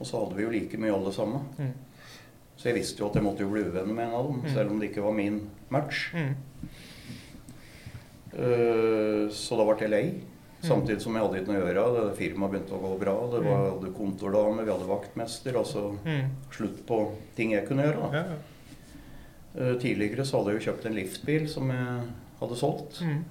Og 0.00 0.06
så 0.06 0.18
hadde 0.24 0.36
vi 0.36 0.42
jo 0.42 0.50
like 0.50 0.78
mye 0.78 0.94
alle 0.94 1.12
sammen. 1.12 1.42
Mm. 1.58 1.72
Så 2.58 2.68
jeg 2.68 2.74
visste 2.74 2.98
jo 3.02 3.08
at 3.08 3.14
jeg 3.14 3.22
måtte 3.22 3.40
jo 3.44 3.50
bli 3.52 3.62
uvenn 3.62 3.94
med 3.94 4.06
en 4.08 4.14
av 4.14 4.26
dem, 4.26 4.40
Mm. 4.42 4.54
selv 4.54 4.70
om 4.70 4.78
det 4.80 4.90
ikke 4.90 5.02
var 5.04 5.12
min 5.12 5.40
match. 5.70 6.12
Mm. 6.14 6.34
Eh, 8.32 9.28
Så 9.30 9.56
da 9.56 9.64
ble 9.64 9.78
jeg 9.80 9.90
lei. 9.90 10.20
Samtidig 10.60 11.00
som 11.00 11.14
jeg 11.14 11.22
hadde 11.22 11.38
ikke 11.38 11.52
noe 11.54 11.62
å 11.62 11.68
gjøre. 11.70 12.16
Firmaet 12.18 12.50
begynte 12.50 12.74
å 12.74 12.80
gå 12.82 12.98
bra. 12.98 13.14
Det 13.30 13.42
var, 13.44 13.60
vi 13.62 13.70
hadde 13.70 13.92
kontordame, 13.94 14.64
vi 14.66 14.72
hadde 14.72 14.88
vaktmester. 14.88 15.54
Altså 15.56 15.96
Mm. 16.04 16.30
slutt 16.50 16.84
på 16.86 17.12
ting 17.36 17.52
jeg 17.52 17.66
kunne 17.68 17.84
gjøre. 17.84 18.10
da. 18.10 18.18
Ja, 18.18 18.24
ja. 18.26 18.36
Uh, 19.72 19.78
Tidligere 19.78 20.24
så 20.26 20.38
hadde 20.38 20.52
jeg 20.52 20.60
jo 20.62 20.72
kjøpt 20.72 20.86
en 20.86 20.94
liftbil 20.94 21.48
som 21.48 21.68
jeg 21.70 22.02
hadde 22.40 22.56
solgt. 22.56 23.00
Mm. 23.02 23.24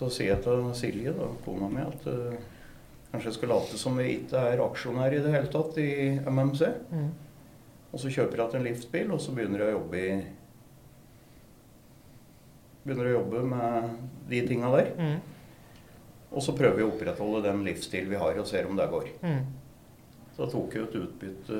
Så 0.00 0.08
sier 0.08 0.30
jeg 0.32 0.40
til 0.46 0.62
Silje, 0.78 1.12
da, 1.12 1.26
kona 1.44 1.66
mi, 1.68 1.82
at 1.84 2.06
uh, 2.08 2.36
kanskje 3.10 3.28
jeg 3.28 3.36
skal 3.36 3.50
late 3.52 3.80
som 3.80 3.98
vi 4.00 4.06
ikke 4.14 4.44
er 4.48 4.62
aksjonær 4.64 5.12
i 5.12 5.18
det 5.20 5.32
hele 5.34 5.50
tatt 5.52 5.76
i 5.82 5.90
MMC. 6.24 6.62
Mm. 6.88 7.10
Og 7.90 8.00
så 8.00 8.12
kjøper 8.14 8.40
jeg 8.40 8.52
til 8.52 8.60
en 8.60 8.68
liftbil, 8.70 9.12
og 9.12 9.20
så 9.20 9.34
begynner 9.36 9.66
jeg 9.66 9.74
å 9.74 9.80
jobbe 9.80 10.04
i 10.04 10.12
Begynner 12.80 13.10
å 13.10 13.18
jobbe 13.18 13.42
med 13.44 13.88
de 14.30 14.38
tinga 14.48 14.70
der. 14.72 14.86
Mm. 14.96 15.18
Og 16.30 16.44
så 16.46 16.54
prøver 16.56 16.78
vi 16.78 16.84
å 16.86 16.92
opprettholde 16.94 17.42
den 17.44 17.60
livsstil 17.66 18.08
vi 18.08 18.16
har, 18.16 18.38
og 18.40 18.48
ser 18.48 18.70
om 18.70 18.78
det 18.78 18.86
går. 18.88 19.10
Mm. 19.20 19.42
Så 20.32 20.46
da 20.46 20.48
tok 20.54 20.76
jeg 20.78 20.86
et 20.86 20.96
utbytte, 20.96 21.58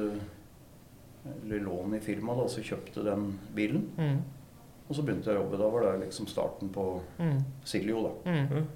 eller 1.35 1.61
lån 1.67 1.99
i 1.99 2.01
firmaet, 2.01 2.47
og 2.47 2.49
så 2.55 2.65
kjøpte 2.65 3.05
den 3.05 3.35
bilen. 3.53 3.85
Og 4.91 4.97
så 4.99 5.05
begynte 5.07 5.31
jeg 5.31 5.39
å 5.39 5.45
jobbe. 5.45 5.59
Da 5.61 5.69
var 5.71 5.85
det 5.87 5.93
liksom 6.07 6.27
starten 6.27 6.71
på 6.75 7.01
Mm. 7.21 7.39
Siljo, 7.65 8.03
da. 8.03 8.31
Mm. 8.31 8.67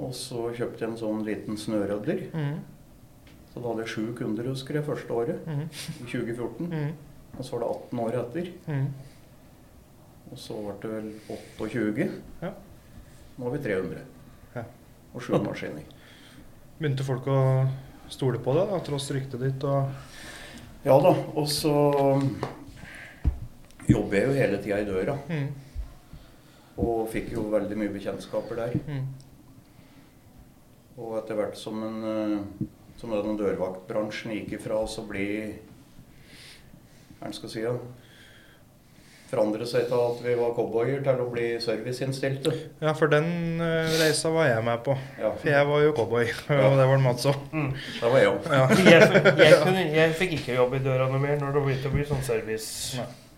Og 0.00 0.12
så 0.16 0.46
kjøpte 0.56 0.80
jeg 0.84 0.90
en 0.90 0.98
sånn 1.00 1.24
liten 1.24 1.56
snørødder. 1.60 2.22
Mm. 2.32 2.56
Så 3.52 3.60
da 3.60 3.68
hadde 3.68 3.84
jeg 3.84 3.92
sju 3.92 4.06
kunder, 4.16 4.48
husker 4.52 4.74
jeg, 4.76 4.84
første 4.84 5.12
året. 5.12 5.46
Mm. 5.46 5.62
I 5.68 6.08
2014. 6.10 6.66
Mm. 6.72 6.90
Og 7.38 7.44
så 7.44 7.52
var 7.56 7.62
det 7.64 7.70
18 7.76 8.02
år 8.06 8.18
etter. 8.22 8.50
Mm. 8.66 8.86
Og 10.32 10.38
så 10.42 10.58
ble 10.60 10.74
det 10.82 10.90
vel 10.90 11.12
28. 11.60 12.08
Ja. 12.42 12.52
Nå 13.36 13.44
har 13.48 13.56
vi 13.56 13.62
300. 13.68 14.04
Ja. 14.56 14.64
Og 15.14 15.22
sju 15.24 15.36
maskiner. 15.44 15.84
Begynte 16.80 17.04
folk 17.06 17.28
å 17.32 17.38
stole 18.12 18.40
på 18.40 18.52
det, 18.56 18.66
da, 18.70 18.80
tross 18.84 19.10
ryktet 19.12 19.40
ditt 19.40 19.64
og 19.64 19.88
Ja 20.86 20.96
da. 21.02 21.12
Og 21.34 21.48
så 21.50 21.72
jobber 23.88 24.18
jeg 24.18 24.28
jo 24.28 24.36
hele 24.40 24.62
tida 24.62 24.80
i 24.82 24.88
døra. 24.88 25.18
mm. 25.28 25.46
Og 26.76 27.06
fikk 27.08 27.30
jo 27.32 27.46
veldig 27.48 27.76
mye 27.80 27.92
bekjentskaper 27.94 28.58
der. 28.58 28.74
Mm. 28.84 29.06
Og 31.00 31.14
etter 31.20 31.38
hvert 31.38 31.56
som, 31.56 31.80
en, 31.84 32.02
eh, 32.10 32.66
som 33.00 33.12
den 33.14 33.38
dørvaktbransjen 33.40 34.34
gikk 34.36 34.58
ifra 34.58 34.82
å 34.84 35.06
bli 35.08 35.28
Hva 37.16 37.32
skal 37.32 37.48
jeg 37.48 37.54
si? 37.54 37.64
Ja, 37.64 37.72
forandre 39.26 39.66
seg 39.66 39.88
til 39.90 39.98
at 39.98 40.20
vi 40.22 40.34
var 40.38 40.54
cowboyer, 40.54 41.00
til 41.04 41.20
å 41.24 41.26
bli 41.32 41.46
serviceinnstilte. 41.62 42.52
Ja, 42.84 42.92
for 42.96 43.10
den 43.10 43.60
eh, 43.62 43.92
reisa 44.00 44.30
var 44.34 44.48
jeg 44.50 44.64
med 44.68 44.82
på. 44.86 44.94
Ja, 45.18 45.32
For 45.34 45.50
jeg 45.50 45.68
var 45.72 45.82
jo 45.82 45.92
cowboy, 45.96 46.30
og 46.68 46.78
det 46.78 46.88
var 46.92 47.04
Mats 47.04 47.28
òg. 47.32 47.40
Mm. 47.52 47.70
det 47.74 48.12
var 48.12 48.22
jeg 48.22 48.32
òg. 48.32 48.50
Ja. 48.52 48.64
Jeg, 48.86 49.22
jeg, 49.42 49.86
jeg 49.96 50.16
fikk 50.20 50.36
ikke 50.40 50.58
jobb 50.60 50.76
i 50.78 50.82
døra 50.84 51.08
noe 51.10 51.22
mer 51.22 51.40
når 51.40 51.56
det 51.56 51.64
begynte 51.68 51.90
å 51.92 51.96
bli 51.96 52.06
sånn 52.08 52.26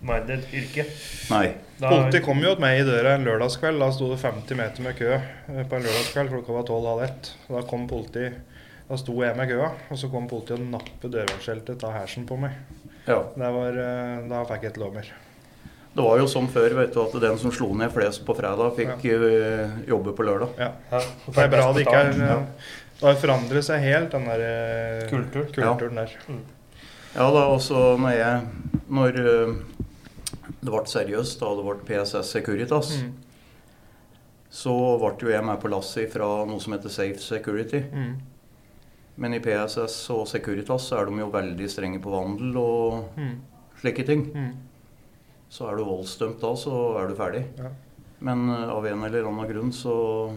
service-minded 0.03 0.44
yrke. 0.53 0.84
Nei. 1.30 1.55
Politiet 1.78 2.24
kom 2.24 2.40
jo 2.42 2.55
til 2.55 2.62
meg 2.62 2.80
i 2.80 2.86
døra 2.86 3.14
en 3.16 3.24
lørdagskveld. 3.26 3.78
Da 3.80 3.90
sto 3.92 4.09
det 4.12 4.20
50 4.22 4.57
meter 4.59 4.82
med 4.82 4.96
kø 4.99 5.12
eh, 5.14 5.64
på 5.68 5.76
en 5.76 5.82
lørdagskveld. 5.82 6.30
Klokka 6.30 6.53
var 6.53 6.66
12.30 6.66 7.05
ett. 7.05 7.30
Da 7.49 7.62
kom 7.68 7.86
politiet. 7.88 8.38
Da 8.88 8.96
sto 8.96 9.14
jeg 9.22 9.36
med 9.36 9.49
køa, 9.51 9.70
og 9.92 9.99
så 10.01 10.09
kom 10.09 10.28
politiet 10.30 10.62
og 10.62 10.68
nappet 10.72 11.12
dørvaktsskiltet 11.12 11.82
av 11.84 11.92
hersen 11.92 12.24
på 12.26 12.38
meg. 12.40 12.55
Ja. 13.05 13.20
Det 13.36 13.51
var, 13.53 13.76
eh, 13.76 14.28
da 14.30 14.44
fikk 14.49 14.62
jeg 14.64 14.72
ikke 14.72 14.84
lov 14.84 14.94
mer. 14.96 15.11
Det 15.99 16.05
var 16.05 16.18
jo 16.20 16.26
som 16.30 16.46
før, 16.49 16.74
vet 16.78 16.92
du, 16.94 17.01
at 17.03 17.14
den 17.20 17.38
som 17.40 17.53
slo 17.53 17.72
ned 17.76 17.90
flest 17.92 18.24
på 18.24 18.36
fredag, 18.38 18.74
fikk 18.78 19.05
eh, 19.12 19.78
jobbe 19.88 20.14
på 20.16 20.24
lørdag. 20.24 20.55
Ja. 20.61 20.72
ja, 20.92 21.01
Det 21.26 21.42
er 21.44 21.53
bra 21.53 21.72
det 21.72 21.84
ikke 21.86 22.05
er 22.05 22.12
Ja. 22.18 22.38
Det 22.99 23.07
har 23.07 23.18
forandret 23.20 23.62
seg 23.62 23.78
helt, 23.84 24.11
den 24.11 24.24
der 24.26 25.05
kulturen, 25.07 25.44
Kultur. 25.53 25.62
kulturen 25.62 26.01
der. 26.01 26.14
Ja 27.14 27.28
da, 27.30 27.44
og 27.46 27.61
så 27.62 27.94
når 27.96 28.16
jeg 28.16 28.40
Når 28.88 29.18
det 30.49 30.70
ble 30.72 30.84
seriøst, 30.86 31.38
da 31.40 31.55
det 31.55 31.64
ble 31.64 31.84
PSS 31.88 32.30
Securitas, 32.32 32.92
Mm. 33.03 33.12
så 34.51 34.72
ble 34.99 35.12
jo 35.28 35.34
jeg 35.34 35.44
med 35.44 35.61
på 35.61 35.68
lasset 35.70 36.11
fra 36.12 36.44
noe 36.49 36.59
som 36.61 36.72
heter 36.72 36.88
Safe 36.88 37.18
Security. 37.20 37.80
Mm. 37.92 38.14
Men 39.18 39.34
i 39.34 39.40
PSS 39.40 40.11
og 40.14 40.26
Securitas 40.28 40.88
så 40.88 41.01
er 41.01 41.07
de 41.11 41.18
jo 41.18 41.30
veldig 41.30 41.68
strenge 41.68 42.01
på 42.01 42.11
vandel 42.11 42.57
og 42.57 43.05
Mm. 43.16 43.40
slike 43.80 44.07
ting. 44.07 44.24
Mm. 44.34 44.55
Så 45.51 45.68
er 45.70 45.76
du 45.76 45.84
voldsdømt 45.84 46.40
da, 46.40 46.55
så 46.55 46.99
er 47.03 47.09
du 47.09 47.14
ferdig. 47.14 47.44
Ja. 47.59 47.70
Men 48.20 48.49
eh, 48.51 48.68
av 48.68 48.84
en 48.86 49.05
eller 49.05 49.24
annen 49.28 49.49
grunn 49.49 49.72
så 49.72 50.34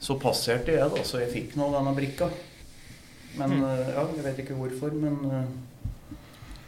Så 0.00 0.16
passerte 0.18 0.72
jeg, 0.72 0.90
da, 0.90 1.02
så 1.04 1.18
jeg 1.20 1.28
fikk 1.30 1.56
nå 1.60 1.66
denne 1.74 1.92
brikka. 1.94 2.30
Men 3.36 3.50
Mm. 3.50 3.64
eh, 3.64 3.90
ja, 3.94 4.06
jeg 4.16 4.24
vet 4.24 4.38
ikke 4.38 4.56
hvorfor, 4.56 4.92
men 4.94 5.30
eh, 5.30 5.44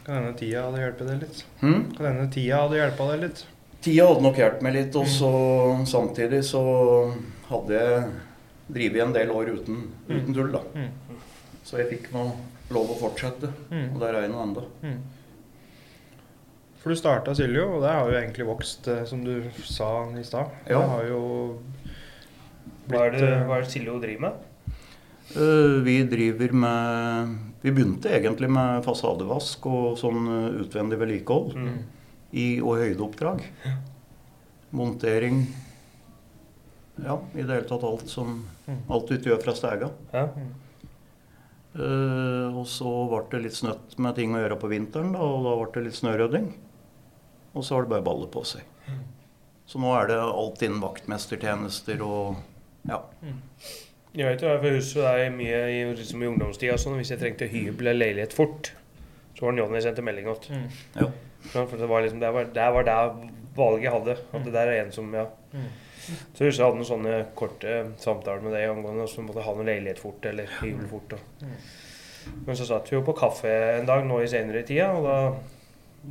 Kan 0.03 0.15
denne 0.19 0.33
tida 0.35 0.65
hadde 0.65 0.81
hjulpet 0.83 1.07
deg 1.07 1.21
litt? 1.23 1.41
Hmm? 1.61 1.83
Kan 1.95 2.05
denne 2.09 2.27
tida 2.33 2.57
hadde 2.65 2.79
hjulpet 2.81 3.11
deg 3.13 3.21
litt? 3.23 3.43
Tida 3.83 4.07
hadde 4.09 4.23
nok 4.25 4.39
hjulpet 4.41 4.61
meg 4.67 4.75
litt, 4.77 4.95
og 4.99 5.07
så 5.11 5.31
samtidig 5.87 6.41
så 6.47 6.63
hadde 7.49 7.79
jeg 7.79 8.03
drevet 8.73 9.03
en 9.05 9.13
del 9.15 9.31
år 9.35 9.51
uten, 9.57 9.81
uten 10.09 10.35
tull, 10.35 10.51
da. 10.55 10.61
Mm. 10.75 11.19
Så 11.63 11.79
jeg 11.79 11.89
fikk 11.93 12.09
nå 12.15 12.25
lov 12.73 12.91
å 12.93 12.99
fortsette, 12.99 13.49
Mm. 13.71 13.93
og 13.93 13.99
der 14.01 14.15
er 14.15 14.21
jeg 14.23 14.31
nå. 14.31 14.63
Mm. 14.83 14.99
For 16.81 16.89
du 16.91 16.95
starta 16.99 17.35
Siljo, 17.35 17.77
og 17.77 17.81
det 17.83 17.91
har 17.95 18.09
jo 18.09 18.17
egentlig 18.19 18.45
vokst, 18.47 18.87
eh, 18.91 19.05
som 19.07 19.23
du 19.23 19.43
sa 19.63 20.03
i 20.19 20.23
stad. 20.23 20.49
Ja. 20.67 20.79
Det 20.81 20.89
har 20.89 21.03
jo 21.07 21.21
Hva 22.89 23.05
er 23.05 23.11
det, 23.11 23.21
eh, 23.23 23.43
hva 23.47 23.57
er 23.57 23.61
det 23.61 23.71
Siljo 23.71 23.99
driver 24.01 24.19
med? 24.19 24.33
Uh, 25.37 25.79
Vi 25.83 26.03
driver 26.03 26.51
med 26.51 27.52
Vi 27.63 27.71
begynte 27.71 28.11
egentlig 28.11 28.49
med 28.51 28.83
fasadevask 28.85 29.65
og 29.71 29.93
sånn 30.01 30.25
eh, 30.27 30.61
utvendig 30.65 30.99
vedlikehold 30.99 31.53
Mm. 31.55 31.77
i, 32.33 32.47
og 32.61 32.77
høydeoppdrag. 32.81 33.43
Montering 34.73 35.45
Ja, 37.03 37.15
i 37.33 37.41
det 37.41 37.49
hele 37.55 37.67
tatt 37.69 37.83
alt 37.87 38.07
som 38.09 38.43
Mm. 38.67 38.77
Alt 38.95 39.09
vi 39.11 39.17
gjør 39.17 39.41
fra 39.43 39.51
stega. 39.57 39.89
Ja. 40.13 40.27
Uh, 41.75 42.53
og 42.55 42.67
så 42.69 42.85
ble 43.09 43.23
det 43.33 43.41
litt 43.47 43.57
snøtt 43.57 43.97
med 43.99 44.15
ting 44.15 44.31
å 44.31 44.39
gjøre 44.39 44.55
på 44.61 44.69
vinteren, 44.71 45.09
da, 45.11 45.19
og 45.25 45.43
da 45.43 45.55
ble 45.57 45.67
det 45.73 45.83
litt 45.89 45.97
snørydding. 45.97 46.45
Og 47.57 47.65
så 47.65 47.75
har 47.75 47.83
det 47.83 47.89
bare 47.95 48.05
ballet 48.05 48.31
på 48.31 48.43
seg. 48.45 48.61
Så 49.67 49.81
nå 49.81 49.91
er 49.97 50.07
det 50.11 50.19
alt 50.21 50.61
innen 50.63 50.79
vaktmestertjenester 50.83 52.01
og 52.05 52.37
ja. 52.87 53.01
Jeg 54.13 54.29
vet 54.29 54.43
jo, 54.43 54.49
jeg 54.51 54.77
husker 54.77 55.07
er 55.09 55.31
mye 55.33 55.59
i, 55.73 55.77
liksom 55.97 56.21
i 56.21 56.27
ungdomstida 56.29 56.75
sånn, 56.77 56.99
hvis 56.99 57.11
jeg 57.13 57.21
trengte 57.21 57.49
hybel 57.49 57.89
eller 57.89 58.07
leilighet 58.07 58.35
fort, 58.37 58.69
så 59.33 59.45
var 59.45 59.55
det 59.55 59.63
Jonny 59.63 59.79
jeg 59.79 59.87
sendte 59.87 60.05
melding 60.05 60.27
til. 60.43 60.59
Mm. 60.59 60.67
Ja. 60.99 61.07
For 61.53 61.77
det 61.79 61.87
var 61.89 62.05
liksom, 62.05 62.19
det 62.21 62.29
var, 62.35 62.51
det 62.53 62.67
var 62.75 62.85
det 62.87 62.97
valget 63.57 63.87
jeg 63.87 63.95
hadde. 63.95 64.17
At 64.31 64.45
det 64.45 64.53
der 64.53 64.73
er 64.73 64.83
en 64.83 64.93
som, 64.93 65.09
ja. 65.17 65.25
Mm. 65.53 65.71
Så 66.03 66.43
jeg 66.43 66.51
husker 66.51 66.61
jeg 66.61 66.67
hadde 66.67 66.81
noen 66.81 66.89
sånne 66.91 67.15
korte 67.39 67.79
samtaler 68.03 68.43
med 68.43 68.53
deg 68.57 68.69
angående 68.69 69.07
som 69.09 69.25
måtte 69.27 69.45
ha 69.45 69.55
noe 69.55 69.65
leilighet 69.67 70.01
fort 70.03 70.25
eller 70.29 70.51
hybel 70.59 70.85
fort. 70.91 71.15
Og. 71.17 71.49
Men 72.45 72.59
så 72.59 72.67
satt 72.67 72.91
vi 72.91 72.97
jo 72.99 73.05
på 73.07 73.15
kaffe 73.17 73.49
en 73.79 73.87
dag 73.87 74.05
nå 74.05 74.21
i 74.21 74.29
senere 74.29 74.61
tida, 74.67 74.91
og 74.93 75.07
da 75.07 75.17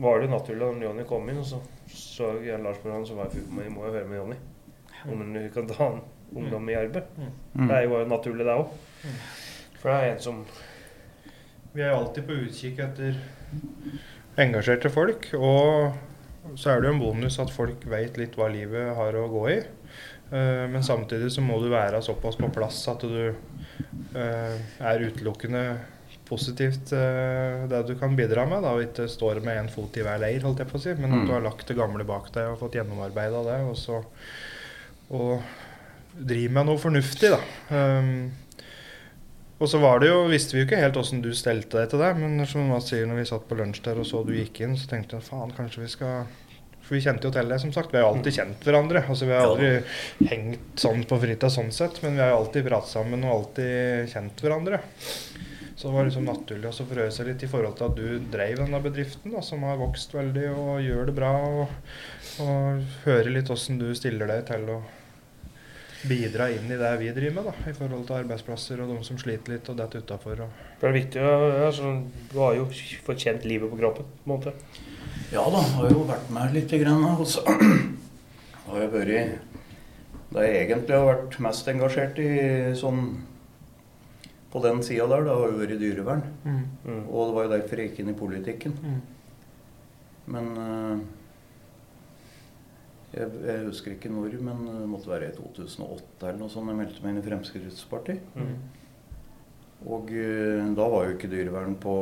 var 0.03 0.19
det 0.19 0.27
jo 0.27 0.35
naturlig 0.35 0.69
at 0.69 0.85
Jonny 0.89 1.07
kom 1.09 1.29
inn, 1.29 1.41
og 1.45 1.49
så 1.49 1.61
så 1.93 2.33
Jan 2.45 2.63
Lars 2.63 2.79
på 2.79 2.91
han, 2.91 3.07
så 3.07 3.15
var 3.15 3.31
jeg 3.33 3.45
men 3.51 3.67
vi 3.67 3.75
må 3.75 3.87
jo 3.87 3.93
høre 3.95 4.09
med 4.09 4.19
Jonny 4.19 4.37
om 5.11 5.33
du 5.35 5.41
kan 5.55 5.67
ta 5.67 5.89
en 5.91 6.03
ungdom 6.37 6.69
i 6.71 6.75
arbeid. 6.79 7.05
Mm. 7.19 7.69
Det 7.69 7.81
var 7.91 8.03
jo 8.05 8.09
naturlig, 8.11 8.45
det 8.47 8.57
òg. 8.57 8.69
For 9.83 9.91
det 9.91 9.99
er 9.99 10.13
en 10.15 10.21
som 10.23 10.45
Vi 11.75 11.81
er 11.83 11.89
jo 11.95 12.01
alltid 12.03 12.27
på 12.29 12.35
utkikk 12.45 12.79
etter 12.85 13.15
engasjerte 14.43 14.91
folk. 14.93 15.29
Og 15.39 15.95
så 16.59 16.73
er 16.75 16.81
det 16.83 16.91
jo 16.91 16.95
en 16.97 17.01
bonus 17.03 17.39
at 17.43 17.53
folk 17.55 17.85
veit 17.89 18.19
litt 18.21 18.37
hva 18.37 18.49
livet 18.53 18.93
har 18.99 19.17
å 19.17 19.29
gå 19.33 19.45
i. 19.53 19.57
Eh, 20.33 20.67
Men 20.73 20.83
samtidig 20.85 21.31
så 21.33 21.41
må 21.45 21.59
du 21.63 21.69
være 21.73 22.03
såpass 22.05 22.37
på 22.41 22.51
plass 22.53 22.83
at 22.93 23.01
du 23.01 23.33
eh, 24.17 24.57
er 24.81 25.07
utelukkende 25.09 25.65
positivt 26.29 26.93
eh, 26.97 27.67
det 27.69 27.83
du 27.89 27.95
kan 28.01 28.15
bidra 28.17 28.47
med. 28.49 28.63
Da, 28.65 28.73
og 28.77 28.85
ikke 28.87 29.09
står 29.11 29.41
med 29.45 29.59
én 29.65 29.71
fot 29.73 29.97
i 30.01 30.05
hver 30.05 30.21
leir, 30.23 30.43
holdt 30.45 30.63
jeg 30.65 30.71
på 30.73 30.79
å 30.81 30.85
si. 30.85 30.95
Men 30.95 31.13
at 31.13 31.19
Mm. 31.23 31.27
du 31.29 31.33
har 31.33 31.45
lagt 31.49 31.67
det 31.69 31.77
gamle 31.77 32.05
bak 32.05 32.31
deg 32.33 32.49
og 32.53 32.59
fått 32.61 32.77
gjennomarbeida 32.81 33.43
det. 33.49 33.61
Og 33.69 33.77
så 33.77 34.03
og 35.13 35.43
driver 36.19 36.55
med 36.59 36.67
noe 36.69 36.79
fornuftig, 36.83 37.31
da. 37.33 37.41
Um, 37.73 38.31
og 39.63 39.69
så 39.71 39.79
var 39.79 40.01
det 40.03 40.09
jo, 40.11 40.25
visste 40.27 40.57
vi 40.57 40.63
jo 40.63 40.67
ikke 40.67 40.81
helt 40.83 40.97
åssen 40.99 41.21
du 41.23 41.31
stelte 41.39 41.79
deg 41.79 41.91
til 41.93 42.01
det, 42.03 42.11
men 42.19 42.43
som 42.51 42.65
Mats 42.67 42.89
sier, 42.91 43.07
når 43.07 43.21
vi 43.21 43.27
satt 43.31 43.45
på 43.47 43.55
lunsj 43.61 43.83
der 43.85 44.01
og 44.03 44.07
så 44.09 44.25
du 44.27 44.33
gikk 44.35 44.61
inn, 44.65 44.75
så 44.77 44.89
tenkte 44.91 45.21
jeg 45.21 45.27
faen, 45.29 45.53
kanskje 45.55 45.85
vi 45.85 45.91
skal 45.93 46.25
For 46.83 46.97
vi 46.97 47.01
kjente 47.05 47.29
jo 47.29 47.31
til 47.31 47.47
det, 47.49 47.61
som 47.63 47.71
sagt. 47.73 47.93
Vi 47.93 47.97
har 48.01 48.09
jo 48.09 48.17
alltid 48.17 48.35
kjent 48.35 48.65
hverandre. 48.67 49.05
Altså 49.09 49.25
Vi 49.29 49.33
har 49.33 49.45
Ja. 49.45 49.51
aldri 49.53 50.29
hengt 50.29 50.81
sånn 50.83 51.05
på 51.07 51.19
fritida 51.23 51.47
sånn 51.49 51.71
sett, 51.71 52.03
men 52.03 52.17
vi 52.17 52.21
har 52.25 52.33
jo 52.33 52.41
alltid 52.43 52.67
pratet 52.67 52.91
sammen 52.91 53.23
og 53.25 53.31
alltid 53.37 54.11
kjent 54.11 54.43
hverandre. 54.43 54.81
Så 55.77 55.87
det 55.89 55.95
var 55.95 56.05
liksom 56.05 56.25
naturlig 56.27 56.67
å 56.69 56.89
prøve 56.91 57.13
seg 57.15 57.27
litt 57.31 57.43
i 57.47 57.47
forhold 57.47 57.77
til 57.79 57.87
at 57.87 57.95
du 57.97 58.19
drev 58.35 58.57
denne 58.59 58.83
bedriften, 58.83 59.31
da, 59.33 59.41
som 59.41 59.63
har 59.63 59.79
vokst 59.79 60.13
veldig 60.13 60.49
og 60.51 60.83
gjør 60.83 61.07
det 61.07 61.15
bra. 61.15 61.31
Og, 61.39 61.69
og 62.43 62.83
høre 63.07 63.31
litt 63.31 63.49
åssen 63.55 63.79
du 63.79 63.95
stiller 63.95 64.27
deg 64.27 64.45
til 64.51 64.67
å 64.75 64.83
bidra 66.09 66.49
inn 66.51 66.71
i 66.71 66.79
det 66.79 66.91
vi 66.99 67.11
driver 67.15 67.37
med, 67.39 67.51
da, 67.51 67.71
i 67.71 67.75
forhold 67.77 68.07
til 68.09 68.19
arbeidsplasser 68.19 68.81
og 68.83 68.91
de 68.91 68.99
som 69.07 69.19
sliter 69.21 69.55
litt 69.55 69.69
og 69.71 69.79
detter 69.79 70.03
utafor. 70.03 70.43
Det 70.81 70.89
er 70.89 70.97
viktig 70.97 71.23
ja, 71.23 71.71
Du 72.33 72.39
har 72.41 72.57
jo 72.59 72.67
fått 73.07 73.23
kjent 73.23 73.47
livet 73.47 73.71
på 73.71 73.79
kroppen, 73.79 74.09
på 74.23 74.27
en 74.27 74.35
måte. 74.35 74.55
Ja 75.33 75.45
da, 75.53 75.63
har 75.77 75.93
jo 75.93 76.05
vært 76.09 76.33
med 76.35 76.57
litt. 76.57 76.75
Grann, 76.83 77.05
og 77.15 77.27
så 77.29 77.45
har 77.47 78.83
jeg 78.83 78.93
vært 78.93 79.13
Det 80.33 80.45
jeg 80.47 80.59
egentlig 80.67 80.97
har 80.97 81.09
vært 81.09 81.39
mest 81.45 81.71
engasjert 81.73 82.21
i 82.23 82.31
sånn 82.79 83.03
På 84.53 84.61
den 84.65 84.83
sida 84.85 85.07
der, 85.09 85.25
det 85.29 85.39
har 85.39 85.49
jo 85.49 85.61
vært 85.63 85.81
dyrevern. 85.81 86.23
Mm. 86.45 87.03
Og 87.09 87.29
det 87.29 87.35
var 87.37 87.47
jo 87.47 87.53
derfor 87.55 87.81
jeg 87.81 87.91
gikk 87.91 88.03
inn 88.03 88.13
i 88.13 88.19
politikken. 88.19 88.75
Mm. 88.83 89.01
Men 90.33 90.51
eh, 90.61 91.05
jeg, 93.13 93.33
jeg 93.45 93.65
husker 93.67 93.95
ikke 93.95 94.11
når, 94.13 94.39
men 94.41 94.63
det 94.69 94.89
måtte 94.89 95.11
være 95.11 95.29
i 95.29 95.35
2008 95.37 96.29
eller 96.29 96.41
noe 96.41 96.53
sånt. 96.53 96.71
Jeg 96.73 96.79
meldte 96.79 97.05
meg 97.05 97.13
inn 97.13 97.21
i 97.21 97.27
Fremskrittspartiet. 97.27 98.39
Mm. 98.39 98.55
Og 99.93 100.13
eh, 100.15 100.71
da 100.79 100.87
var 100.89 101.07
jo 101.07 101.17
ikke 101.17 101.31
dyrevern 101.31 101.77
på 101.83 101.95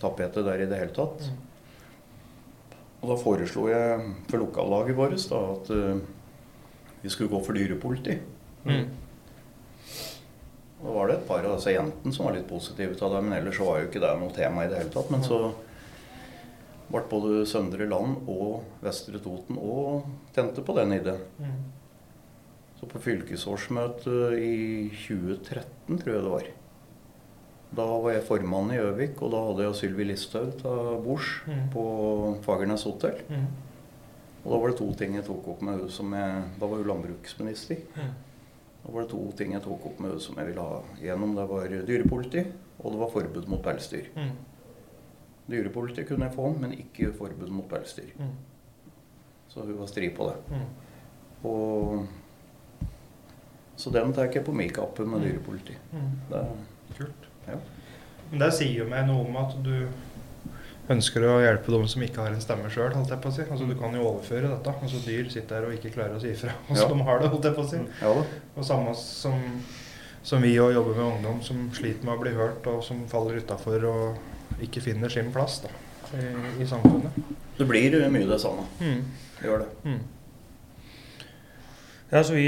tapetet 0.00 0.46
der 0.48 0.64
i 0.64 0.68
det 0.70 0.80
hele 0.80 0.96
tatt. 0.96 1.28
Og 3.02 3.10
da 3.10 3.18
foreslo 3.18 3.68
jeg 3.70 4.10
for 4.30 4.42
lokallaget 4.42 4.98
vårt 4.98 5.28
da, 5.30 5.40
at 5.56 5.72
eh, 5.76 6.02
vi 7.02 7.12
skulle 7.12 7.32
gå 7.32 7.42
for 7.44 7.58
dyrepoliti. 7.58 8.18
Mm. 8.64 8.86
Og 10.82 10.86
da 10.88 10.94
var 10.96 11.10
det 11.10 11.20
et 11.20 11.28
par 11.28 11.46
av 11.46 11.58
disse 11.58 11.74
jentene 11.74 12.14
som 12.14 12.26
var 12.26 12.34
litt 12.34 12.48
positive 12.50 12.96
til 12.98 13.14
det, 13.14 13.22
men 13.22 13.36
ellers 13.36 13.58
så 13.58 13.66
var 13.68 13.82
jo 13.82 13.90
ikke 13.90 14.02
det 14.02 14.16
noe 14.18 14.34
tema 14.34 14.64
i 14.64 14.70
det 14.70 14.80
hele 14.80 14.94
tatt. 14.94 15.12
Men 15.14 15.22
så 15.26 15.44
ble 16.90 17.02
både 17.10 17.44
Søndre 17.48 17.86
Land 17.88 18.26
og 18.28 18.62
Vestre 18.82 19.20
Toten 19.22 19.58
og 19.58 20.08
tente 20.34 20.64
på 20.64 20.74
den 20.76 20.92
ideen. 20.96 21.22
Mm. 21.38 21.60
Så 22.80 22.88
på 22.90 22.98
fylkesårsmøtet 22.98 24.38
i 24.42 24.88
2013, 24.90 25.98
tror 26.02 26.12
jeg 26.16 26.22
det 26.26 26.32
var. 26.32 26.48
Da 27.72 27.84
var 28.02 28.12
jeg 28.12 28.24
formann 28.28 28.72
i 28.74 28.76
Gjøvik, 28.76 29.22
og 29.24 29.30
da 29.32 29.38
hadde 29.46 29.64
jeg 29.64 29.76
Sylvi 29.78 30.04
Listhaug 30.10 30.50
til 30.60 30.98
Bors 31.06 31.28
Mm. 31.46 31.68
på 31.72 31.84
Fagernes 32.44 32.82
hotell. 32.84 33.22
Mm. 33.30 33.46
Og 34.44 34.50
da 34.52 34.58
var 34.58 34.68
det 34.68 34.78
to 34.78 34.92
ting 34.98 35.14
jeg 35.14 35.24
tok 35.24 35.46
opp 35.48 35.62
med 35.62 35.78
henne 35.78 35.90
som 35.90 36.12
jeg 36.12 36.44
Da 36.60 36.66
var 36.66 36.76
hun 36.82 36.86
landbruksminister. 36.88 37.76
Mm. 37.96 38.10
Da 38.84 38.92
var 38.92 39.00
det 39.02 39.10
to 39.10 39.32
ting 39.38 39.52
jeg 39.52 39.62
tok 39.62 39.86
opp 39.86 40.00
med 40.00 40.10
henne 40.10 40.20
som 40.20 40.36
jeg 40.36 40.46
ville 40.46 40.60
ha 40.60 40.82
gjennom. 41.00 41.34
Det 41.36 41.48
var 41.48 41.68
dyrepoliti, 41.86 42.44
og 42.82 42.92
det 42.92 42.98
var 42.98 43.10
forbud 43.14 43.48
mot 43.48 43.62
pelsdyr. 43.62 44.08
Mm. 44.16 44.32
Dyrepoliti 45.52 46.04
kunne 46.08 46.26
jeg 46.28 46.34
få, 46.36 46.48
men 46.60 46.72
ikke 46.76 47.12
forbud 47.16 47.48
mot 47.52 47.68
pelsdyr. 47.70 48.10
Mm. 48.18 48.32
Så 49.52 49.60
hun 49.66 49.78
var 49.78 49.86
stri 49.90 50.08
på 50.16 50.28
det. 50.30 50.38
Mm. 50.50 50.66
Og 51.48 52.06
Så 53.76 53.90
den 53.90 54.12
tar 54.14 54.28
jeg 54.30 54.44
på 54.46 54.52
min 54.54 54.70
kappe 54.70 55.04
med 55.04 55.20
Mm. 55.20 55.24
dyrepoliti. 55.26 55.74
Mm. 55.92 56.10
Det, 56.30 56.42
Kult. 56.98 57.28
Ja. 57.48 57.54
Men 58.30 58.38
det 58.38 58.52
sier 58.54 58.78
jo 58.84 58.88
meg 58.88 59.06
noe 59.08 59.24
om 59.26 59.36
at 59.36 59.56
du 59.64 59.88
ønsker 60.92 61.24
å 61.24 61.40
hjelpe 61.40 61.72
dem 61.72 61.86
som 61.88 62.02
ikke 62.02 62.20
har 62.22 62.28
en 62.34 62.40
stemme 62.40 62.68
sjøl. 62.70 62.92
Altså, 62.94 63.66
du 63.66 63.74
kan 63.74 63.94
jo 63.94 64.02
overføre 64.04 64.48
dette. 64.50 64.74
Altså, 64.82 65.00
dyr 65.06 65.28
sitter 65.30 65.56
her 65.56 65.66
og 65.66 65.72
ikke 65.78 65.92
klarer 65.94 66.16
å 66.16 66.20
si 66.20 66.28
ifra. 66.34 66.52
Altså, 66.68 66.84
Ja. 66.88 66.94
De 66.94 67.02
har 67.02 67.18
det, 67.20 67.28
holdt 67.30 67.44
jeg 67.44 67.54
på 67.54 67.62
å 67.64 67.68
si. 67.70 67.76
ja 68.02 68.14
da. 68.14 68.24
Og 68.56 68.64
samme 68.64 68.94
som, 68.94 69.40
som 70.22 70.42
vi 70.42 70.54
òg 70.58 70.74
jobber 70.74 70.94
med 70.94 71.12
ungdom 71.16 71.42
som 71.42 71.70
sliter 71.72 72.04
med 72.04 72.14
å 72.18 72.20
bli 72.20 72.30
hørt, 72.34 72.66
og 72.66 72.82
som 72.84 73.06
faller 73.08 73.40
utafor 73.40 73.84
og 73.84 74.18
ikke 74.66 74.82
finner 74.84 75.08
sin 75.12 75.30
plass 75.34 75.60
da, 75.64 75.70
i, 76.18 76.26
i 76.62 76.66
samfunnet. 76.68 77.16
Det 77.58 77.66
blir 77.68 77.96
mye 78.10 78.26
det 78.28 78.40
samme. 78.42 78.64
Mm. 78.80 79.02
Det 79.38 79.48
gjør 79.48 79.64
det. 79.64 79.70
Mm. 79.84 80.00
Ja, 82.12 82.22
så 82.24 82.34
vi, 82.36 82.46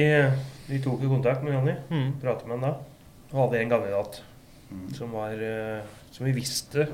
vi 0.69 0.81
tok 0.85 1.03
jo 1.05 1.09
kontakt 1.13 1.43
med 1.45 1.55
Jonny. 1.57 1.75
Mm. 1.91 2.13
Pratet 2.23 2.47
med 2.49 2.59
han 2.59 2.67
da. 2.69 2.75
Og 3.33 3.43
hadde 3.47 3.63
en 3.65 3.75
kandidat 3.77 4.23
Mm. 4.75 4.87
som 4.97 5.11
var 5.13 5.37
eh, 5.45 5.83
Som 6.11 6.25
vi 6.27 6.33
visste 6.33 6.87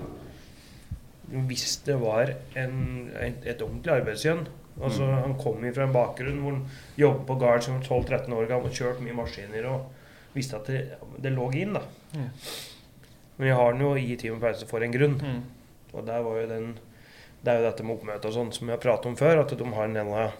hvis 1.31 1.77
det 1.87 1.95
var 2.01 2.33
en, 2.59 2.73
et, 3.15 3.45
et 3.47 3.63
ordentlig 3.63 3.93
arbeidsgjønn 3.95 4.43
Altså, 4.83 5.07
Mm. 5.07 5.23
Han 5.23 5.35
kom 5.39 5.63
fra 5.75 5.85
en 5.87 5.93
bakgrunn 5.95 6.41
hvor 6.43 6.57
han 6.57 6.65
jobbet 6.99 7.27
på 7.29 7.37
gard 7.41 7.63
som 7.63 7.79
12-13 7.81 8.33
år 8.35 8.49
gammel 8.51 8.67
og 8.71 8.75
kjørt 8.75 9.01
mye 9.05 9.15
maskiner 9.17 9.69
og 9.71 9.87
visste 10.35 10.57
at 10.59 10.67
det, 10.67 10.81
det 11.23 11.33
lå 11.33 11.47
inn. 11.63 11.75
da. 11.79 11.83
Mm. 12.17 12.29
Men 13.41 13.49
vi 13.49 13.55
har 13.57 13.73
den 13.73 13.81
jo 13.87 13.95
i 13.97 14.17
Team 14.21 14.37
Pause 14.43 14.67
for 14.69 14.85
en 14.85 14.93
grunn. 14.93 15.15
Mm. 15.17 15.41
Og 15.97 16.05
der 16.07 16.21
var 16.27 16.37
jo 16.43 16.47
den, 16.51 16.67
det 17.41 17.49
er 17.55 17.63
jo 17.63 17.65
dette 17.71 17.87
med 17.89 17.97
oppmøte 17.97 18.29
og 18.29 18.35
sånn 18.37 18.51
som 18.53 18.67
vi 18.69 18.75
har 18.75 18.83
pratet 18.83 19.07
om 19.09 19.17
før, 19.17 19.41
at 19.41 19.55
de 19.57 19.65
har 19.65 19.87
en 19.89 19.97
annen, 20.03 20.35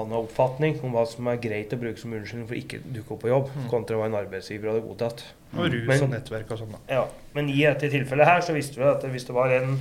annen 0.00 0.16
oppfatning 0.16 0.78
om 0.86 0.94
hva 0.96 1.02
som 1.06 1.28
er 1.28 1.36
greit 1.42 1.74
å 1.76 1.78
bruke 1.82 2.00
som 2.00 2.14
unnskyldning 2.16 2.48
for 2.48 2.56
ikke 2.56 2.80
å 2.80 2.92
dukke 2.96 3.12
opp 3.12 3.20
på 3.26 3.28
jobb, 3.28 3.50
Mm. 3.52 3.68
kontra 3.68 3.98
hva 4.00 4.06
en 4.08 4.16
arbeidsgiver 4.16 4.70
hadde 4.72 4.86
godtatt. 4.86 5.24
Og 5.58 5.68
rus 5.74 5.86
Men- 5.86 6.02
og 6.02 6.10
nettverk 6.14 6.50
og 6.52 6.58
sånn, 6.58 6.72
da. 6.72 6.78
Ja, 6.88 7.08
Men 7.34 7.48
i 7.50 7.60
dette 7.60 7.90
tilfellet 7.90 8.24
her 8.26 8.40
så 8.40 8.54
visste 8.54 8.76
vi 8.80 8.84
at 8.88 9.02
hvis 9.02 9.26
det 9.26 9.34
var 9.34 9.50
en 9.52 9.78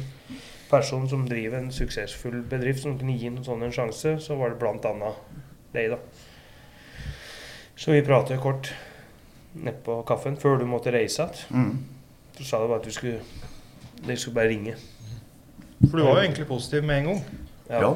person 0.70 1.08
som 1.10 1.26
driver 1.26 1.58
en 1.58 1.72
suksessfull 1.72 2.44
bedrift 2.44 2.82
som 2.84 3.00
kunne 3.00 3.18
gi 3.18 3.28
en 3.28 3.38
sånn 3.44 3.64
en 3.64 3.72
sjanse, 3.72 4.18
så 4.20 4.38
var 4.38 4.50
det 4.50 4.60
blant 4.60 4.84
annet 4.86 5.16
deg, 5.74 5.90
da. 5.92 5.98
Så 7.78 7.92
vi 7.94 8.02
pratet 8.02 8.42
kort 8.42 8.74
nedpå 9.56 10.04
kaffen 10.06 10.36
før 10.38 10.60
du 10.60 10.66
måtte 10.66 10.92
reise 10.92 11.24
igjen. 11.30 11.52
Mm. 11.52 11.86
Så 12.40 12.48
sa 12.48 12.64
du 12.64 12.70
bare 12.72 12.80
at 12.80 12.88
du 12.88 12.96
skulle 12.96 13.20
de 14.08 14.16
skulle 14.16 14.36
bare 14.36 14.48
ringe. 14.54 14.76
For 15.90 15.98
du 16.00 16.04
var 16.04 16.20
jo 16.20 16.24
egentlig 16.24 16.48
positiv 16.48 16.86
med 16.88 17.02
en 17.02 17.10
gang. 17.10 17.20
Ja. 17.70 17.92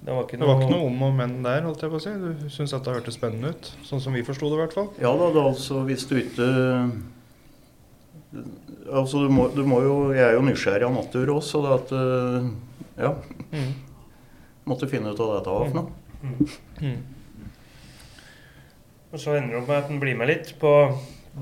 Det 0.00 0.14
var 0.14 0.24
ikke 0.24 0.38
Det 0.38 0.40
noe, 0.40 0.48
var 0.48 0.62
ikke 0.62 0.72
noe 0.72 0.86
om 0.88 1.02
og 1.04 1.14
men 1.16 1.32
der, 1.44 1.64
holdt 1.66 1.82
jeg 1.84 1.92
på 1.92 1.98
å 1.98 2.02
si. 2.04 2.12
Du 2.16 2.48
syntes 2.48 2.72
dette 2.72 2.94
hørtes 2.94 3.16
spennende 3.18 3.52
ut. 3.52 3.70
Sånn 3.84 4.00
som 4.00 4.16
vi 4.16 4.24
forsto 4.24 4.48
det, 4.48 4.56
i 4.56 4.62
hvert 4.62 4.76
fall. 4.76 4.88
Ja 5.02 5.12
da, 5.12 5.28
det 5.34 5.42
er 5.42 5.48
altså 5.50 5.82
hvis 5.88 6.06
du 6.08 6.16
ikke 6.20 6.46
Altså 8.90 9.24
du 9.24 9.32
må, 9.34 9.48
du 9.50 9.64
må 9.66 9.80
jo 9.82 9.94
Jeg 10.14 10.22
er 10.22 10.36
jo 10.36 10.44
nysgjerrig 10.46 10.86
av 10.86 10.92
natur 10.94 11.32
også, 11.34 11.50
så 11.50 11.62
det 11.64 11.72
at 11.76 11.94
eh, 11.98 12.50
Ja. 13.06 13.12
Mm. 13.50 13.72
Måtte 14.70 14.88
finne 14.88 15.10
ut 15.10 15.20
av 15.20 15.34
dette 15.34 15.56
var 15.56 15.70
for 15.72 15.80
noe. 15.80 15.88
Mm. 16.80 16.98
Og 19.10 19.18
så 19.18 19.34
ender 19.34 19.56
det 19.56 19.60
opp 19.62 19.70
med 19.72 19.78
at 19.80 19.88
den 19.90 20.00
blir 20.02 20.18
med 20.20 20.30
litt 20.30 20.52
på 20.60 20.72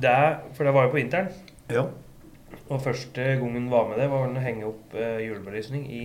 det, 0.01 0.21
for 0.57 0.65
det 0.65 0.73
var 0.73 0.87
jo 0.87 0.93
på 0.95 1.01
vinteren. 1.03 1.29
Ja. 1.69 1.85
Og 2.69 2.83
første 2.85 3.25
gangen 3.41 3.69
var 3.73 3.89
med 3.89 3.99
det, 4.01 4.09
var 4.13 4.27
å 4.29 4.43
henge 4.45 4.67
opp 4.69 4.95
eh, 4.97 5.21
julebelysning 5.27 5.87
i 5.93 6.03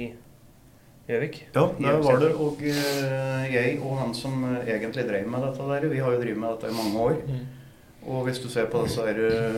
Gjøvik. 1.08 1.42
Ja, 1.52 1.66
der 1.80 1.98
var 2.00 2.20
det. 2.22 2.30
Og 2.40 2.62
eh, 2.64 3.48
jeg 3.52 3.80
og 3.84 3.98
han 4.00 4.14
som 4.16 4.44
eh, 4.54 4.70
egentlig 4.78 5.04
drev 5.10 5.28
med 5.28 5.44
dette 5.44 5.66
der, 5.68 5.88
vi 5.92 6.00
har 6.00 6.14
jo 6.16 6.22
drevet 6.22 6.40
med 6.40 6.54
dette 6.56 6.72
i 6.72 6.78
mange 6.78 7.02
år. 7.10 7.18
Mm. 7.28 7.42
Og 8.14 8.24
hvis 8.28 8.40
du 8.44 8.48
ser 8.52 8.70
på 8.72 8.86
disse 8.86 9.04
her, 9.04 9.20
eh, 9.28 9.58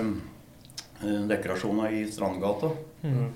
eh, 1.06 1.20
dekorasjonene 1.30 1.92
i 2.00 2.06
Strandgata, 2.12 2.74
Mm. 3.06 3.28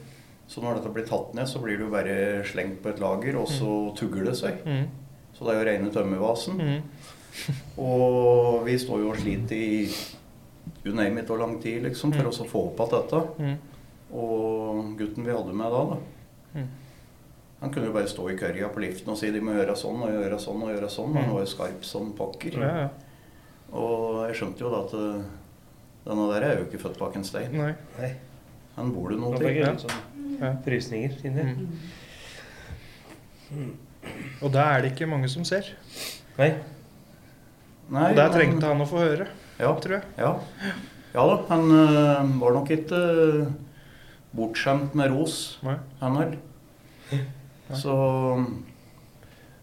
så 0.50 0.62
når 0.64 0.80
dette 0.80 0.90
blir 0.96 1.06
tatt 1.06 1.36
ned, 1.38 1.46
så 1.46 1.60
blir 1.62 1.78
det 1.78 1.84
jo 1.86 1.92
bare 1.94 2.44
slengt 2.50 2.80
på 2.82 2.90
et 2.90 3.00
lager, 3.00 3.36
og 3.38 3.46
så 3.54 3.94
tugger 3.94 4.26
det 4.26 4.34
seg. 4.40 4.64
Mm. 4.66 4.88
Så 5.38 5.46
det 5.46 5.54
er 5.54 5.60
jo 5.60 5.68
rene 5.68 5.92
tømmervasen. 5.94 6.58
Mm. 6.58 6.82
Og 7.86 8.66
vi 8.66 8.74
står 8.82 9.04
jo 9.04 9.12
og 9.14 9.20
sliter 9.22 9.56
i 9.56 9.84
you 10.86 10.94
name 10.96 11.18
it 11.20 11.30
og 11.30 11.40
lang 11.40 11.60
tid 11.62 11.84
liksom, 11.84 12.14
for 12.14 12.24
Mm. 12.24 12.30
å 12.30 12.50
få 12.50 12.62
opp 12.68 12.80
igjen 12.80 13.02
dette. 13.02 13.22
Mm. 13.40 13.58
Og 14.14 14.98
gutten 14.98 15.26
vi 15.26 15.32
hadde 15.32 15.54
med 15.54 15.72
da, 15.72 15.84
da 15.86 15.98
Mm. 16.56 16.68
han 17.62 17.70
kunne 17.74 17.86
jo 17.86 17.94
bare 17.94 18.08
stå 18.08 18.30
i 18.32 18.36
kørja 18.38 18.70
på 18.74 18.80
liften 18.82 19.10
og 19.10 19.18
si 19.18 19.30
de 19.32 19.40
må 19.42 19.52
gjøre 19.54 19.76
sånn 19.78 20.02
og 20.02 20.10
gjøre 20.10 20.40
sånn 20.40 20.64
og 20.64 20.70
gjøre 20.76 20.90
sånn. 20.90 21.14
Han 21.14 21.24
Mm. 21.30 21.34
var 21.34 21.40
jo 21.42 21.46
skarp 21.46 21.84
som 21.86 22.14
pokker. 22.14 22.54
Ja, 22.60 22.78
ja. 22.78 22.90
Og 23.74 24.28
jeg 24.28 24.36
skjønte 24.38 24.60
jo 24.60 24.70
da 24.72 24.80
at 24.86 24.94
eh, 24.94 25.24
denne 26.08 26.34
der 26.34 26.42
er 26.44 26.58
jo 26.60 26.66
ikke 26.66 26.80
født 26.82 26.98
bak 26.98 27.16
en 27.16 27.24
stein. 27.24 27.52
Nei. 27.52 27.76
Nei. 28.00 28.16
Han 28.78 28.92
bor 28.94 29.10
det 29.10 29.20
noe 29.20 29.38
til. 29.38 29.56
Ja. 29.56 29.74
sånn 29.76 30.40
Ja. 30.42 30.54
frysninger 30.66 31.12
inni. 31.26 31.68
Mm. 33.54 33.74
Og 34.42 34.52
da 34.54 34.64
er 34.78 34.82
det 34.86 34.94
ikke 34.96 35.08
mange 35.10 35.30
som 35.30 35.44
ser. 35.48 35.66
Nei. 36.38 36.54
Nei, 37.90 38.10
Og 38.12 38.16
der 38.16 38.30
trengte 38.30 38.68
han 38.70 38.80
å 38.82 38.88
få 38.88 39.00
høre, 39.02 39.28
ja, 39.60 39.74
tror 39.84 39.98
jeg. 39.98 40.04
ja. 40.18 40.32
ja 41.14 41.26
da, 41.32 41.36
han 41.50 41.66
eh, 41.76 42.32
var 42.42 42.56
nok 42.56 42.72
ikke 42.76 43.00
eh, 43.00 43.52
bortskjemt 44.36 44.96
med 44.98 45.12
ros, 45.14 45.60
Nei. 45.66 45.78
han 46.02 46.20
heller. 46.20 46.42
Så 47.70 47.94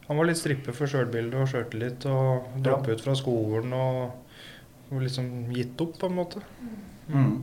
Han 0.06 0.18
var 0.20 0.28
litt 0.28 0.38
strippe 0.38 0.70
for 0.74 0.86
sjølbildet 0.86 1.40
og 1.42 1.48
sjøltillit 1.50 2.04
og 2.06 2.52
droppe 2.62 2.94
ut 2.94 3.02
fra 3.02 3.14
skolen 3.18 3.72
og, 3.74 4.12
og 4.92 5.02
liksom 5.02 5.48
gitt 5.50 5.80
opp, 5.82 5.96
på 5.98 6.06
en 6.10 6.18
måte. 6.20 6.42
mm. 7.10 7.36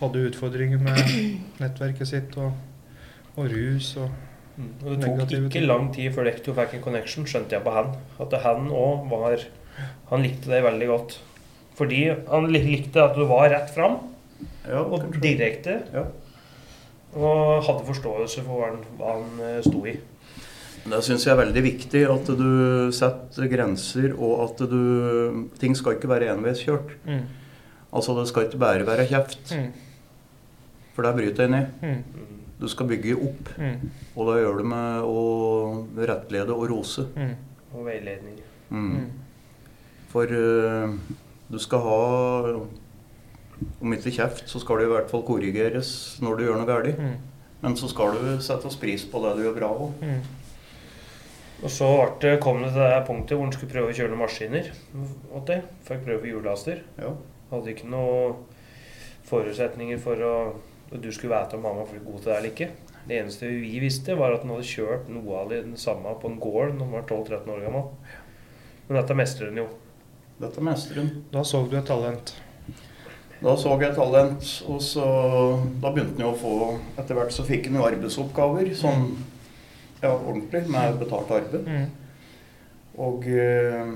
Hadde 0.00 0.22
utfordringer 0.30 0.80
med 0.82 0.96
nettverket 1.62 2.08
sitt 2.08 2.38
og, 2.40 2.54
og 3.36 3.50
rus 3.52 3.96
og 4.00 4.08
Mm. 4.52 4.72
Og 4.84 4.88
det 4.90 5.06
tok 5.06 5.20
ikke 5.32 5.50
ting. 5.54 5.64
lang 5.64 5.86
tid 5.94 6.12
før 6.12 6.26
Lektor 6.28 6.56
fikk 6.58 6.74
en 6.76 6.82
connection, 6.84 7.24
skjønte 7.28 7.56
jeg 7.56 7.64
på 7.64 7.72
han. 7.72 7.94
At 8.20 8.34
han 8.44 8.66
òg 8.68 9.06
var 9.08 9.46
Han 10.10 10.20
likte 10.22 10.50
deg 10.52 10.64
veldig 10.66 10.88
godt. 10.90 11.14
Fordi 11.78 12.02
han 12.28 12.48
likte 12.52 13.00
at 13.02 13.14
du 13.16 13.24
var 13.26 13.48
rett 13.50 13.70
fram 13.74 13.98
Ja, 14.68 14.82
og 14.82 15.00
kanskje. 15.00 15.20
direkte. 15.22 15.78
Ja. 15.92 16.04
Og 17.14 17.62
hadde 17.66 17.84
forståelse 17.88 18.42
for 18.46 18.56
hva 18.60 18.70
han, 18.70 18.82
hva 18.98 19.12
han 19.18 19.40
eh, 19.46 19.60
sto 19.66 19.84
i. 19.86 19.96
Det 20.82 20.98
syns 21.06 21.24
jeg 21.26 21.32
er 21.36 21.38
veldig 21.44 21.62
viktig 21.62 22.00
at 22.10 22.26
du 22.38 22.90
setter 22.92 23.46
grenser, 23.52 24.14
og 24.18 24.40
at 24.48 24.62
du 24.70 25.48
Ting 25.60 25.76
skal 25.78 25.94
ikke 25.94 26.08
være 26.10 26.32
enveiskjørt. 26.34 26.96
mm. 27.06 27.20
Altså, 27.92 28.14
det 28.18 28.28
skal 28.28 28.46
ikke 28.48 28.58
bare 28.58 28.86
være 28.86 29.06
kjeft, 29.06 29.52
Mm. 29.52 29.72
for 30.94 31.02
der 31.02 31.12
bryter 31.12 31.42
jeg 31.44 31.50
ned. 31.50 31.66
Mm. 31.82 32.02
Du 32.60 32.68
skal 32.68 32.86
bygge 32.86 33.14
opp, 33.16 33.48
Mm. 33.58 33.90
og 34.16 34.26
da 34.26 34.40
gjør 34.40 34.58
du 34.58 34.64
med 34.64 35.02
å 35.02 35.86
rettlede 35.98 36.50
og 36.56 36.70
rose. 36.70 37.04
Mm. 37.16 37.36
Og 37.74 37.84
veiledning. 37.86 38.40
Mm. 38.70 38.90
Mm. 38.96 39.10
For 40.08 40.24
eh, 40.24 40.88
du 41.52 41.58
skal 41.60 41.82
ha 41.84 41.98
Om 43.78 43.92
ikke 43.94 44.10
kjeft, 44.10 44.48
så 44.50 44.58
skal 44.58 44.80
det 44.80 44.88
i 44.88 44.90
hvert 44.90 45.10
fall 45.10 45.22
korrigeres 45.26 45.90
når 46.24 46.38
du 46.38 46.44
gjør 46.46 46.56
noe 46.58 46.66
galt. 46.66 46.98
Mm. 46.98 47.12
Men 47.62 47.76
så 47.78 47.86
skal 47.92 48.16
du 48.18 48.40
settes 48.42 48.74
pris 48.80 49.04
på 49.06 49.20
det 49.22 49.36
du 49.38 49.44
gjør 49.44 49.58
bra 49.60 49.68
òg. 49.70 50.00
Mm. 50.02 50.22
Og 51.62 51.70
så 51.70 51.88
det- 52.20 52.40
kom 52.42 52.62
det 52.62 52.72
til 52.72 52.82
det 52.82 53.06
punktet 53.06 53.36
hvor 53.38 53.46
en 53.46 53.52
skulle 53.52 53.70
prøve 53.70 53.92
å 53.92 53.94
kjøre 53.94 54.10
noen 54.10 54.24
maskiner. 54.24 54.72
åt 55.32 55.46
det. 55.46 55.62
Fikk 55.86 56.04
prøve 56.04 56.26
hjullaster. 56.26 56.82
Ja. 56.98 57.12
Hadde 57.52 57.70
ikke 57.70 57.88
noen 57.88 58.34
forutsetninger 59.24 60.00
for 60.00 60.16
å, 60.16 60.54
du 61.00 61.12
skulle 61.12 61.38
vite 61.38 61.54
om 61.56 61.64
han 61.64 61.76
var 61.76 61.86
god 61.86 62.18
til 62.18 62.32
det 62.32 62.36
eller 62.36 62.50
ikke. 62.50 62.70
Det 63.06 63.18
eneste 63.20 63.46
vi 63.46 63.78
visste, 63.82 64.16
var 64.18 64.32
at 64.32 64.42
han 64.42 64.50
hadde 64.50 64.66
kjørt 64.66 65.08
noe 65.08 65.38
av 65.38 65.48
det 65.50 65.62
samme 65.78 66.18
på 66.20 66.30
en 66.30 66.40
gård 66.40 66.74
når 66.74 66.84
han 66.84 66.92
var 66.92 67.02
12-13 67.02 67.48
år 67.48 67.64
gammel. 67.64 67.88
Men 68.88 69.00
dette 69.00 69.14
mestrer 69.14 69.46
han 69.50 69.56
jo. 69.62 69.68
Dette 70.42 70.60
mestrer 70.64 71.02
hun. 71.04 71.10
Da 71.32 71.44
så 71.46 71.62
du 71.70 71.76
et 71.78 71.86
talent. 71.86 72.34
Da 73.42 73.56
så 73.58 73.72
jeg 73.80 73.88
et 73.90 73.96
talent, 73.98 74.48
og 74.70 74.78
så 74.82 75.04
da 75.82 75.90
begynte 75.90 76.14
han 76.18 76.22
jo 76.28 76.30
å 76.30 76.38
få 76.38 76.52
Etter 77.00 77.16
hvert 77.18 77.32
så 77.34 77.42
fikk 77.46 77.66
han 77.66 77.78
jo 77.80 77.86
arbeidsoppgaver 77.88 78.68
sånn 78.78 79.08
ja, 80.02 80.12
ordentlig, 80.14 80.64
med 80.70 80.98
betalt 81.00 81.30
arbeid. 81.34 81.66
Mm. 81.66 81.88
Og, 83.02 83.26
eh, 83.26 83.92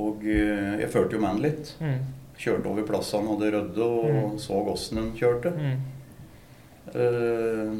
og 0.00 0.24
eh, 0.28 0.80
jeg 0.84 0.90
følte 0.92 1.16
jo 1.16 1.20
med 1.24 1.30
han 1.34 1.42
litt. 1.44 1.72
Mm. 1.80 2.00
Kjørte 2.40 2.70
over 2.72 2.86
plassene 2.88 3.20
han 3.24 3.32
hadde 3.34 3.52
rødde 3.56 3.86
og 3.88 4.10
Mm. 4.10 4.36
så 4.40 4.60
åssen 4.72 5.00
han 5.00 5.10
kjørte. 5.16 5.52
Mm. 5.56 5.80
Eh, 6.94 7.72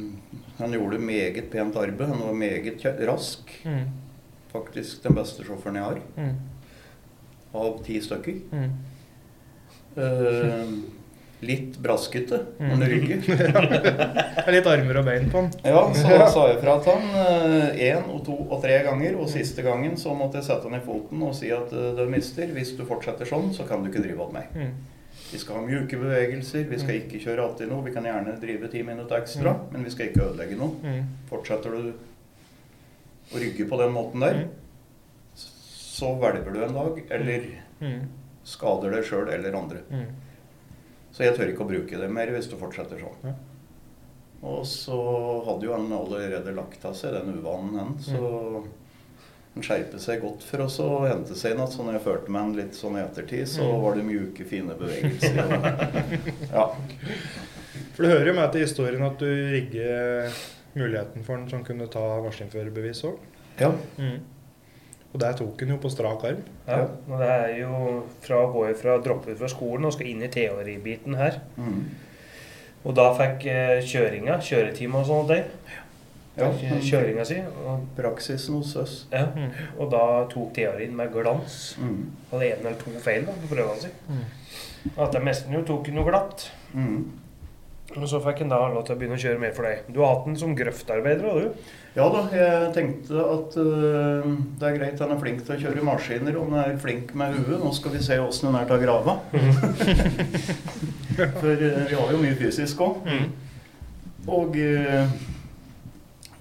han 0.58 0.72
gjorde 0.76 0.98
meget 1.00 1.50
pent 1.52 1.76
arbeid. 1.76 2.08
Han 2.08 2.20
var 2.26 2.32
meget 2.36 2.84
rask. 3.08 3.52
Mm. 3.64 3.86
Faktisk 4.52 5.02
den 5.04 5.14
beste 5.14 5.44
sjåføren 5.46 5.76
jeg 5.80 5.84
har, 5.84 6.00
Mm. 6.16 6.34
Av 7.54 7.82
ti 7.84 8.00
stykker. 8.00 8.40
Mm. 8.52 8.70
Uh, 9.96 10.74
litt 11.40 11.78
braskete 11.80 12.38
Mm. 12.60 12.72
under 12.72 12.86
ryggen. 12.86 13.22
Det 13.26 14.44
er 14.46 14.52
litt 14.52 14.66
armer 14.68 14.98
og 15.00 15.06
bein 15.08 15.30
på 15.32 15.40
han. 15.40 15.48
Ja, 15.64 15.80
så 15.96 16.18
sa 16.30 16.42
jeg 16.50 16.58
fra 16.60 16.74
til 16.84 16.92
han 16.92 17.72
én 17.80 18.10
og 18.12 18.20
to 18.26 18.36
og 18.50 18.60
tre 18.62 18.76
ganger, 18.84 19.16
og 19.16 19.28
siste 19.32 19.64
gangen 19.64 19.96
så 19.96 20.12
måtte 20.16 20.36
jeg 20.38 20.44
sette 20.50 20.68
han 20.68 20.76
i 20.76 20.84
foten 20.84 21.22
og 21.24 21.32
si 21.34 21.48
at 21.56 21.72
eh, 21.72 21.94
du 21.96 22.04
mister, 22.12 22.46
hvis 22.52 22.74
du 22.76 22.84
fortsetter 22.84 23.24
sånn, 23.28 23.48
så 23.56 23.64
kan 23.68 23.80
du 23.82 23.88
ikke 23.90 24.02
drive 24.04 24.20
av 24.26 24.34
meg. 24.36 24.52
Mm. 24.52 24.74
Vi 25.32 25.38
skal 25.40 25.56
ha 25.60 25.64
mjuke 25.64 25.96
bevegelser, 26.00 26.68
vi 26.68 26.78
skal 26.82 27.00
ikke 27.00 27.20
kjøre 27.24 27.44
alltid 27.48 27.70
noe. 27.72 27.84
Vi 27.88 27.92
kan 27.96 28.04
gjerne 28.04 28.36
drive 28.42 28.68
ti 28.72 28.82
minutter 28.86 29.16
ekstra, 29.22 29.54
Mm. 29.56 29.66
men 29.72 29.84
vi 29.88 29.90
skal 29.96 30.10
ikke 30.10 30.26
ødelegge 30.28 30.56
noe. 30.60 30.76
Mm. 30.84 31.04
Fortsetter 31.30 31.70
du 31.72 31.92
å 33.32 33.40
rygge 33.40 33.64
på 33.70 33.78
den 33.80 33.92
måten 33.96 34.20
der, 34.20 34.34
Mm. 34.44 34.48
Så 36.00 36.14
hvelver 36.20 36.56
du 36.56 36.64
en 36.64 36.74
dag, 36.80 37.02
eller 37.18 37.46
Mm. 37.80 38.08
skader 38.44 38.90
deg 38.96 39.04
sjøl 39.08 39.28
eller 39.32 39.54
andre. 39.56 39.78
Mm. 39.90 40.06
Så 41.12 41.24
jeg 41.24 41.36
tør 41.36 41.48
ikke 41.52 41.64
å 41.64 41.68
bruke 41.70 41.98
det 42.00 42.10
mer 42.12 42.30
hvis 42.34 42.48
du 42.50 42.56
fortsetter 42.60 43.00
sånn. 43.00 43.22
Ja. 43.24 43.32
Og 44.42 44.62
så 44.64 44.96
hadde 45.44 45.66
jo 45.66 45.72
han 45.74 45.90
allerede 45.92 46.52
lagt 46.56 46.84
av 46.88 46.94
seg 46.96 47.12
den 47.12 47.34
uvanen, 47.40 47.74
han. 47.78 47.96
Så 48.00 48.20
han 49.54 49.64
skjerpet 49.66 50.00
seg 50.00 50.22
godt 50.22 50.44
for 50.46 50.62
oss 50.64 50.78
å 50.80 50.86
hente 51.08 51.34
seg 51.36 51.52
inn 51.52 51.60
igjen. 51.60 51.72
Så 51.74 51.84
når 51.84 51.98
jeg 51.98 52.04
førte 52.06 52.30
med 52.32 52.40
han 52.46 52.54
litt 52.56 52.76
sånn 52.78 52.96
i 52.96 53.02
ettertid, 53.02 53.48
så 53.50 53.66
Mm. 53.66 53.82
var 53.82 53.94
det 53.98 54.04
mjuke, 54.06 54.46
fine 54.48 54.76
bevegelser. 54.78 55.40
Og, 55.44 55.62
ja. 56.56 56.66
For 57.94 58.02
det 58.06 58.12
hører 58.14 58.26
jo 58.30 58.36
med 58.40 58.52
til 58.52 58.60
historien 58.64 59.02
at 59.04 59.18
du 59.18 59.26
rigger 59.26 60.32
muligheten 60.76 61.24
for 61.26 61.36
den 61.36 61.48
som 61.50 61.64
kunne 61.64 61.88
ta 61.90 62.06
maskinførerbevis 62.24 63.02
òg. 63.04 63.18
Ja. 63.60 63.72
Og 65.10 65.18
der 65.18 65.34
tok 65.34 65.60
hun 65.60 65.72
jo 65.74 65.78
på 65.82 65.90
strak 65.90 66.22
arm. 66.28 66.42
Ja, 66.68 66.84
og 66.86 67.16
det 67.18 67.28
er 67.34 67.54
jo 67.58 68.02
fra 68.22 68.44
å 68.44 68.50
gå 68.54 68.68
fra 68.78 68.98
droppe 69.02 69.32
ut 69.32 69.40
fra 69.40 69.50
skolen 69.50 69.88
og 69.88 69.94
skal 69.96 70.06
inn 70.12 70.22
i 70.22 70.30
teoribiten 70.30 71.16
her. 71.18 71.40
Mm. 71.58 71.80
Og 72.86 72.94
da 72.96 73.10
fikk 73.18 73.46
eh, 73.50 73.78
kjøringa, 73.84 74.38
kjøretime 74.46 75.00
og 75.00 75.08
sånne 75.08 75.34
ting. 75.34 75.78
Ja, 76.38 76.46
Kjøringa 76.80 77.24
si. 77.26 77.40
Og, 77.66 77.82
Praksisen 77.96 78.54
hos 78.56 78.74
oss. 78.78 78.94
ja, 79.12 79.26
og 79.76 79.90
da 79.92 80.04
tok 80.30 80.54
teorien 80.56 80.94
med 80.96 81.10
glans. 81.12 81.74
Mm. 81.82 82.04
Hadde 82.30 82.46
én 82.46 82.62
eller 82.62 82.78
to 82.80 82.94
feil 83.02 83.26
da, 83.26 83.34
på 83.42 83.50
prøvene 83.50 83.82
sine. 83.82 84.06
Mm. 84.08 84.94
At 84.96 85.12
det 85.12 85.24
meste 85.26 85.52
jo 85.52 85.64
tok 85.66 85.90
noe 85.92 86.06
glatt. 86.06 86.46
Mm. 86.72 87.02
Og 87.98 88.06
så 88.06 88.20
fikk 88.22 88.44
han 88.44 88.52
da 88.52 88.60
lov 88.70 88.84
til 88.86 88.94
å 88.94 88.98
begynne 89.00 89.16
å 89.18 89.22
kjøre 89.22 89.40
mer 89.42 89.54
for 89.56 89.66
deg. 89.66 89.88
Du 89.90 89.98
har 90.02 90.12
hatt 90.14 90.26
den 90.28 90.36
som 90.38 90.52
grøftarbeider, 90.54 91.24
har 91.26 91.40
du? 91.42 91.70
Ja 91.96 92.04
da, 92.14 92.20
jeg 92.30 92.68
tenkte 92.76 93.24
at 93.24 93.56
uh, 93.58 94.28
det 94.60 94.68
er 94.68 94.76
greit 94.76 95.02
han 95.02 95.10
er 95.10 95.18
flink 95.18 95.42
til 95.42 95.56
å 95.56 95.58
kjøre 95.64 95.86
maskiner, 95.88 96.38
og 96.38 96.52
han 96.52 96.60
er 96.62 96.78
flink 96.78 97.10
med 97.18 97.34
huet. 97.40 97.56
Nå 97.58 97.72
skal 97.74 97.96
vi 97.96 98.02
se 98.06 98.20
åssen 98.22 98.52
han 98.52 98.60
er 98.60 98.68
til 98.70 98.78
å 98.78 98.84
grave. 98.84 99.16
For 101.40 101.50
uh, 101.50 101.82
vi 101.90 101.98
har 101.98 102.14
jo 102.14 102.22
mye 102.22 102.38
fysisk 102.38 102.84
òg. 102.86 103.10
Og 104.30 104.54
uh, 104.54 105.18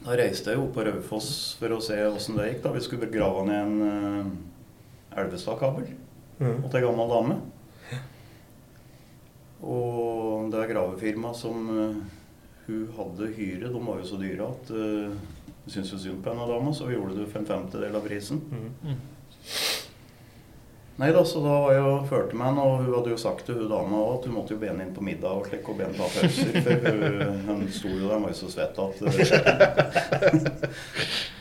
da 0.05 0.19
reiste 0.21 0.53
jeg 0.53 0.59
jo 0.59 0.67
opp 0.67 0.75
på 0.77 0.85
Raufoss 0.85 1.31
for 1.59 1.73
å 1.75 1.81
se 1.83 1.97
åssen 2.07 2.37
det 2.37 2.51
gikk. 2.51 2.61
da 2.63 2.75
Vi 2.77 2.85
skulle 2.85 3.09
grave 3.11 3.47
ned 3.49 3.59
en 3.59 3.81
uh, 3.81 5.17
Elvestad-kabel 5.19 5.89
til 6.39 6.69
til 6.71 6.85
gammel 6.85 7.09
dame. 7.11 7.35
Og 9.59 10.47
det 10.51 10.61
er 10.61 10.71
gravefirmaet 10.71 11.35
som 11.39 11.69
øh, 11.73 11.95
hun 12.69 12.87
hadde 12.95 13.33
hyre, 13.35 13.67
de 13.73 13.81
var 13.85 13.99
jo 13.99 14.07
så 14.07 14.17
dyre 14.21 14.47
at 14.47 14.71
uh, 14.71 15.11
vi 15.65 15.73
syntes 15.73 15.93
jo 15.93 15.99
synd 15.99 16.23
på 16.23 16.29
henne 16.33 16.47
dama, 16.49 16.73
så 16.73 16.85
vi 16.85 16.95
gjorde 16.95 17.17
det 17.17 17.27
for 17.31 17.41
en 17.41 17.49
femtedel 17.49 17.95
av 17.97 18.05
prisen. 18.05 18.41
Nei 20.99 21.09
da, 21.15 21.23
så 21.25 21.39
da 21.39 21.55
var 21.63 21.73
jeg 21.73 21.83
og 21.87 22.07
førte 22.09 22.35
med 22.35 22.45
henne, 22.49 22.61
og 22.61 22.83
hun 22.83 22.93
hadde 22.97 23.13
jo 23.13 23.19
sagt 23.21 23.45
til 23.47 23.55
hun 23.57 23.71
dama 23.71 24.03
at 24.13 24.25
hun 24.27 24.35
måtte 24.35 24.53
jo 24.53 24.61
be 24.61 24.69
henne 24.69 24.83
inn 24.85 24.95
på 24.95 25.05
middag 25.05 25.31
og 25.31 25.47
slik, 25.47 25.65
og 25.71 25.79
be 25.79 25.87
henne 25.87 25.97
ta 25.97 26.07
pauser, 26.11 26.51
for 26.59 26.75
hun, 26.85 27.05
hun 27.47 27.61
sto 27.73 27.89
jo 27.93 28.03
der, 28.03 28.15
og 28.17 28.23
var 28.27 28.33
jo 28.35 28.39
så 28.41 28.49
svett 28.53 28.75
at 28.83 28.95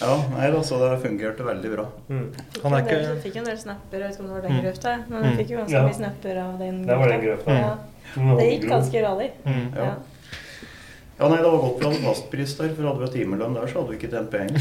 Ja, 0.00 0.12
nei 0.30 0.50
da, 0.54 0.60
så 0.62 0.78
det 0.78 1.00
fungerte 1.02 1.42
veldig 1.46 1.70
bra. 1.74 1.84
Mm. 2.08 2.26
Han 2.62 2.72
er 2.74 2.82
Fikk 2.82 2.92
en 2.92 3.02
del- 3.02 3.16
ikke 3.16 3.22
Fikk 3.24 3.36
en 3.40 3.44
del 3.48 3.56
snapper, 3.58 3.98
jeg 3.98 4.02
vet 4.08 4.14
ikke 4.14 4.20
om 4.22 4.26
det 4.28 4.34
var 4.36 4.42
den 4.48 4.52
Mm. 4.52 4.62
grøfta, 4.64 4.92
men 5.08 5.18
Mm. 5.18 5.24
jeg 5.28 5.36
fikk 5.40 5.50
jo 5.50 5.56
ganske 5.58 5.72
Ja. 5.74 5.82
mye 5.88 5.94
snapper 5.94 6.36
av 6.44 6.58
den 6.58 6.86
Det 6.86 6.96
var 6.98 7.08
den 7.08 7.20
grøfta. 7.20 7.50
Ja. 7.58 7.76
Det 8.38 8.46
gikk 8.52 8.68
ganske 8.68 9.02
radig. 9.02 9.30
mm. 9.44 9.74
Ja. 9.76 9.84
Ja. 9.84 9.94
Ja, 11.20 11.28
nei, 11.28 11.36
det 11.42 11.50
var 11.50 11.58
godt 11.58 11.78
vi 11.80 11.84
hadde 11.86 12.04
fastpris 12.06 12.56
der, 12.56 12.68
for 12.74 12.82
hadde 12.86 13.00
vi 13.00 13.18
timelønn 13.18 13.54
der, 13.54 13.66
så 13.66 13.74
hadde 13.82 13.90
vi 13.90 13.96
ikke 13.98 14.10
tjent 14.12 14.30
penger. 14.30 14.58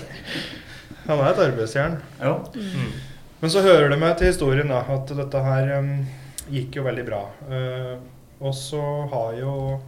Han 1.06 1.18
er 1.18 1.30
et 1.32 1.38
arbeidsjern. 1.46 1.96
Ja. 2.20 2.34
Mm. 2.54 2.92
Men 3.40 3.50
så 3.50 3.62
hører 3.64 3.88
det 3.88 3.98
med 3.98 4.18
til 4.18 4.26
historien 4.28 4.68
da, 4.68 4.82
at 4.92 5.06
dette 5.16 5.40
her 5.42 5.78
um, 5.78 6.06
gikk 6.52 6.76
jo 6.76 6.82
veldig 6.84 7.06
bra. 7.08 7.22
Uh, 7.48 7.96
og 8.44 8.52
så 8.54 8.82
har 9.10 9.32
jo 9.40 9.80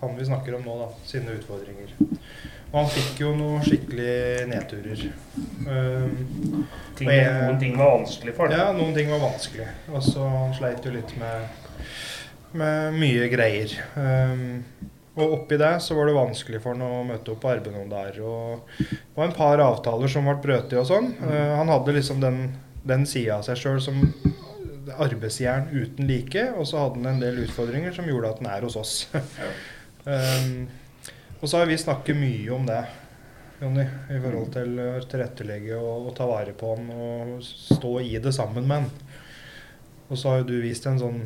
han 0.00 0.16
vi 0.16 0.24
snakker 0.24 0.56
om 0.56 0.62
nå, 0.64 0.78
da, 0.80 0.88
sine 1.08 1.36
utfordringer. 1.36 1.92
Og 2.74 2.80
han 2.80 2.88
fikk 2.90 3.20
jo 3.22 3.28
noen 3.38 3.62
skikkelig 3.62 4.46
nedturer. 4.50 5.02
Um, 5.62 6.64
Ting, 6.98 7.08
jeg- 7.10 7.36
noen 7.44 7.60
ting 7.60 7.76
var 7.78 7.92
vanskelig 8.00 8.34
for 8.34 8.50
ja, 8.50 8.72
noen 8.74 8.94
ting 8.96 9.10
var 9.12 9.22
vanskelig. 9.22 9.68
Og 9.92 10.02
så 10.02 10.26
han 10.26 10.54
sleit 10.58 10.82
jo 10.86 10.90
litt 10.94 11.14
med, 11.20 11.46
med 12.58 12.98
mye 12.98 13.28
greier. 13.30 13.76
Um, 13.94 14.64
og 15.14 15.36
oppi 15.36 15.54
det 15.60 15.70
så 15.84 15.94
var 15.94 16.10
det 16.10 16.16
vanskelig 16.18 16.58
for 16.64 16.74
han 16.74 16.82
å 16.82 17.04
møte 17.06 17.30
opp 17.36 17.44
på 17.44 17.52
arbeid 17.52 17.76
noen 17.76 17.92
der. 17.94 18.18
Og 18.26 18.66
det 18.82 18.98
var 19.14 19.28
en 19.28 19.36
par 19.38 19.62
avtaler 19.62 20.10
som 20.10 20.26
ble 20.26 20.34
brøtet 20.42 20.74
og 20.82 20.88
sånn. 20.90 21.12
Uh, 21.22 21.54
han 21.60 21.70
hadde 21.70 21.94
liksom 21.94 22.18
den, 22.22 22.40
den 22.82 23.06
sida 23.06 23.38
av 23.38 23.46
seg 23.46 23.60
sjøl 23.62 23.78
som 23.86 24.02
arbeidsjern 24.98 25.70
uten 25.72 26.06
like, 26.10 26.42
og 26.58 26.66
så 26.68 26.82
hadde 26.82 26.98
han 27.04 27.14
en 27.14 27.22
del 27.22 27.38
utfordringer 27.46 27.94
som 27.94 28.10
gjorde 28.10 28.34
at 28.34 28.42
han 28.42 28.50
er 28.58 28.66
hos 28.66 28.76
oss. 28.82 28.96
um, 29.14 30.56
og 31.44 31.48
så 31.50 31.58
har 31.60 31.66
vi 31.68 31.76
snakket 31.76 32.16
mye 32.16 32.52
om 32.56 32.62
det, 32.64 32.78
Jonny, 33.60 33.82
i 33.84 34.16
forhold 34.16 34.46
til 34.54 34.78
å 34.80 34.86
tilrettelegge 35.04 35.76
og, 35.76 36.06
og 36.08 36.14
ta 36.16 36.24
vare 36.24 36.54
på 36.56 36.70
han 36.72 36.86
og 36.94 37.34
stå 37.44 37.90
i 38.00 38.14
det 38.24 38.32
sammen 38.32 38.64
med 38.64 38.86
han. 38.86 39.10
Og 40.08 40.16
så 40.16 40.30
har 40.30 40.38
jo 40.40 40.46
du 40.48 40.54
vist 40.62 40.86
en 40.88 40.96
sånn 41.02 41.18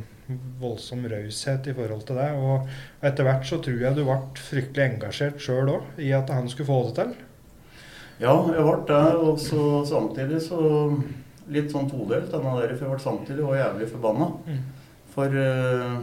voldsom 0.58 1.06
raushet 1.12 1.68
i 1.70 1.74
forhold 1.76 2.02
til 2.08 2.18
det. 2.18 2.32
Og 2.34 3.06
etter 3.06 3.28
hvert 3.28 3.46
så 3.46 3.60
tror 3.62 3.78
jeg 3.84 3.94
du 3.94 4.02
ble 4.08 4.16
fryktelig 4.42 4.88
engasjert 4.88 5.38
sjøl 5.44 5.70
òg 5.76 6.00
i 6.02 6.10
at 6.16 6.32
han 6.34 6.50
skulle 6.50 6.66
få 6.72 6.80
det 6.88 6.96
til. 6.98 7.12
Ja, 8.24 8.34
jeg 8.50 8.64
ble 8.66 8.76
det, 8.88 9.04
og 9.22 9.38
så 9.38 9.66
samtidig 9.86 10.40
så 10.48 10.60
litt 11.46 11.70
sånn 11.70 11.86
todelt 11.92 12.32
denne 12.34 12.56
der, 12.58 12.74
for 12.74 12.88
jeg 12.88 12.96
ble 12.96 13.04
samtidig 13.06 13.46
og 13.46 13.54
jævlig 13.54 13.86
forbanna. 13.92 14.32
Mm. 14.50 14.98
For 15.14 15.38
uh, 15.38 16.02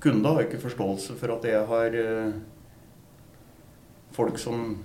kunder 0.00 0.38
har 0.38 0.48
ikke 0.48 0.64
forståelse 0.64 1.18
for 1.20 1.36
at 1.36 1.44
jeg 1.46 1.60
har 1.68 1.98
eh, 2.00 2.32
folk 4.12 4.38
som 4.38 4.76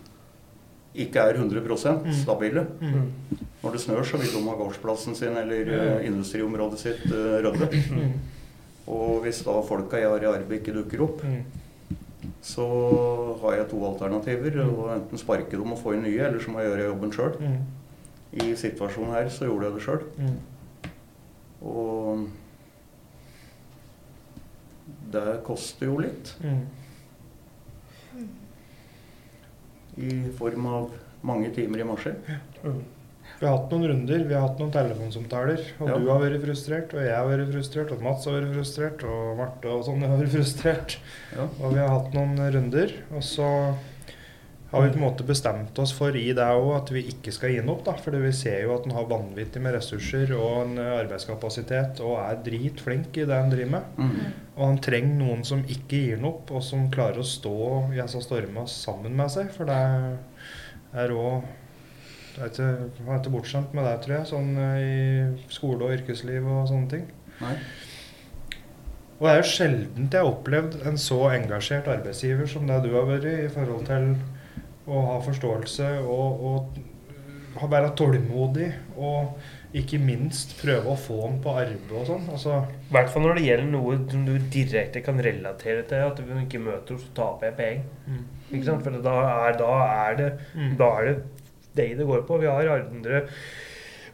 ikke 0.98 1.20
er 1.22 1.38
100 1.38 1.62
Mm. 2.06 2.14
stabile. 2.14 2.66
Mm. 2.82 3.12
Når 3.64 3.72
det 3.72 3.82
snør, 3.82 4.04
så 4.06 4.18
vil 4.18 4.32
de 4.34 4.42
ha 4.50 4.56
gårdsplassen 4.56 5.16
sin 5.16 5.38
eller 5.38 5.70
eh, 5.74 6.06
industriområdet 6.08 6.80
sitt 6.80 7.06
uh, 7.12 7.38
rydde. 7.44 7.68
Mm. 7.92 8.12
Og 8.88 9.22
hvis 9.22 9.42
da 9.44 9.62
folka 9.68 9.98
jeg 10.00 10.10
har 10.10 10.24
i 10.24 10.26
arbeid 10.32 10.60
ikke 10.62 10.74
dukker 10.74 11.02
opp, 11.04 11.22
så 12.42 12.66
har 13.42 13.58
jeg 13.58 13.70
to 13.70 13.82
alternativer. 13.86 14.62
Og 14.64 14.94
Enten 14.96 15.18
sparke 15.20 15.52
dem 15.52 15.72
og 15.76 15.80
få 15.82 15.94
inn 15.98 16.04
nye, 16.08 16.22
eller 16.24 16.40
så 16.40 16.52
må 16.54 16.60
jeg 16.64 16.72
gjøre 16.72 16.88
jobben 16.88 17.12
sjøl. 17.12 17.36
I 18.38 18.54
situasjonen 18.56 19.14
her 19.14 19.30
så 19.30 19.46
gjorde 19.50 19.66
jeg 19.66 19.74
det 19.76 19.84
sjøl. 19.84 20.04
Og 21.68 22.28
det 25.12 25.40
koster 25.48 25.86
jo 25.90 25.98
litt. 26.04 26.34
Mm. 26.44 26.64
I 29.98 30.30
form 30.38 30.66
av 30.70 30.92
mange 31.26 31.50
timer 31.56 31.80
i 31.82 31.88
maskin. 31.88 32.16
Mm. 32.64 32.84
Vi 33.40 33.46
har 33.46 33.58
hatt 33.58 33.72
noen 33.74 33.88
runder, 33.92 34.24
vi 34.24 34.34
har 34.34 34.46
hatt 34.48 34.60
noen 34.62 34.72
telefonsamtaler. 34.72 35.60
Og 35.82 35.90
Ja. 35.90 35.98
du 36.00 36.08
har 36.10 36.20
vært 36.22 36.42
frustrert, 36.42 36.94
og 36.94 37.02
jeg 37.04 37.14
har 37.16 37.28
vært 37.28 37.52
frustrert, 37.52 37.92
og 37.92 38.02
Mats 38.02 38.26
har 38.26 38.34
vært 38.40 38.54
frustrert, 38.56 39.04
og 39.04 39.38
Marte 39.38 39.68
og 39.68 39.84
sånn 39.86 40.02
har 40.02 40.18
vært 40.18 40.34
frustrert. 40.38 40.98
Ja. 41.36 41.44
Og 41.62 41.74
vi 41.74 41.80
har 41.80 41.90
hatt 41.90 42.14
noen 42.14 42.38
runder. 42.54 42.94
Og 43.14 43.22
så 43.22 43.50
har 44.72 44.82
vi 44.82 44.90
på 44.90 45.00
en 45.00 45.06
måte 45.06 45.24
bestemt 45.24 45.80
oss 45.80 45.94
for 45.96 46.16
i 46.20 46.26
det 46.36 46.44
òg 46.44 46.74
at 46.76 46.90
vi 46.92 47.06
ikke 47.08 47.32
skal 47.32 47.54
gi 47.54 47.60
den 47.62 47.72
opp. 47.72 47.86
da, 47.86 47.94
For 47.96 48.18
vi 48.20 48.32
ser 48.36 48.66
jo 48.66 48.74
at 48.76 48.84
den 48.84 48.96
har 48.98 49.08
vanvittig 49.08 49.62
med 49.64 49.78
ressurser 49.78 50.34
og 50.36 50.58
en 50.66 50.82
eh, 50.84 50.96
arbeidskapasitet 50.98 52.02
og 52.04 52.18
er 52.20 52.42
dritflink 52.44 53.16
i 53.16 53.28
det 53.30 53.38
han 53.38 53.54
driver 53.54 53.78
med. 53.78 53.94
Mm. 53.96 54.36
Og 54.58 54.64
han 54.66 54.82
trenger 54.84 55.16
noen 55.22 55.48
som 55.48 55.64
ikke 55.64 56.02
gir 56.02 56.20
den 56.20 56.28
opp, 56.28 56.52
og 56.52 56.66
som 56.68 56.90
klarer 56.92 57.24
å 57.24 57.28
stå 57.28 57.56
i 57.94 58.02
disse 58.02 58.24
stormene 58.28 58.68
sammen 58.72 59.16
med 59.16 59.32
seg. 59.32 59.54
For 59.56 59.70
det 59.70 59.80
er 60.98 61.16
òg 61.16 61.48
Han 62.38 62.46
er 62.46 63.16
ikke, 63.18 63.32
bortskjemt 63.34 63.72
med 63.74 63.88
det, 63.88 63.96
tror 64.04 64.14
jeg, 64.20 64.30
sånn 64.30 64.50
eh, 64.62 64.82
i 64.84 65.54
skole 65.54 65.88
og 65.88 65.96
yrkesliv 65.96 66.44
og 66.46 66.68
sånne 66.70 66.92
ting. 66.92 67.08
Nei. 67.40 67.56
Og 69.18 69.26
det 69.26 69.32
er 69.32 69.40
jo 69.40 69.50
sjelden 69.50 70.10
jeg 70.12 70.20
har 70.20 70.30
opplevd 70.30 70.76
en 70.86 71.00
så 71.02 71.24
engasjert 71.32 71.88
arbeidsgiver 71.90 72.52
som 72.52 72.68
det 72.70 72.84
du 72.84 72.92
har 72.94 73.08
vært 73.10 73.26
i 73.32 73.48
forhold 73.50 73.88
til 73.88 74.12
å 74.88 75.02
ha 75.12 75.18
forståelse 75.26 75.88
og, 76.08 76.44
og 77.62 77.70
være 77.72 77.94
tålmodig. 78.00 78.72
Og 78.98 79.38
ikke 79.78 80.00
minst 80.00 80.56
prøve 80.62 80.94
å 80.94 80.98
få 80.98 81.18
den 81.28 81.42
på 81.44 81.52
arbeid 81.60 81.92
og 81.92 82.06
sånn. 82.08 82.24
Altså, 82.34 82.62
I 82.88 82.94
hvert 82.96 83.10
fall 83.14 83.26
når 83.28 83.36
det 83.38 83.44
gjelder 83.50 83.68
noe 83.74 83.98
som 84.10 84.24
du 84.26 84.34
direkte 84.54 85.02
kan 85.06 85.20
relatere 85.22 85.84
til 85.90 86.06
at 86.08 86.18
du 86.24 86.32
ikke 86.40 86.62
møter 86.64 86.96
henne, 86.96 87.04
så 87.04 87.14
taper 87.18 87.50
jeg 87.50 87.58
penger. 87.60 87.84
mm. 88.08 88.24
Ikke 88.48 88.64
sant? 88.70 88.84
For 88.88 89.02
da 89.04 89.16
er, 89.48 89.58
da 89.60 89.72
er 90.08 90.16
det 90.22 90.30
Mm. 90.56 90.78
Da 90.80 90.88
er 91.02 91.10
det 91.10 91.18
deg 91.76 91.98
det 92.00 92.06
går 92.08 92.24
på. 92.26 92.40
Vi 92.42 92.48
har 92.48 92.70
andre 92.80 93.26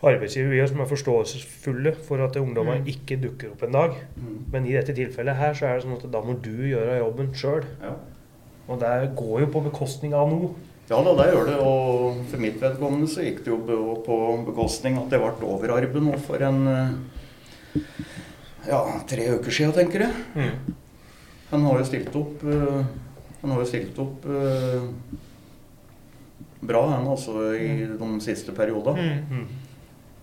arbeidsgivere 0.04 0.66
som 0.68 0.82
er 0.84 0.90
forståelsesfulle 0.90 1.94
for 2.08 2.20
at 2.26 2.36
ungdommer 2.42 2.82
Mm. 2.82 2.88
ikke 2.92 3.22
dukker 3.22 3.52
opp 3.54 3.64
en 3.64 3.72
dag. 3.72 3.92
Mm. 4.18 4.40
Men 4.52 4.66
i 4.68 4.74
dette 4.74 4.94
tilfellet 4.98 5.36
her 5.38 5.54
så 5.54 5.66
er 5.70 5.78
det 5.78 5.86
sånn 5.86 5.96
at 5.96 6.12
da 6.12 6.20
må 6.22 6.34
du 6.42 6.50
gjøre 6.74 6.98
jobben 7.00 7.32
sjøl. 7.34 7.64
Ja. 7.82 7.94
Og 8.74 8.80
det 8.82 9.14
går 9.18 9.44
jo 9.46 9.50
på 9.54 9.64
bekostning 9.70 10.16
av 10.18 10.32
noe. 10.32 10.54
ja 10.90 11.00
da, 11.06 11.14
det 11.20 11.30
gjør 11.32 11.50
det. 11.50 11.58
Og 11.62 12.22
for 12.32 12.42
mitt 12.42 12.60
vedkommende 12.62 13.10
så 13.12 13.26
gikk 13.26 13.44
det 13.46 13.54
jo 13.54 13.98
på 14.06 14.20
bekostning 14.50 14.98
at 15.00 15.12
det 15.14 15.22
ble 15.22 15.50
overarbeid 15.56 16.06
nå 16.06 16.18
for 16.26 16.44
en 16.44 16.64
eh, 16.72 17.84
ja, 18.68 18.82
tre 19.10 19.30
uker 19.38 19.54
siden, 19.54 19.76
tenker 19.76 20.08
jeg. 20.08 20.26
Mm. 20.36 20.80
Han 21.54 21.68
har 21.70 21.82
jo 21.82 21.86
stilt 21.86 22.16
opp 22.18 22.42
eh, 22.50 22.80
Han 23.44 23.52
har 23.54 23.60
jo 23.62 23.70
stilt 23.70 24.00
opp 24.02 24.26
eh, 24.26 24.88
bra, 26.64 26.82
han 26.94 27.06
altså, 27.12 27.52
i 27.60 27.84
de 27.92 28.10
siste 28.24 28.56
periodene. 28.56 29.20
Mm. 29.28 29.44
Mm. 29.44 29.48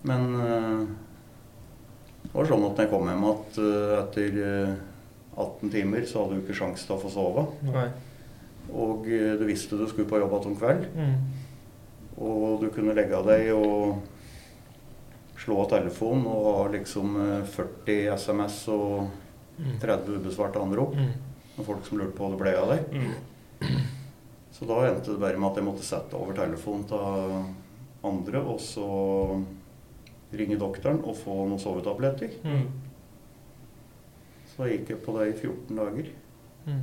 Men 0.09 0.23
det 2.23 2.33
var 2.33 2.47
sånn 2.49 2.63
at 2.65 2.79
når 2.79 2.85
jeg 2.87 2.89
kom 2.89 3.09
hjem 3.11 3.27
at, 3.29 3.59
etter 3.99 4.39
eh, 4.41 4.71
18 5.35 5.71
timer, 5.73 6.05
så 6.07 6.23
hadde 6.23 6.37
du 6.37 6.41
ikke 6.45 6.57
sjanse 6.57 6.87
til 6.87 6.95
å 6.95 7.01
få 7.01 7.11
sove. 7.13 7.45
Nei. 7.67 7.89
Og 8.73 9.07
eh, 9.11 9.33
du 9.39 9.45
visste 9.49 9.77
du 9.79 9.87
skulle 9.89 10.09
på 10.09 10.19
jobb 10.21 10.35
igjen 10.37 10.51
om 10.53 10.59
kveld. 10.59 10.87
Mm. 10.95 11.15
Og 12.21 12.61
du 12.61 12.69
kunne 12.73 12.95
legge 12.95 13.17
av 13.17 13.25
deg 13.27 13.49
og 13.55 13.97
slå 15.41 15.63
av 15.63 15.71
telefonen 15.71 16.27
og 16.29 16.47
ha 16.59 16.67
liksom 16.75 17.17
eh, 17.25 17.43
40 17.57 18.15
SMS 18.17 18.63
og 18.71 19.09
Mm. 19.61 19.79
30 19.79 20.15
ubesvarte 20.15 20.59
anrop. 20.59 20.95
Mm. 20.95 21.11
Og 21.57 21.65
folk 21.65 21.85
som 21.85 21.99
lurte 21.99 22.15
på 22.17 22.25
hva 22.25 22.31
det 22.33 22.39
ble 22.41 22.53
av 22.57 22.71
deg. 22.71 22.95
Mm. 22.95 23.81
Så 24.55 24.65
da 24.69 24.79
endte 24.87 25.13
det 25.13 25.21
bare 25.21 25.37
med 25.37 25.51
at 25.51 25.59
jeg 25.59 25.65
måtte 25.67 25.85
sette 25.85 26.17
over 26.17 26.37
telefonen 26.37 26.87
til 26.89 27.43
andre, 28.05 28.41
og 28.41 28.57
så 28.61 28.85
ringe 30.33 30.57
doktoren 30.59 30.99
og 31.05 31.15
få 31.17 31.35
noen 31.47 31.61
sovetabletter. 31.61 32.33
Mm. 32.45 32.65
Så 34.49 34.63
da 34.63 34.69
gikk 34.71 34.91
jeg 34.93 35.01
på 35.05 35.15
det 35.17 35.27
i 35.31 35.35
14 35.37 35.77
dager. 35.79 36.11
Mm. 36.67 36.81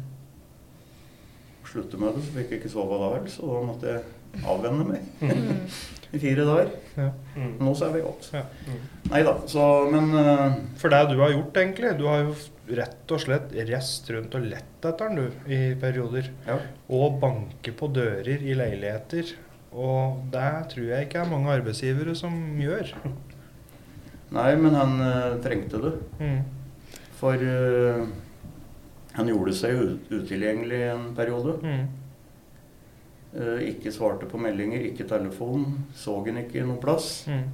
Slutte 1.69 1.99
med 2.01 2.17
det, 2.17 2.25
så 2.25 2.35
fikk 2.39 2.53
jeg 2.55 2.61
ikke 2.63 2.73
sove 2.73 2.97
da 3.03 3.09
vel, 3.17 3.27
så 3.33 3.49
da 3.53 3.63
måtte 3.69 3.93
jeg 3.93 4.45
avvenne 4.49 4.85
meg 4.89 5.07
Mm. 5.29 5.65
i 6.17 6.19
fire 6.23 6.45
dager. 6.49 6.71
Mm. 7.37 7.57
Nå 7.61 7.73
sover 7.77 7.99
jeg 8.01 8.07
godt. 8.07 8.29
Ja. 8.33 8.43
Nei 9.11 9.19
da, 9.27 9.35
så 9.51 9.65
Men 9.93 10.07
uh, 10.17 10.55
For 10.81 10.89
det 10.93 11.03
du 11.11 11.19
har 11.21 11.35
gjort, 11.35 11.59
egentlig 11.61 11.91
Du 11.99 12.07
har 12.09 12.23
jo 12.23 12.33
rett 12.79 13.13
og 13.13 13.21
slett 13.21 13.53
reist 13.69 14.09
rundt 14.13 14.37
og 14.39 14.47
lett 14.49 14.85
etter 14.89 15.09
den, 15.13 15.21
du, 15.21 15.53
i 15.53 15.59
perioder. 15.81 16.31
ja. 16.47 16.57
Og 16.93 17.19
banke 17.21 17.73
på 17.77 17.89
dører 17.93 18.41
i 18.45 18.57
leiligheter. 18.57 19.35
Og 19.73 20.23
det 20.33 20.49
tror 20.73 20.87
jeg 20.95 21.07
ikke 21.09 21.23
er 21.27 21.31
mange 21.33 21.53
arbeidsgivere 21.59 22.15
som 22.17 22.33
gjør. 22.61 22.95
Nei, 24.37 24.51
men 24.61 24.77
han 24.77 24.97
uh, 25.01 25.37
trengte 25.45 25.81
det. 25.85 25.93
Mm. 26.21 26.41
For 27.19 27.41
eh, 27.45 28.05
han 29.19 29.29
gjorde 29.33 29.53
seg 29.59 29.75
ut- 29.75 30.13
utilgjengelig 30.15 30.83
en 30.93 31.09
periode. 31.19 31.59
Mm. 31.63 31.87
Uh, 33.29 33.59
ikke 33.69 33.93
svarte 33.93 34.25
på 34.31 34.39
meldinger, 34.41 34.81
ikke 34.89 35.05
telefon. 35.09 35.67
Så 35.95 36.15
han 36.25 36.39
ikke 36.41 36.65
noen 36.65 36.81
plass. 36.81 37.27
Mm. 37.29 37.45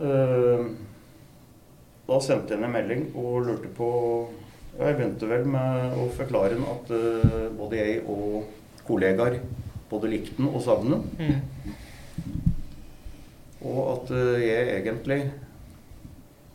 Uh, 0.00 0.64
da 2.06 2.18
sendte 2.22 2.54
jeg 2.54 2.62
en 2.62 2.72
melding 2.74 3.06
og 3.16 3.46
lurte 3.46 3.70
på 3.72 3.86
ja, 4.76 4.90
Jeg 4.90 4.96
begynte 4.98 5.28
vel 5.30 5.46
med 5.48 5.94
å 5.96 6.08
forklare 6.14 6.58
han 6.58 6.66
at 6.68 6.90
uh, 6.92 7.46
både 7.56 7.78
jeg 7.78 8.02
og 8.10 8.50
kollegaer 8.86 9.38
både 9.90 10.10
likte 10.10 10.36
han 10.40 10.50
og 10.50 10.62
savnet 10.64 11.18
han. 11.18 11.30
Mm. 11.30 11.74
Og 13.66 13.80
at 13.92 14.10
jeg 14.42 14.66
egentlig 14.76 15.20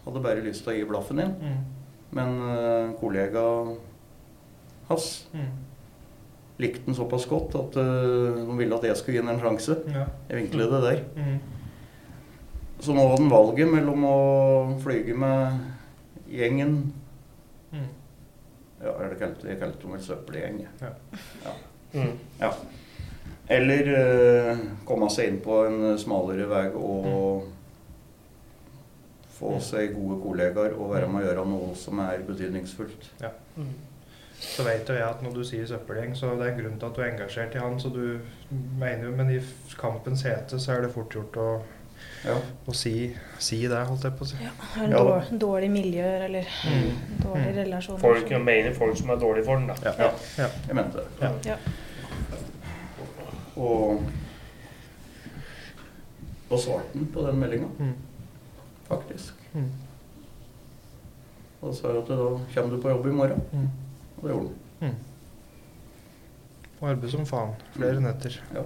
hadde 0.06 0.24
bare 0.24 0.44
lyst 0.46 0.64
til 0.64 0.74
å 0.74 0.76
gi 0.78 0.86
blaffen 0.88 1.20
inn. 1.24 1.34
Mm. 1.40 1.58
Men 2.16 2.30
kollega 3.00 3.44
hans 4.92 5.10
Mm. 5.34 5.50
likte 6.62 6.86
den 6.86 6.96
såpass 6.96 7.26
godt 7.26 7.56
at 7.58 7.78
uh, 7.82 8.36
de 8.38 8.58
ville 8.60 8.76
at 8.78 8.84
jeg 8.86 8.98
skulle 9.00 9.18
gi 9.18 9.24
den 9.24 9.32
en 9.34 9.40
sjanse. 9.42 9.80
Ja. 9.90 10.06
Jeg 10.30 10.44
vinklet 10.44 10.70
det 10.76 10.82
der. 10.86 11.00
Mm. 11.18 11.40
Så 12.82 12.94
nå 12.94 13.02
hadde 13.08 13.22
han 13.24 13.32
valget 13.34 13.70
mellom 13.72 14.04
å 14.10 14.18
flyge 14.84 15.16
med 15.18 15.60
gjengen 16.30 16.94
Mm. 17.72 17.86
Ja, 18.84 18.92
er 19.00 19.10
det 19.14 19.20
kalt, 19.22 19.44
jeg 19.48 19.60
kalte 19.62 19.80
dem 19.86 19.92
vel 19.96 20.02
søppelgjeng. 20.04 20.58
jeg. 20.82 21.54
Mm. 21.94 22.18
Ja. 22.42 22.50
Eller 23.52 23.92
uh, 23.96 24.58
komme 24.86 25.08
seg 25.14 25.30
inn 25.32 25.38
på 25.44 25.62
en 25.70 25.98
smalere 26.02 26.48
vei 26.50 26.66
og 26.76 27.46
få 29.38 29.54
seg 29.64 29.96
gode 29.96 30.20
kollegaer 30.24 30.76
og 30.78 30.92
være 30.94 31.08
med 31.10 31.24
å 31.24 31.26
gjøre 31.30 31.46
noe 31.50 31.72
som 31.80 32.00
er 32.04 32.26
betydningsfullt. 32.28 33.08
Mm. 33.56 33.72
Så 34.42 34.64
vet 34.66 34.90
jo 34.90 34.94
jeg 34.98 35.06
at 35.06 35.20
når 35.22 35.34
du 35.36 35.44
sier 35.46 35.68
søppelgjeng, 35.70 36.16
så 36.18 36.32
det 36.40 36.48
er 36.48 36.52
en 36.56 36.64
grunn 36.64 36.80
til 36.82 36.88
at 36.88 36.96
du 36.98 37.02
er 37.04 37.12
engasjert 37.12 37.56
i 37.56 37.60
han. 37.62 37.76
Så 37.80 37.92
du 37.94 38.20
mener 38.80 39.06
jo, 39.06 39.12
men 39.16 39.30
i 39.36 39.40
kampens 39.78 40.24
hete 40.26 40.58
så 40.60 40.72
er 40.74 40.82
det 40.88 40.94
fort 40.96 41.14
gjort 41.14 41.38
å, 41.38 41.62
Ja. 42.26 42.36
å 42.68 42.74
si, 42.74 43.16
si 43.40 43.60
det, 43.68 43.78
holdt 43.88 44.04
jeg 44.04 44.14
på 44.18 44.26
å 44.26 44.28
si. 44.28 44.36
Har 44.42 44.84
en 44.86 44.92
Ja 44.92 44.98
dårlig, 45.04 45.40
dårlig 45.40 45.70
miljøer 45.72 46.26
eller 46.26 46.46
Mm. 46.66 46.98
dårlige 47.24 47.52
Mm. 47.52 47.56
relasjoner. 47.66 48.00
Folk 48.00 48.30
mener 48.46 48.74
folk 48.74 48.98
som 48.98 49.10
er 49.12 49.16
dårlige 49.16 49.46
for 49.46 49.58
den, 49.58 49.68
da. 49.68 49.76
Ja. 49.84 49.94
Ja. 50.00 50.12
Ja. 50.38 50.48
Jeg 50.68 50.76
mente 50.76 50.98
det. 50.98 51.06
Ja. 51.22 51.32
Ja. 51.46 51.58
Og 53.56 54.02
da 56.50 56.58
svarte 56.58 56.98
han 56.98 57.06
på 57.14 57.28
den 57.28 57.40
meldinga, 57.40 57.68
Mm. 57.80 57.94
faktisk. 58.90 59.34
Mm. 59.54 59.70
Og 61.62 61.76
sa 61.76 61.88
at 61.90 62.08
da 62.08 62.16
kommer 62.56 62.76
du 62.76 62.82
på 62.82 62.90
jobb 62.90 63.06
i 63.06 63.10
morgen. 63.12 63.72
Mm. 64.22 64.28
Og 64.28 64.28
det 64.28 64.36
gjorde 64.36 64.52
han. 64.82 65.00
Og 66.82 66.88
arbeid 66.90 67.12
som 67.14 67.26
faen. 67.30 67.58
Flere 67.76 68.02
netter. 68.02 68.38
Ja. 68.56 68.64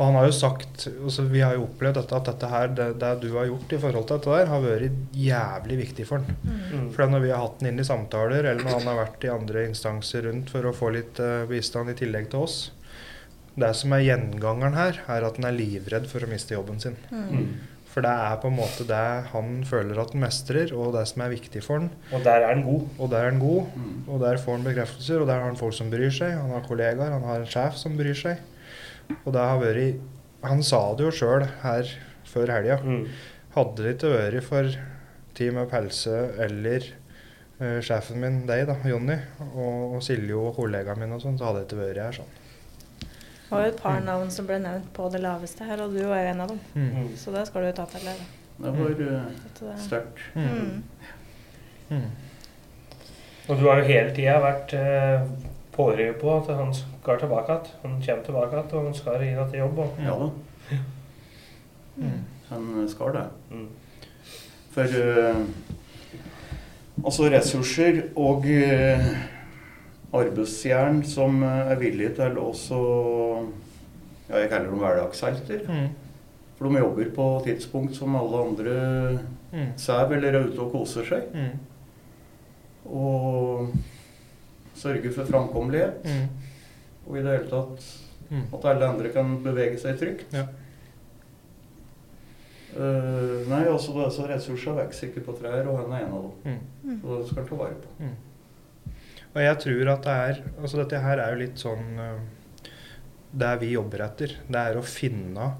Og 0.00 0.06
han 0.06 0.16
har 0.16 0.30
jo 0.30 0.32
sagt 0.32 0.86
altså 0.88 1.26
Vi 1.28 1.42
har 1.44 1.58
jo 1.58 1.66
opplevd 1.66 1.98
dette, 2.00 2.16
at 2.16 2.28
dette 2.30 2.48
her, 2.48 2.70
det, 2.72 2.88
det 3.02 3.10
du 3.20 3.28
har 3.34 3.50
gjort 3.50 3.74
i 3.76 3.80
forhold 3.82 4.06
til 4.08 4.16
dette 4.16 4.36
der, 4.38 4.48
har 4.48 4.62
vært 4.64 5.16
jævlig 5.20 5.76
viktig 5.82 6.06
for 6.08 6.24
han. 6.24 6.38
Mm. 6.40 6.60
Mm. 6.70 6.86
For 6.94 7.12
når 7.12 7.24
vi 7.26 7.32
har 7.34 7.42
hatt 7.44 7.58
den 7.60 7.72
inn 7.72 7.82
i 7.82 7.86
samtaler, 7.86 8.40
eller 8.40 8.64
når 8.64 8.78
han 8.78 8.88
har 8.88 9.00
vært 9.02 9.26
i 9.26 9.32
andre 9.34 9.66
instanser 9.68 10.24
rundt 10.28 10.52
for 10.54 10.64
å 10.64 10.72
få 10.76 10.94
litt 10.96 11.20
uh, 11.20 11.44
bistand 11.50 11.92
i 11.92 11.98
tillegg 11.98 12.30
til 12.32 12.46
oss 12.46 12.56
Det 13.60 13.74
som 13.76 13.92
er 13.92 14.06
gjengangeren 14.06 14.78
her, 14.78 15.02
er 15.10 15.26
at 15.26 15.36
han 15.36 15.50
er 15.50 15.58
livredd 15.58 16.08
for 16.08 16.24
å 16.24 16.30
miste 16.30 16.56
jobben 16.56 16.80
sin. 16.80 16.96
Mm. 17.12 17.52
For 17.90 18.04
det 18.06 18.10
er 18.12 18.36
på 18.38 18.46
en 18.46 18.54
måte 18.54 18.84
det 18.86 19.00
han 19.32 19.64
føler 19.66 19.98
at 19.98 20.12
han 20.14 20.22
mestrer, 20.22 20.70
og 20.78 20.92
det 20.94 21.00
som 21.10 21.24
er 21.24 21.32
viktig 21.32 21.62
for 21.66 21.80
han. 21.80 21.88
Og 22.14 22.22
der 22.22 22.44
er 22.44 22.52
han 22.54 22.62
god. 22.62 22.84
Og 23.02 23.10
der 23.10 23.24
er 23.24 23.30
han 23.32 23.40
god, 23.42 23.64
Mm. 23.74 23.96
og 24.08 24.20
der 24.22 24.36
får 24.38 24.56
han 24.56 24.64
bekreftelser, 24.68 25.20
og 25.20 25.26
der 25.26 25.40
har 25.40 25.48
han 25.48 25.56
folk 25.58 25.74
som 25.74 25.90
bryr 25.90 26.10
seg. 26.14 26.36
Han 26.38 26.50
har 26.54 26.62
kollegaer, 26.68 27.10
han 27.16 27.26
har 27.26 27.40
en 27.42 27.50
sjef 27.50 27.74
som 27.80 27.96
bryr 27.98 28.14
seg. 28.14 28.38
Og 29.24 29.32
det 29.34 29.40
har 29.42 29.58
vært 29.58 30.00
Han 30.46 30.62
sa 30.62 30.94
det 30.96 31.04
jo 31.04 31.10
sjøl 31.12 31.42
her 31.64 31.84
før 32.24 32.48
helga. 32.54 32.78
Mm. 32.80 33.02
Hadde 33.56 33.82
det 33.82 33.96
ikke 33.98 34.12
vært 34.14 34.44
for 34.46 34.70
Team 35.34 35.58
Up 35.60 35.72
Helse 35.74 36.14
eller 36.38 36.86
uh, 37.60 37.80
sjefen 37.84 38.20
min, 38.22 38.38
deg 38.48 38.66
da, 38.70 38.76
Jonny, 38.88 39.18
og, 39.50 39.96
og 39.96 40.02
Silje 40.06 40.32
og 40.38 40.54
kollegaen 40.56 40.98
min 41.02 41.12
og 41.12 41.20
sånn, 41.20 41.36
så 41.36 41.50
hadde 41.50 41.64
det 41.64 41.68
ikke 41.72 41.82
vært 41.82 42.00
her 42.06 42.16
sånn. 42.22 42.30
Det 43.50 43.56
var 43.56 43.64
jo 43.66 43.70
et 43.72 43.80
par 43.82 44.00
navn 44.06 44.28
som 44.30 44.46
ble 44.46 44.60
nevnt 44.62 44.92
på 44.94 45.08
det 45.10 45.20
laveste 45.24 45.64
her, 45.66 45.80
og 45.82 45.90
du 45.90 46.04
var 46.06 46.20
jo 46.22 46.28
en 46.30 46.40
av 46.44 46.48
dem. 46.52 46.58
Mm. 46.78 47.08
Så 47.18 47.32
det 47.34 47.40
skal 47.48 47.64
du 47.64 47.66
jo 47.66 47.72
ta 47.80 47.86
til 47.90 48.04
deg. 48.06 48.20
Det 48.60 48.72
var 48.76 49.00
uh, 49.00 49.78
sterkt. 49.82 50.20
Mm. 50.36 50.82
Mm. 51.90 52.04
Og 53.48 53.56
du 53.58 53.64
har 53.66 53.80
jo 53.80 53.88
hele 53.88 54.12
tida 54.14 54.36
vært 54.44 54.74
uh, 54.78 55.26
pådriver 55.74 56.14
på 56.20 56.36
at 56.36 56.52
han 56.60 56.70
skal 56.76 57.18
tilbake 57.24 57.56
igjen. 57.56 57.74
Han 57.82 57.98
kommer 58.06 58.24
tilbake 58.28 58.54
igjen, 58.54 58.70
og 58.78 58.84
han 58.86 58.94
skal 59.00 59.26
inn 59.26 59.42
til 59.50 59.58
jobb. 59.64 59.78
Og, 59.78 60.00
Ja 60.06 60.16
da, 60.22 60.30
Mm. 62.00 62.20
han 62.48 62.86
skal 62.88 63.12
det. 63.12 63.24
mm. 63.50 63.66
For 64.70 64.82
uh, 65.02 65.42
altså 67.04 67.26
ressurser 67.32 68.02
og 68.16 68.46
eh, 68.46 69.06
arbeidsjern 70.12 71.02
som 71.06 71.42
eh, 71.42 71.70
er 71.72 71.78
villige 71.80 72.14
til 72.18 72.38
også 72.38 72.78
Ja, 74.30 74.38
jeg 74.44 74.50
kaller 74.50 74.70
dem 74.70 74.78
hverdagshelter. 74.78 75.64
Mm. 75.66 75.88
For 76.58 76.68
de 76.68 76.78
jobber 76.78 77.08
på 77.16 77.24
tidspunkt 77.46 77.96
som 77.96 78.16
alle 78.16 78.44
andre 78.46 79.18
Mm. 79.52 79.72
sæv 79.76 80.12
eller 80.14 80.28
er 80.38 80.44
ute 80.46 80.60
og 80.62 80.70
koser 80.72 81.02
seg. 81.04 81.22
Mm. 81.34 82.90
Og 82.94 83.72
sørger 84.78 85.10
for 85.12 85.24
framkommelighet. 85.26 86.04
Mm. 86.04 86.28
Og 87.08 87.16
i 87.18 87.22
det 87.24 87.32
hele 87.32 87.50
tatt 87.50 87.88
Mm. 88.30 88.44
at 88.54 88.64
alle 88.70 88.86
andre 88.86 89.08
kan 89.10 89.32
bevege 89.42 89.78
seg 89.82 89.98
trygt. 89.98 90.32
Ja. 90.32 90.44
Uh, 92.76 93.48
nei, 93.50 93.64
altså 93.66 93.90
disse 94.04 94.22
ressursene 94.30 94.76
vokser 94.78 95.08
ikke 95.08 95.24
på 95.26 95.32
trær, 95.40 95.66
og 95.66 95.80
han 95.80 95.92
er 95.96 96.04
en 96.06 96.12
av 96.14 96.28
dem. 96.44 96.58
Mm. 96.84 97.00
Så 97.02 97.16
det 97.18 97.26
skal 97.32 97.42
en 97.42 97.48
ta 97.48 97.56
vare 97.58 97.74
på. 97.82 98.10
Og 99.30 99.40
jeg 99.44 99.58
tror 99.62 99.92
at 99.92 100.06
det 100.06 100.18
er 100.26 100.42
Altså 100.58 100.80
dette 100.80 101.00
her 101.02 101.22
er 101.22 101.34
jo 101.34 101.42
litt 101.44 101.62
sånn 101.62 102.02
eh, 102.02 102.68
Det 103.30 103.54
vi 103.62 103.74
jobber 103.76 104.04
etter. 104.08 104.34
Det 104.50 104.62
er 104.70 104.78
å 104.78 104.86
finne 104.86 105.52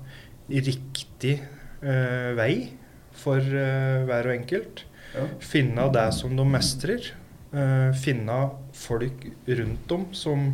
riktig 0.50 1.36
uh, 1.84 2.34
vei 2.34 2.72
for 3.14 3.38
uh, 3.38 4.02
hver 4.08 4.26
og 4.26 4.32
enkelt. 4.34 4.80
Ja. 5.14 5.26
Finne 5.38 5.84
det 5.94 6.08
som 6.16 6.34
de 6.34 6.46
mestrer. 6.50 7.12
Uh, 7.54 7.94
finne 7.94 8.40
folk 8.74 9.22
rundt 9.46 9.84
dem 9.92 10.08
som 10.18 10.48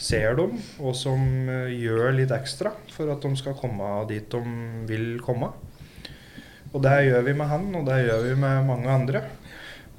ser 0.00 0.38
dem, 0.40 0.56
og 0.80 0.96
som 0.96 1.20
gjør 1.68 2.16
litt 2.16 2.32
ekstra 2.32 2.72
for 2.94 3.12
at 3.12 3.20
de 3.20 3.36
skal 3.36 3.58
komme 3.60 3.90
dit 4.08 4.32
de 4.32 4.40
vil 4.88 5.20
komme. 5.20 5.52
Og 6.72 6.80
det 6.80 6.96
gjør 7.10 7.28
vi 7.28 7.36
med 7.36 7.52
han, 7.52 7.68
og 7.76 7.84
det 7.92 8.00
gjør 8.06 8.28
vi 8.30 8.34
med 8.40 8.68
mange 8.72 8.96
andre. 8.96 9.26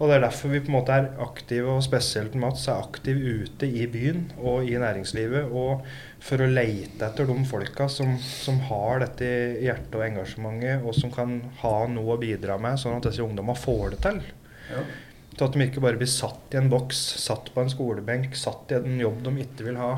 Og 0.01 0.09
det 0.09 0.15
er 0.17 0.23
derfor 0.25 0.49
vi 0.51 0.59
på 0.63 0.71
en 0.71 0.75
måte 0.75 0.95
er 0.95 1.11
aktive, 1.21 1.75
og 1.77 1.83
spesielt 1.85 2.33
Mats 2.39 2.65
er 2.67 2.81
aktiv 2.81 3.19
ute 3.43 3.67
i 3.69 3.85
byen 3.87 4.25
og 4.41 4.65
i 4.67 4.73
næringslivet. 4.81 5.51
Og 5.53 5.83
for 6.23 6.41
å 6.41 6.49
leite 6.49 7.05
etter 7.07 7.29
de 7.29 7.35
folka 7.47 7.85
som, 7.91 8.15
som 8.19 8.57
har 8.71 9.03
dette 9.05 9.29
hjertet 9.63 9.95
og 9.99 10.05
engasjementet, 10.07 10.83
og 10.83 10.97
som 10.97 11.13
kan 11.13 11.37
ha 11.61 11.75
noe 11.91 12.15
å 12.15 12.19
bidra 12.19 12.57
med, 12.61 12.81
sånn 12.81 12.97
at 12.97 13.07
disse 13.07 13.23
ungdommene 13.23 13.59
får 13.59 13.93
det 13.93 14.01
til. 14.07 14.19
Ja. 14.73 14.83
Til 15.33 15.45
at 15.47 15.55
de 15.55 15.65
ikke 15.67 15.81
bare 15.85 16.01
blir 16.01 16.09
satt 16.11 16.53
i 16.53 16.59
en 16.59 16.71
boks, 16.73 16.99
satt 17.21 17.53
på 17.53 17.63
en 17.63 17.71
skolebenk, 17.71 18.35
satt 18.37 18.73
i 18.73 18.81
en 18.81 18.99
jobb 19.01 19.21
de 19.25 19.35
ikke 19.45 19.69
vil 19.69 19.79
ha, 19.81 19.93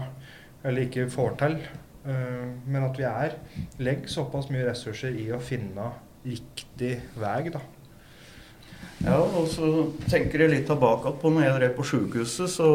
eller 0.63 0.85
ikke 0.85 1.07
får 1.11 1.39
til. 1.41 1.57
Eh, 2.05 2.43
Men 2.67 2.85
at 2.87 2.99
vi 2.99 3.07
er 3.09 3.39
legger 3.79 4.11
såpass 4.11 4.51
mye 4.53 4.67
ressurser 4.69 5.15
i 5.17 5.31
å 5.35 5.41
finne 5.43 5.89
riktig 6.25 6.97
vei, 7.19 7.39
da. 7.53 7.63
Ja, 9.03 9.17
og 9.19 9.49
så 9.51 9.67
tenker 10.07 10.45
jeg 10.45 10.53
litt 10.53 10.69
tilbake 10.69 11.11
på 11.19 11.31
når 11.33 11.45
jeg 11.45 11.55
drev 11.57 11.73
på 11.77 11.87
sykehuset, 11.89 12.47
så 12.53 12.69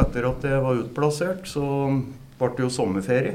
etter 0.00 0.28
at 0.30 0.46
jeg 0.46 0.62
var 0.64 0.84
utplassert, 0.84 1.48
så 1.50 1.64
ble 2.38 2.52
det 2.54 2.64
jo 2.64 2.70
sommerferie. 2.72 3.34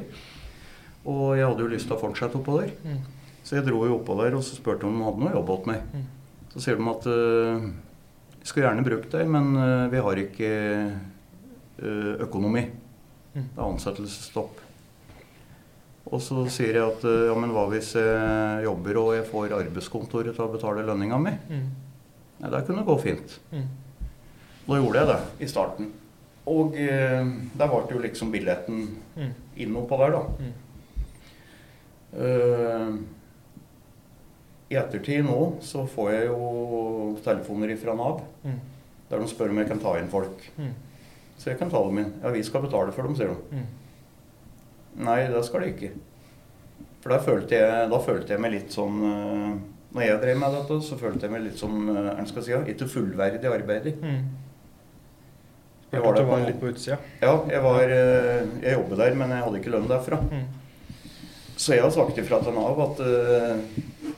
Og 1.03 1.33
jeg 1.35 1.45
hadde 1.45 1.65
jo 1.65 1.71
lyst 1.73 1.89
til 1.89 1.97
å 1.97 1.99
fortsette 1.99 2.39
oppå 2.39 2.61
der. 2.61 2.71
Mm. 2.87 3.01
Så 3.43 3.57
jeg 3.57 3.67
dro 3.67 3.81
jo 3.83 3.97
oppå 3.97 4.15
der 4.21 4.37
og 4.37 4.45
så 4.45 4.55
spurte 4.55 4.87
om 4.87 4.95
de 4.95 5.03
hadde 5.03 5.25
noe 5.25 5.33
jobb 5.35 5.51
åt 5.57 5.67
meg. 5.67 5.83
Mm. 5.91 6.05
Så 6.53 6.63
sier 6.63 6.79
de 6.79 6.87
at 6.93 7.07
uh, 7.11 7.65
skulle 8.43 8.69
gjerne 8.69 8.85
brukt 8.87 9.11
deg, 9.11 9.27
men 9.35 9.51
uh, 9.57 9.91
vi 9.91 10.03
har 10.05 10.21
ikke 10.23 10.51
uh, 11.83 12.13
økonomi. 12.23 12.67
Mm. 13.33 13.49
Det 13.49 13.57
er 13.57 13.65
ansettelsesstopp. 13.67 14.61
Og 16.13 16.21
så 16.21 16.43
sier 16.51 16.77
jeg 16.77 16.83
at 16.83 17.03
ja, 17.07 17.33
men 17.39 17.51
hva 17.55 17.63
hvis 17.71 17.93
jeg 17.97 18.65
jobber 18.65 18.99
og 19.01 19.13
jeg 19.15 19.23
får 19.31 19.55
arbeidskontoret 19.57 20.35
til 20.35 20.45
å 20.45 20.51
betale 20.51 20.83
lønninga 20.85 21.17
mi? 21.17 21.31
Mm. 21.49 21.63
Ja, 22.43 22.49
det 22.51 22.65
kunne 22.67 22.83
gå 22.85 22.97
fint. 22.99 23.37
Mm. 23.53 23.67
Da 24.67 24.77
gjorde 24.79 24.99
jeg 24.99 25.07
det 25.13 25.19
i 25.45 25.47
starten. 25.47 25.89
Og 26.51 26.75
eh, 26.75 27.23
der 27.55 27.69
ble 27.71 27.81
jo 27.95 28.01
liksom 28.03 28.31
billetten 28.33 28.85
Mm. 29.15 29.75
oppå 29.79 29.97
der, 30.01 30.11
da. 30.11 30.21
Mm. 30.41 30.53
Uh, 32.13 32.95
I 34.69 34.75
ettertid 34.77 35.23
nå 35.25 35.37
så 35.65 35.83
får 35.89 36.11
jeg 36.13 36.27
jo 36.27 37.17
telefoner 37.25 37.75
fra 37.77 37.95
Nav 37.97 38.21
Mm. 38.43 38.59
der 39.09 39.19
de 39.19 39.27
spør 39.29 39.49
om 39.53 39.57
jeg 39.61 39.67
kan 39.69 39.79
ta 39.79 39.95
inn 39.99 40.09
folk. 40.09 40.41
Mm. 40.57 40.73
Så 41.37 41.49
jeg 41.51 41.59
kan 41.59 41.69
ta 41.69 41.81
dem 41.83 41.97
inn. 41.97 42.13
Ja, 42.23 42.29
vi 42.31 42.43
skal 42.43 42.61
betale 42.61 42.91
for 42.91 43.03
dem, 43.03 43.15
sier 43.15 43.27
de. 43.27 43.35
Mm. 43.51 43.65
Nei, 45.05 45.27
det 45.27 45.43
skal 45.45 45.61
de 45.61 45.67
ikke. 45.73 45.91
For 47.01 47.09
da 47.09 47.19
følte 47.19 47.49
jeg, 47.59 47.89
da 47.91 47.99
følte 47.99 48.29
jeg 48.33 48.39
meg 48.41 48.51
litt 48.53 48.71
sånn 48.73 48.99
eh, 49.03 49.57
Når 49.93 50.07
jeg 50.07 50.21
drev 50.23 50.39
med 50.41 50.55
dette, 50.57 50.79
så 50.87 50.97
følte 50.97 51.27
jeg 51.27 51.33
meg 51.35 51.43
litt 51.45 51.59
som 51.61 51.73
eh, 51.91 52.23
skal 52.25 52.41
jeg 52.41 52.47
si, 52.47 52.53
ja, 52.55 52.61
ikke 52.73 52.89
fullverdig 52.89 53.49
arbeider. 53.49 53.93
Mm. 54.01 54.23
Jeg 55.93 56.01
var 56.01 56.15
der 56.17 56.25
på 56.25 56.37
litt 56.41 56.57
på 56.57 56.71
utsida. 56.71 56.97
Ja, 57.21 57.35
jeg 57.51 57.61
var 57.61 57.83
eh, 57.93 58.47
Jeg 58.63 58.79
jobbet 58.79 59.01
der, 59.03 59.17
men 59.19 59.33
jeg 59.35 59.45
hadde 59.45 59.59
ikke 59.61 59.73
lønn 59.75 59.89
derfra. 59.91 60.17
Mm. 60.25 60.47
Så 61.53 61.75
jeg 61.75 61.83
har 61.85 61.93
sagt 61.93 62.17
ifra 62.17 62.39
til 62.41 62.55
Nav 62.57 62.79
at 62.81 63.01
uh, 63.05 63.59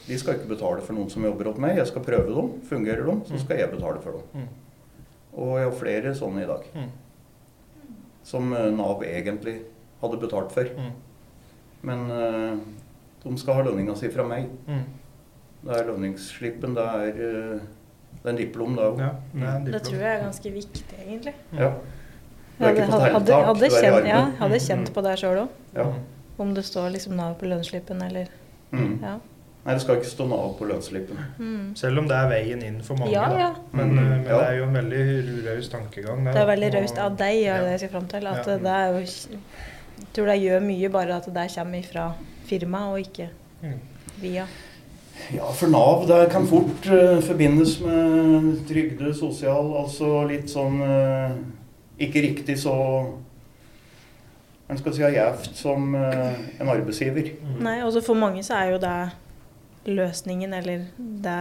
de 0.05 0.17
skal 0.17 0.37
ikke 0.37 0.53
betale 0.53 0.83
for 0.85 0.95
noen 0.95 1.09
som 1.11 1.25
jobber 1.27 1.49
hos 1.49 1.59
meg. 1.59 1.75
Jeg 1.75 1.89
skal 1.89 2.05
prøve 2.05 2.31
dem. 2.31 2.53
Fungerer 2.69 3.03
de, 3.03 3.15
så 3.27 3.41
skal 3.41 3.59
jeg 3.59 3.73
betale 3.73 3.99
for 4.01 4.15
dem. 4.15 4.45
Mm. 4.45 5.01
Og 5.43 5.51
jeg 5.59 5.67
har 5.67 5.75
flere 5.81 6.13
sånne 6.15 6.45
i 6.45 6.47
dag. 6.47 6.69
Mm. 6.71 7.91
Som 8.25 8.55
Nav 8.79 9.03
egentlig 9.03 9.57
hadde 9.99 10.21
betalt 10.23 10.55
for. 10.55 10.71
Mm. 10.79 10.95
Men 11.91 12.07
uh, 12.07 12.63
de 13.25 13.35
skal 13.43 13.59
ha 13.59 13.67
lønninga 13.67 13.99
si 13.99 14.13
fra 14.15 14.23
meg. 14.31 14.47
Det 15.65 15.77
er 15.79 15.87
lønningsslippen. 15.89 16.75
Det 16.77 16.83
er, 16.85 17.07
eh, 17.09 17.59
det 18.21 18.25
er 18.25 18.29
en 18.29 18.37
diplom, 18.37 18.75
det 18.77 18.83
òg. 18.85 18.99
Ja, 18.99 19.09
det 19.33 19.43
er 19.43 19.71
Det 19.71 19.83
tror 19.83 19.99
jeg 19.99 20.19
er 20.19 20.23
ganske 20.23 20.51
viktig, 20.53 20.97
egentlig. 21.07 21.33
Ja. 21.53 21.71
Du 22.57 22.63
er 22.65 22.71
ikke 22.71 22.85
Hadde, 22.85 23.11
på 23.25 23.65
er 23.65 23.69
kjent, 23.69 24.07
ja, 24.07 24.19
hadde 24.39 24.59
kjent 24.59 24.87
Mm. 24.89 24.93
på 24.93 25.01
det 25.03 25.15
sjøl 25.19 25.37
òg. 25.43 25.49
Ja. 25.75 25.93
Om 26.39 26.53
det 26.53 26.63
står 26.65 26.91
liksom 26.93 27.15
Nav 27.15 27.35
på 27.39 27.45
lønnsslippen 27.47 28.01
eller 28.01 28.27
Mm. 28.71 28.99
Ja. 29.01 29.17
Nei, 29.65 29.73
det 29.73 29.81
skal 29.81 29.95
ikke 29.95 30.05
stå 30.09 30.27
Nav 30.29 30.57
på 30.59 30.65
lønnsslippen. 30.67 31.17
Mm. 31.39 31.75
Selv 31.75 31.97
om 31.99 32.07
det 32.07 32.15
er 32.15 32.29
veien 32.29 32.61
inn 32.63 32.81
for 32.81 32.95
mange. 32.95 33.11
Ja, 33.11 33.27
da. 33.29 33.37
ja. 33.39 33.55
Men, 33.73 33.89
Mm. 33.89 33.95
men 33.95 34.23
Ja. 34.25 34.37
det 34.39 34.47
er 34.47 34.57
jo 34.57 34.63
en 34.63 34.73
veldig 34.73 35.45
raus 35.47 35.69
tankegang. 35.69 36.23
Det 36.25 36.35
er 36.35 36.45
veldig 36.45 36.73
raust 36.75 36.97
av 36.97 37.17
deg, 37.17 37.35
gjør 37.43 37.55
Ja. 37.55 37.61
det 37.61 37.69
jeg 37.71 37.79
skal 37.79 37.89
fram 37.89 38.07
til. 38.07 38.27
At 38.27 38.45
Ja. 38.47 38.57
det 38.57 38.65
er 38.67 38.87
jo 38.91 39.05
Jeg 39.97 40.07
tror 40.13 40.25
det 40.25 40.41
gjør 40.41 40.61
mye 40.61 40.89
bare 40.91 41.11
at 41.15 41.25
det 41.25 41.55
kommer 41.55 41.79
ifra 41.83 42.13
firmaet, 42.45 42.91
og 42.93 42.99
ikke 42.99 43.29
Mm. 43.63 43.79
via. 44.21 44.45
Ja, 45.33 45.47
for 45.57 45.67
Nav 45.71 46.03
det 46.07 46.29
kan 46.31 46.45
fort 46.47 46.85
uh, 46.91 47.19
forbindes 47.25 47.79
med 47.81 48.65
trygde, 48.69 49.13
sosial, 49.17 49.71
altså 49.79 50.23
litt 50.29 50.51
sånn 50.51 50.75
uh, 50.83 51.31
Ikke 51.97 52.21
riktig 52.21 52.57
så 52.61 52.73
hva 54.65 54.75
skal 54.79 54.93
si, 54.97 55.01
gjevt 55.13 55.51
som 55.59 55.91
uh, 55.93 56.33
en 56.59 56.69
arbeidsgiver. 56.73 57.27
Mm. 57.37 57.57
Nei, 57.63 57.75
også 57.85 58.01
for 58.05 58.17
mange 58.17 58.41
så 58.45 58.55
er 58.57 58.71
jo 58.73 58.79
det 58.81 58.95
løsningen, 59.85 60.53
eller 60.57 60.87
det 60.97 61.39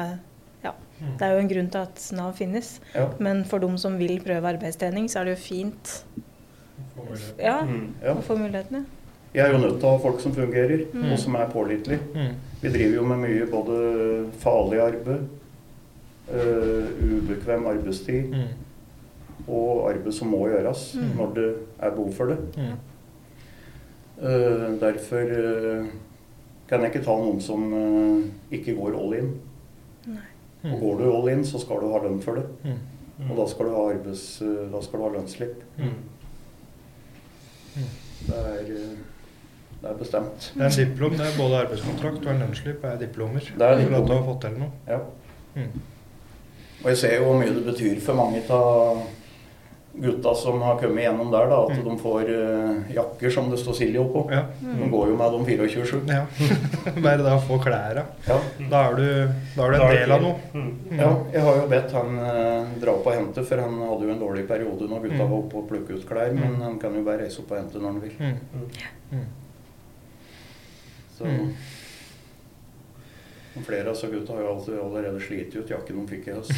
Ja. 0.64 0.72
Mm. 1.00 1.14
Det 1.18 1.26
er 1.26 1.32
jo 1.32 1.38
en 1.40 1.48
grunn 1.48 1.70
til 1.72 1.78
at 1.86 2.02
Nav 2.16 2.34
finnes. 2.36 2.74
Ja. 2.94 3.06
Men 3.18 3.44
for 3.48 3.58
de 3.64 3.70
som 3.80 3.96
vil 3.98 4.18
prøve 4.24 4.52
arbeidstrening, 4.54 5.08
så 5.08 5.20
er 5.22 5.24
det 5.30 5.38
jo 5.38 5.42
fint 5.44 5.94
ja, 7.40 7.62
Mm. 7.64 7.94
Ja. 8.02 8.12
å 8.14 8.22
få 8.22 8.36
mulighetene. 8.38 8.84
Jeg 9.34 9.48
er 9.48 9.52
jo 9.52 9.58
nødt 9.58 9.80
til 9.80 9.88
å 9.88 9.96
ha 9.96 9.98
folk 10.04 10.20
som 10.20 10.32
fungerer, 10.34 10.84
Mm. 10.92 11.12
og 11.12 11.18
som 11.18 11.34
er 11.36 11.48
pålitelige. 11.50 12.00
Mm. 12.64 12.72
Vi 12.72 12.78
driver 12.78 12.94
jo 12.96 13.04
med 13.04 13.18
mye 13.20 13.46
både 13.50 14.30
farlig 14.40 14.78
arbeid, 14.80 15.28
eh, 16.32 16.86
ubekvem 17.04 17.66
arbeidstid 17.66 18.30
Mm. 18.30 18.48
og 19.48 19.90
arbeid 19.90 20.12
som 20.14 20.28
må 20.28 20.46
gjøres 20.48 20.94
Mm. 20.96 21.16
når 21.16 21.34
det 21.34 21.56
er 21.80 21.90
behov 21.90 22.12
for 22.12 22.26
det. 22.26 22.38
Mm. 22.56 22.78
Eh, 24.22 24.80
derfor 24.80 25.18
eh, 25.20 25.86
kan 26.68 26.80
jeg 26.80 26.94
ikke 26.94 27.04
ta 27.04 27.10
noen 27.16 27.40
som 27.40 28.30
ikke 28.50 28.74
går 28.76 28.96
all 28.98 29.14
in. 29.18 29.40
Og 30.64 30.70
Mm. 30.70 30.80
går 30.80 30.98
du 30.98 31.12
all 31.16 31.28
in, 31.28 31.44
så 31.44 31.58
skal 31.60 31.76
du 31.80 31.90
ha 31.92 31.98
lønn 31.98 32.22
for 32.22 32.34
det. 32.34 32.46
Mm. 32.64 33.30
Og 33.30 33.36
da 33.36 33.46
skal 33.46 33.66
du 33.66 33.70
ha, 33.70 33.90
arbeids, 33.92 34.38
da 34.72 34.80
skal 34.80 34.98
du 34.98 35.04
ha 35.04 35.10
lønnsslipp. 35.10 35.62
Mm. 35.78 35.90
Det 38.26 38.34
er, 38.34 38.96
det 39.84 39.90
er 39.92 39.98
bestemt. 40.00 40.46
Det 40.54 40.62
er 40.64 40.70
en 40.70 40.78
diplom. 40.80 41.16
Det 41.18 41.26
er 41.28 41.34
både 41.38 41.58
arbeidskontrakt 41.66 42.22
og 42.24 42.30
en 42.32 42.40
lønnsslipp 42.46 42.84
er 42.88 42.96
diplomer. 43.04 43.50
Det 43.52 43.66
er 43.68 43.82
at 43.84 44.06
du 44.08 44.14
har 44.16 44.24
fått 44.30 44.40
til 44.46 44.56
noe. 44.62 44.70
Ja. 44.88 45.02
Mm. 45.58 45.82
Og 46.84 46.88
jeg 46.92 46.96
ser 47.00 47.14
jo 47.20 47.28
hvor 47.28 47.36
mye 47.40 47.52
det 47.54 47.66
betyr 47.68 48.00
for 48.04 48.16
mange 48.18 48.40
av 48.52 49.04
gutta 49.94 50.32
som 50.34 50.56
har 50.66 50.74
kommet 50.80 51.04
gjennom 51.04 51.28
der, 51.30 51.44
da, 51.46 51.58
at 51.68 51.76
Mm. 51.78 51.84
de 51.86 51.92
får 52.02 52.30
uh, 52.34 52.94
jakker 52.96 53.30
som 53.30 53.46
det 53.50 53.60
står 53.60 53.76
Silje 53.78 54.00
oppå. 54.02 54.24
Ja. 54.32 54.40
De 54.60 54.88
går 54.90 55.12
jo 55.12 55.16
med 55.20 55.32
dem 55.36 55.44
24-7. 55.46 56.00
ja. 56.10 56.24
Bare 57.04 57.22
det 57.22 57.30
å 57.30 57.38
få 57.46 57.60
klærne. 57.62 58.02
Ja. 58.26 58.40
Da 58.72 58.80
er 58.88 58.98
du, 58.98 59.04
da 59.54 59.68
er 59.68 59.70
du 59.70 59.76
en 59.84 59.94
del 59.94 60.12
av 60.16 60.24
noe. 60.26 60.34
Mm. 60.52 60.72
ja, 60.98 61.12
jeg 61.36 61.46
har 61.46 61.60
jo 61.60 61.68
bedt 61.70 61.94
han 61.94 62.18
uh, 62.18 62.74
dra 62.82 62.96
opp 62.98 63.06
og 63.06 63.14
hente, 63.20 63.44
for 63.46 63.62
han 63.62 63.78
hadde 63.86 64.08
jo 64.08 64.16
en 64.16 64.24
dårlig 64.26 64.48
periode 64.50 64.90
når 64.90 65.06
gutta 65.06 65.22
Mm. 65.22 65.30
var 65.30 65.38
oppe 65.38 65.56
og 65.62 65.68
plukket 65.70 65.94
ut 66.02 66.08
klær. 66.10 66.34
Men 66.34 66.56
Mm. 66.58 66.60
han 66.66 66.78
kan 66.82 66.94
jo 66.98 67.04
bare 67.06 67.22
reise 67.22 67.38
opp 67.44 67.52
og 67.54 67.58
hente 67.62 67.78
når 67.78 67.92
han 67.92 68.02
vil. 68.02 68.18
Mm. 68.18 69.24
Mm. 71.24 71.48
Så 73.54 73.54
Mm. 73.54 73.64
Flere 73.64 73.88
av 73.88 73.94
disse 73.94 74.06
gutta 74.10 74.32
har 74.32 74.40
jo 74.40 74.48
alltid 74.48 74.78
allerede 74.82 75.20
slitt 75.22 75.54
ut 75.54 75.70
jakken 75.70 75.96
de 76.00 76.06
fikk 76.10 76.26
i 76.26 76.32
høst. 76.34 76.50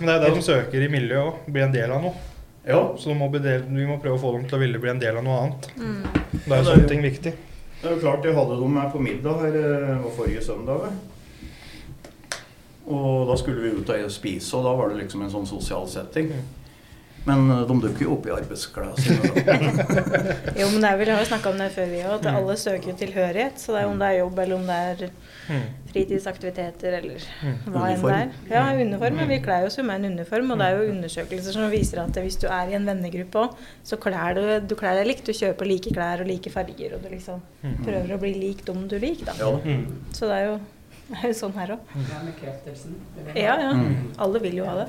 Men 0.00 0.06
det 0.10 0.14
er 0.14 0.20
det 0.20 0.34
de 0.34 0.42
søker 0.44 0.82
i 0.84 0.88
miljøet 0.92 1.24
òg. 1.24 1.34
Bli 1.48 1.60
en 1.64 1.72
del 1.72 1.90
av 1.94 2.02
noe. 2.04 2.12
Ja, 2.66 2.94
Så 2.98 3.14
må 3.16 3.28
bli 3.32 3.40
del, 3.44 3.62
vi 3.68 3.86
må 3.88 3.96
prøve 4.00 4.16
å 4.16 4.20
få 4.20 4.32
dem 4.36 4.44
til 4.48 4.56
å 4.58 4.60
ville 4.60 4.78
bli 4.80 4.90
en 4.92 5.00
del 5.00 5.16
av 5.20 5.24
noe 5.24 5.38
annet. 5.40 5.70
Mm. 5.76 6.02
Det 6.34 6.52
er 6.52 6.58
er 6.58 6.64
sånne 6.68 6.88
ting 6.88 7.02
viktig. 7.04 7.32
det 7.80 7.88
er 7.88 7.92
jo 7.96 8.00
klart 8.00 8.24
jeg 8.24 8.34
hadde 8.36 8.60
dem 8.60 8.76
her 8.80 8.88
på 8.92 8.98
middag 9.04 9.34
her 9.42 9.54
eh, 9.60 10.02
var 10.04 10.12
forrige 10.16 10.42
søndag. 10.44 10.80
Og 12.84 13.28
da 13.28 13.34
skulle 13.40 13.60
vi 13.64 13.70
ut 13.80 13.88
og 13.88 14.10
spise, 14.12 14.56
og 14.56 14.64
da 14.64 14.72
var 14.76 14.88
det 14.92 15.00
liksom 15.02 15.22
en 15.24 15.32
sånn 15.32 15.48
sosial 15.48 15.88
setting. 15.88 16.26
Mm. 16.32 16.40
Men 17.26 17.50
eh, 17.50 17.60
de 17.68 17.74
dukker 17.80 18.02
jo 18.04 18.12
opp 18.18 18.26
i 18.26 18.30
da. 18.34 18.38
Jo, 20.60 20.66
men 20.68 20.80
det 20.82 20.88
er 20.90 20.96
vel, 21.00 21.08
jeg 21.08 21.16
har 21.16 21.22
jo 21.24 21.28
snakka 21.30 21.48
om 21.54 21.58
det 21.62 21.68
før, 21.72 21.86
vi 21.88 22.02
òg, 22.04 22.14
at 22.18 22.24
Mm. 22.28 22.34
alle 22.36 22.54
søker 22.60 22.88
jo 22.90 22.94
tilhørighet. 23.00 23.56
Så 23.60 23.68
det 23.72 23.80
er 23.82 23.86
om 23.88 23.98
det 23.98 24.06
er 24.10 24.18
jobb, 24.18 24.38
eller 24.44 24.56
om 24.56 24.66
det 24.68 24.76
er 24.90 24.96
Mm. 25.48 25.62
fritidsaktiviteter, 25.92 26.92
eller 26.98 27.18
Mm. 27.42 27.56
hva 27.72 27.82
enn 27.92 28.02
det 28.02 28.12
er. 28.12 28.28
Ja, 28.50 28.62
uniform. 28.84 29.14
Men 29.16 29.28
vi 29.28 29.38
kler 29.40 29.64
oss 29.66 29.76
jo 29.78 29.82
med 29.84 30.04
en 30.04 30.12
uniform, 30.18 30.50
og 30.52 30.58
det 30.58 30.66
er 30.66 30.76
jo 30.82 30.92
undersøkelser 30.92 31.52
som 31.52 31.70
viser 31.70 31.98
at 32.04 32.10
hvis 32.12 32.36
du 32.40 32.46
er 32.46 32.68
i 32.68 32.74
en 32.74 32.86
vennegruppe 32.86 33.38
òg, 33.46 33.54
så 33.84 33.96
klær 33.96 34.34
du, 34.34 34.60
du 34.66 34.74
klær 34.74 34.94
deg 35.00 35.06
likt. 35.06 35.24
Du 35.24 35.32
kjøper 35.32 35.66
like 35.66 35.90
klær 35.92 36.20
og 36.20 36.26
like 36.26 36.50
farger, 36.50 36.94
og 36.94 37.02
du 37.02 37.08
liksom 37.08 37.40
prøver 37.84 38.10
å 38.16 38.20
bli 38.20 38.34
lik 38.34 38.64
dem 38.64 38.88
du 38.88 38.98
liker, 38.98 39.24
da. 39.26 39.32
Ja. 39.38 39.58
Så 40.12 40.20
det 40.28 40.36
er 40.40 40.44
jo, 40.46 40.58
det 41.10 41.18
er 41.24 41.28
jo 41.28 41.34
sånn 41.40 41.54
her 41.54 41.68
òg. 41.76 41.80
Ja, 41.96 42.18
bekreftelsen. 42.28 42.94
Ja, 43.34 43.56
ja. 43.60 43.72
Mm. 43.72 43.96
Alle 44.18 44.38
vil 44.40 44.54
jo 44.56 44.64
ha 44.64 44.74
det. 44.84 44.88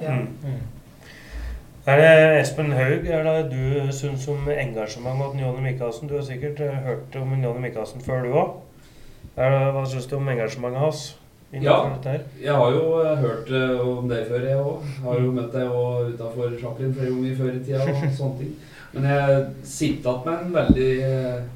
Mm. 1.86 1.92
Mm. 1.92 1.94
Er 1.94 1.98
det 2.02 2.40
Espen 2.42 2.72
Haug 2.74 3.06
er 3.08 3.24
det 3.24 3.52
du 3.52 3.92
syns 3.94 4.28
om 4.28 4.48
engasjementet 4.50 5.32
til 5.36 5.42
Johnny 5.44 5.62
Michaelsen? 5.62 6.10
Du 6.10 6.16
har 6.16 6.24
sikkert 6.26 6.60
eh, 6.60 6.80
hørt 6.86 7.16
om 7.16 7.44
Johnny 7.44 7.62
Michaelsen 7.62 8.02
før, 8.02 8.24
du 8.26 8.34
òg. 8.34 8.56
Hva 9.36 9.84
syns 9.92 10.08
du 10.10 10.16
om 10.18 10.30
engasjementet 10.30 10.82
hans? 10.82 11.04
Ja. 11.54 11.78
Jeg 12.42 12.54
har 12.58 12.72
jo 12.74 13.02
eh, 13.04 13.18
hørt 13.22 13.52
eh, 13.54 13.88
om 13.88 14.10
deg 14.10 14.26
før, 14.28 14.48
jeg 14.50 14.58
òg. 14.58 14.90
Har 15.04 15.22
jo 15.22 15.32
møtt 15.38 15.54
deg 15.54 15.78
utafor 16.16 16.58
Chaplin 16.62 16.94
flere 16.98 17.14
ganger 17.14 17.38
før 17.38 17.54
i 17.54 17.64
tida. 17.64 17.86
og 17.86 18.18
sånne 18.18 18.38
ting. 18.42 18.56
Men 18.96 19.04
jeg 19.12 19.46
sitter 19.68 20.10
igjen 20.10 20.26
med 20.26 20.42
en 20.42 20.54
veldig, 20.56 20.92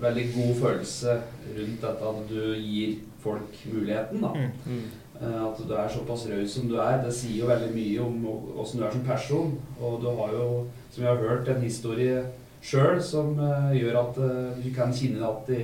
veldig 0.02 0.26
god 0.36 0.56
følelse 0.62 1.22
rundt 1.58 1.82
dette 1.82 2.10
at 2.14 2.24
du 2.30 2.42
gir 2.54 2.98
folk 3.24 3.62
muligheten. 3.74 4.22
da. 4.22 4.28
Mm. 4.38 4.52
Eh, 4.70 5.09
At 5.20 5.58
du 5.68 5.74
er 5.76 5.90
såpass 5.92 6.28
raus 6.32 6.54
som 6.56 6.70
du 6.70 6.78
er, 6.80 7.02
det 7.04 7.12
sier 7.14 7.42
jo 7.42 7.48
veldig 7.50 7.74
mye 7.76 8.04
om 8.06 8.22
åssen 8.64 8.80
du 8.80 8.86
er 8.88 8.94
som 8.94 9.02
person. 9.04 9.50
Og 9.82 9.98
du 10.00 10.08
har 10.16 10.32
jo, 10.32 10.46
som 10.92 11.04
vi 11.04 11.10
har 11.10 11.20
hørt, 11.20 11.48
en 11.52 11.62
historie 11.66 12.22
sjøl 12.64 13.02
som 13.04 13.34
eh, 13.40 13.74
gjør 13.82 13.98
at 14.00 14.18
eh, 14.24 14.62
du 14.64 14.70
kan 14.76 14.94
kjenne 14.96 15.24
at 15.28 15.52
i 15.56 15.60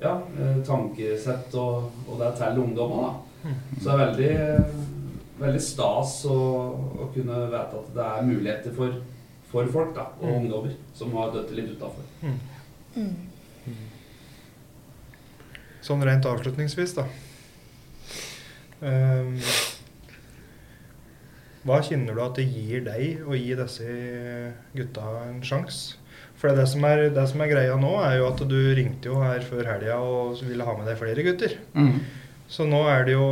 ja, 0.00 0.14
eh, 0.40 0.60
tankesett 0.64 1.54
og, 1.60 1.88
og 2.08 2.20
det 2.20 2.30
teller 2.38 2.54
til 2.58 2.62
ungdommer. 2.66 3.08
da. 3.08 3.54
Så 3.80 3.84
det 3.88 3.94
er 3.94 4.02
veldig, 4.04 4.64
veldig 5.40 5.62
stas 5.64 6.14
å, 6.28 6.36
å 7.00 7.08
kunne 7.14 7.40
vite 7.52 7.80
at 7.80 7.90
det 7.96 8.06
er 8.10 8.28
muligheter 8.28 8.76
for, 8.76 9.00
for 9.52 9.68
folk 9.72 9.94
da, 9.96 10.10
og 10.20 10.28
Mm. 10.28 10.36
ungdommer 10.42 10.76
som 10.94 11.12
har 11.16 11.32
dødd 11.32 11.56
litt 11.56 11.72
utafor. 11.72 12.04
Mm. 12.20 13.10
Sånn 15.80 16.04
rent 16.04 16.26
avslutningsvis, 16.28 16.92
da. 17.00 17.06
Ehm, 18.82 19.34
hva 21.66 21.80
kjenner 21.84 22.16
du 22.16 22.22
at 22.24 22.38
det 22.40 22.46
gir 22.48 22.84
deg 22.86 23.24
å 23.28 23.36
gi 23.36 23.50
disse 23.58 23.88
gutta 24.76 25.10
en 25.28 25.42
sjanse? 25.44 25.98
For 26.40 26.56
det 26.56 26.64
som, 26.70 26.84
er, 26.88 27.10
det 27.12 27.26
som 27.28 27.42
er 27.44 27.50
greia 27.52 27.74
nå, 27.76 27.90
er 28.00 28.14
jo 28.16 28.30
at 28.30 28.40
du 28.48 28.56
ringte 28.78 29.10
jo 29.10 29.18
her 29.20 29.42
før 29.44 29.66
helga 29.68 29.98
og 30.00 30.38
ville 30.48 30.64
ha 30.64 30.72
med 30.78 30.88
deg 30.88 30.96
flere 30.96 31.24
gutter. 31.26 31.58
Mm. 31.76 31.98
Så 32.50 32.64
nå 32.66 32.80
er 32.88 33.04
det 33.06 33.12
jo 33.12 33.26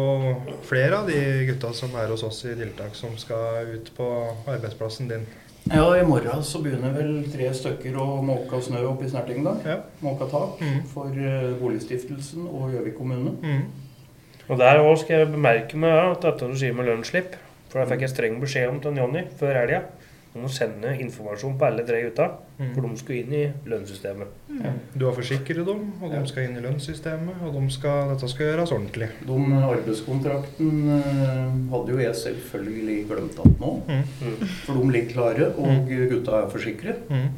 flere 0.68 1.01
av 1.01 1.09
de 1.09 1.16
gutta 1.49 1.72
som 1.74 1.96
er 1.99 2.12
hos 2.12 2.22
oss 2.28 2.42
i 2.46 2.53
tiltak, 2.59 2.92
som 2.94 3.16
skal 3.18 3.72
ut 3.78 3.88
på 3.96 4.11
arbeidsplassen 4.53 5.09
din. 5.11 5.24
Ja, 5.72 5.88
i 5.99 6.05
morgen 6.07 6.44
så 6.46 6.61
begynner 6.64 6.92
vel 6.94 7.24
tre 7.32 7.49
stykker 7.57 7.96
å 8.01 8.20
måke 8.24 8.61
snø 8.64 8.84
oppe 8.92 9.09
i 9.09 9.11
Snertingdal. 9.11 9.59
Ja. 9.66 9.80
Måke 10.05 10.28
tak 10.30 10.61
Mm. 10.62 10.78
for 10.92 11.09
eh, 11.16 11.49
Boligstiftelsen 11.61 12.44
og 12.46 12.70
Gjøvik 12.76 12.94
kommune. 13.01 13.34
Mm. 13.42 13.88
Og 14.49 14.59
der 14.59 14.80
òg 14.80 14.96
skal 15.03 15.18
jeg 15.22 15.32
bemerke 15.32 15.76
meg 15.76 15.92
ja, 15.92 16.11
at 16.14 16.22
dette 16.24 16.49
du 16.49 16.57
sier 16.57 16.72
med 16.76 16.88
lønnsslipp 16.88 17.34
For 17.68 17.82
da 17.82 17.88
fikk 17.90 18.07
jeg 18.07 18.14
streng 18.14 18.38
beskjed 18.40 18.70
om 18.72 18.78
til 18.80 18.96
Jonny 18.96 19.26
før 19.40 19.59
helga 19.61 19.82
om 20.36 20.44
å 20.44 20.51
sende 20.53 20.92
informasjon 21.01 21.55
på 21.59 21.64
alle 21.66 21.82
tre 21.88 22.03
gutta. 22.05 22.26
For 22.59 22.82
Mm. 22.84 22.90
de 22.92 22.99
skulle 23.01 23.18
inn 23.24 23.32
i 23.32 23.53
lønnssystemet. 23.66 24.28
Du 24.94 25.07
har 25.07 25.14
forsikret 25.16 25.66
dem, 25.66 25.80
og 26.03 26.12
de 26.12 26.20
skal 26.28 26.44
inn 26.44 26.57
i 26.59 26.61
lønnssystemet, 26.61 27.40
og 27.42 27.55
de 27.57 27.70
skal, 27.74 28.11
dette 28.12 28.28
skal 28.28 28.46
gjøres 28.46 28.72
ordentlig. 28.76 29.09
De 29.26 29.38
arbeidskontrakten 29.72 30.70
eh, 30.99 31.72
hadde 31.72 31.94
jo 31.94 31.99
jeg 31.99 32.14
selvfølgelig 32.22 32.99
glemt 33.09 33.38
at 33.40 33.61
nå. 33.62 33.72
Mm. 33.88 34.46
For 34.66 34.74
de 34.78 34.90
ligger 34.92 35.12
klare, 35.16 35.51
og 35.57 35.88
gutta 35.88 36.42
er 36.42 36.51
forsikret. 36.53 37.09
Mm. 37.11 37.28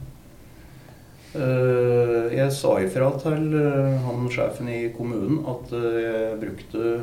Eh, 1.31 2.33
Jeg 2.35 2.51
sa 2.57 2.72
ifra 2.83 3.11
til 3.22 3.53
eh, 3.55 3.99
han 4.03 4.26
sjefen 4.35 4.70
i 4.70 4.81
kommunen 4.97 5.45
at 5.51 5.70
eh, 5.78 5.99
jeg 6.03 6.41
brukte 6.41 6.95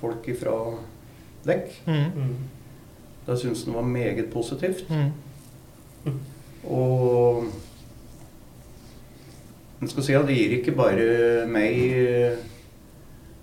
folk 0.00 0.28
ifra 0.32 0.54
dekk. 1.44 1.74
Mm. 1.84 2.32
Det 3.26 3.36
syntes 3.40 3.66
han 3.66 3.76
var 3.76 3.88
meget 3.88 4.30
positivt. 4.32 4.88
Mm. 4.88 6.16
Og 6.64 7.44
en 9.82 9.90
skal 9.92 10.06
si 10.06 10.16
at 10.16 10.24
det 10.28 10.36
gir 10.38 10.56
ikke 10.58 10.76
bare 10.76 11.44
meg 11.48 11.76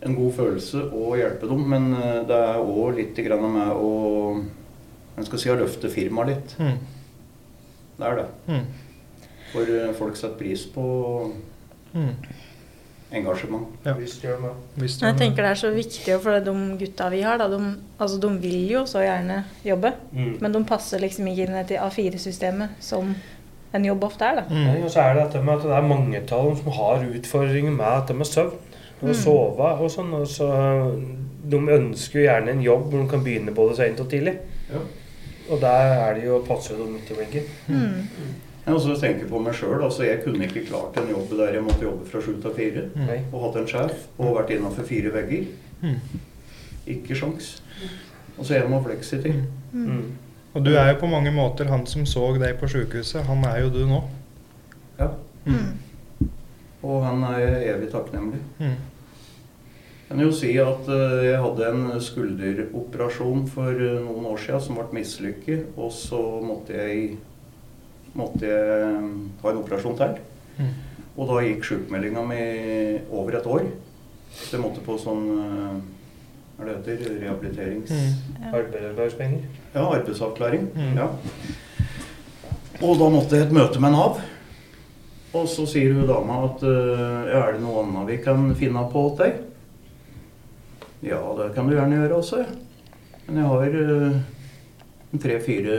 en 0.02 0.16
god 0.18 0.34
følelse 0.34 0.88
å 0.90 1.14
hjelpe 1.20 1.50
dem, 1.50 1.62
men 1.70 1.92
det 2.26 2.38
er 2.38 2.62
òg 2.62 2.98
litt 2.98 3.20
grann 3.22 3.46
med 3.54 3.76
å 3.78 3.92
en 5.18 5.28
skal 5.28 5.42
si 5.42 5.52
å 5.54 5.58
løfte 5.60 5.92
firmaet 5.92 6.32
litt. 6.32 6.56
Mm. 6.58 6.80
Det 8.00 8.08
er 8.08 8.22
det. 8.24 8.62
Mm. 9.52 9.56
For 9.56 9.74
eh, 9.78 9.94
folk 9.94 10.16
setter 10.16 10.38
pris 10.38 10.66
på 10.66 11.34
Mm. 11.94 12.14
engasjement. 13.12 13.68
Ja. 13.86 13.94
Visst 14.00 14.22
gjør 14.24 14.38
de 14.40 14.48
det. 14.48 14.90
Jeg 15.02 15.18
tenker 15.20 15.44
det 15.44 15.52
er 15.52 15.60
så 15.60 15.72
viktig 15.76 16.22
for 16.24 16.40
de 16.40 16.54
gutta 16.80 17.10
vi 17.12 17.22
har. 17.22 17.38
Da, 17.38 17.48
de, 17.52 17.76
altså, 18.00 18.20
de 18.24 18.30
vil 18.40 18.70
jo 18.72 18.86
så 18.88 19.00
gjerne 19.04 19.44
jobbe, 19.66 19.92
Mm. 20.14 20.38
men 20.42 20.52
de 20.54 20.64
passer 20.64 21.00
liksom 21.00 21.28
ikke 21.28 21.48
inn 21.48 21.56
i 21.60 21.76
A4-systemet 21.78 22.70
som 22.80 23.16
en 23.74 23.86
jobb 23.86 24.04
ofte 24.04 24.22
er. 24.26 24.36
da. 24.36 24.42
Mm. 24.50 24.66
Ja, 24.78 24.84
og 24.86 24.90
så 24.92 25.00
er 25.02 25.14
det 25.14 25.24
dette 25.34 25.44
med 25.44 25.54
at 25.58 25.64
det 25.64 25.72
er 25.72 25.82
mange 25.82 26.18
av 26.18 26.28
dem 26.28 26.56
som 26.58 26.72
har 26.72 27.06
utfordringer 27.06 27.72
med 27.72 27.86
dette 28.02 28.14
med 28.18 28.26
søvn. 28.28 28.54
Og 29.02 29.08
Mm. 29.10 29.14
sove 29.14 29.80
og 29.82 29.90
sånn. 29.92 30.14
Og 30.14 30.28
så 30.28 30.48
de 31.50 31.58
ønsker 31.58 32.20
jo 32.20 32.28
gjerne 32.30 32.50
en 32.52 32.62
jobb 32.62 32.90
hvor 32.92 33.02
de 33.04 33.10
kan 33.10 33.24
begynne 33.24 33.54
både 33.54 33.76
sent 33.76 34.00
og 34.00 34.10
tidlig. 34.10 34.38
Ja. 34.72 34.80
Og 35.50 35.60
der 35.60 35.68
er 36.08 36.14
det 36.14 36.24
jo 36.26 36.40
passer 36.48 36.76
de 36.78 36.84
midt 36.86 37.10
i 37.12 37.14
blinken. 37.14 37.44
Mm. 37.68 38.08
Jeg 38.66 38.74
også 38.74 38.96
tenker 39.02 39.30
på 39.30 39.40
meg 39.42 39.56
sjøl. 39.58 39.80
Altså, 39.82 40.04
jeg 40.06 40.22
kunne 40.24 40.46
ikke 40.46 40.66
klart 40.68 40.98
en 41.02 41.10
jobb 41.10 41.32
der 41.40 41.56
jeg 41.58 41.66
måtte 41.66 41.88
jobbe 41.88 42.06
fra 42.10 42.22
sju 42.22 42.36
til 42.42 42.54
fire. 42.58 42.84
Mm. 42.96 43.32
Og 43.32 43.48
hatt 43.48 43.62
en 43.62 43.70
sjef 43.72 44.04
og 44.18 44.36
vært 44.38 44.54
innafor 44.56 44.86
fire 44.90 45.14
vegger. 45.16 45.48
Mm. 45.82 46.20
Ikke 46.96 47.18
sjans. 47.18 47.56
Og 48.38 48.46
så 48.46 48.58
må 48.70 48.84
flekse 48.86 49.22
noe 49.22 49.42
Mm. 49.72 49.88
Mm. 49.88 50.06
Og 50.54 50.66
du 50.66 50.74
er 50.76 50.90
jo 50.92 51.00
på 51.00 51.08
mange 51.08 51.32
måter 51.32 51.70
han 51.72 51.86
som 51.88 52.06
så 52.06 52.26
deg 52.36 52.58
på 52.60 52.68
sykehuset. 52.68 53.24
Han 53.24 53.46
er 53.48 53.62
jo 53.64 53.70
du 53.72 53.86
nå. 53.88 54.02
Ja. 55.00 55.08
Mm. 55.46 55.78
Og 56.84 57.06
han 57.06 57.24
er 57.24 57.40
jeg 57.40 57.76
evig 57.76 57.92
takknemlig. 57.94 58.42
Mm. 58.60 58.76
Jeg 60.12 60.18
kan 60.18 60.26
jo 60.26 60.32
si 60.36 60.50
at 60.60 60.90
eh, 60.92 61.22
jeg 61.30 61.40
hadde 61.40 61.68
en 61.72 62.02
skulderoperasjon 62.04 63.46
for 63.48 63.72
eh, 63.72 64.02
noen 64.04 64.26
år 64.34 64.42
siden 64.44 64.64
som 64.66 64.80
ble 64.80 64.98
mislykket. 64.98 65.70
Og 65.80 65.94
så 65.96 66.20
måtte 66.44 66.76
jeg, 66.76 67.14
måtte 68.18 68.48
jeg 68.48 68.98
ta 69.42 69.48
ha 69.48 69.54
en 69.54 69.62
operasjon 69.62 69.98
til. 70.00 70.18
Mm. 70.58 70.72
Og 71.18 71.28
da 71.30 71.40
gikk 71.46 71.66
sjukmeldinga 71.68 72.24
mi 72.28 72.42
over 73.12 73.38
et 73.40 73.48
år. 73.48 73.66
Så 74.32 74.56
jeg 74.56 74.64
måtte 74.64 74.84
på 74.86 74.96
sånn 75.00 75.26
eh, 75.36 75.80
Hva 76.58 76.64
er 76.66 76.70
det 76.70 76.96
heter? 76.96 77.16
Rehabiliterings... 77.24 77.92
Mm. 77.92 78.52
Arbeidspenger. 78.54 79.46
Ja, 79.74 79.86
arbeidsavklaring. 79.96 80.68
Mm. 80.76 80.94
Ja. 81.00 81.08
Og 82.82 82.98
da 83.00 83.08
måtte 83.14 83.38
jeg 83.38 83.48
et 83.48 83.56
møte 83.56 83.82
med 83.84 83.94
Nav. 83.96 84.20
Og 85.38 85.48
så 85.48 85.64
sier 85.70 85.94
hun 85.96 86.08
dama 86.10 86.42
at 86.50 86.64
eh, 86.68 87.32
er 87.40 87.56
det 87.56 87.64
noe 87.64 87.84
annet 87.86 88.10
vi 88.12 88.18
kan 88.24 88.50
finne 88.60 88.84
på 88.92 89.06
til 89.16 89.26
deg? 89.26 89.48
Ja, 91.12 91.22
det 91.40 91.52
kan 91.56 91.68
du 91.70 91.74
gjerne 91.76 91.98
gjøre 92.04 92.18
også. 92.20 92.44
Men 93.28 93.40
jeg 93.42 93.52
har 93.52 93.78
eh, 93.84 95.20
tre-fire 95.24 95.78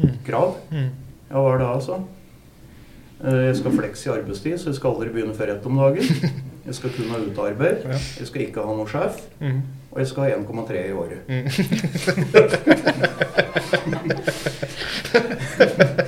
Mm. 0.00 0.14
krav. 0.24 0.54
Mm. 0.72 0.86
Ja, 1.30 1.36
hva 1.38 1.50
er 1.54 1.58
det 1.62 1.68
altså? 1.70 1.94
Eh, 3.24 3.40
Jeg 3.46 3.56
skal 3.56 3.72
flekse 3.76 4.08
i 4.08 4.12
arbeidstid, 4.12 4.58
så 4.58 4.68
jeg 4.70 4.76
skal 4.80 4.90
aldri 4.94 5.08
begynne 5.14 5.34
før 5.36 5.48
ett 5.54 5.66
om 5.66 5.76
dagen. 5.78 6.04
Jeg 6.66 6.74
skal 6.76 6.90
kun 6.94 7.08
ha 7.10 7.16
utearbeid. 7.24 7.76
Jeg 8.20 8.26
skal 8.28 8.40
ikke 8.44 8.62
ha 8.62 8.72
noe 8.76 8.88
sjef. 8.88 9.14
Mm. 9.40 9.60
Og 9.90 9.98
jeg 9.98 10.06
skal 10.06 10.22
ha 10.22 10.28
1,3 10.36 10.72
i 10.86 10.92
året. 10.92 11.18
Mm. 11.26 11.44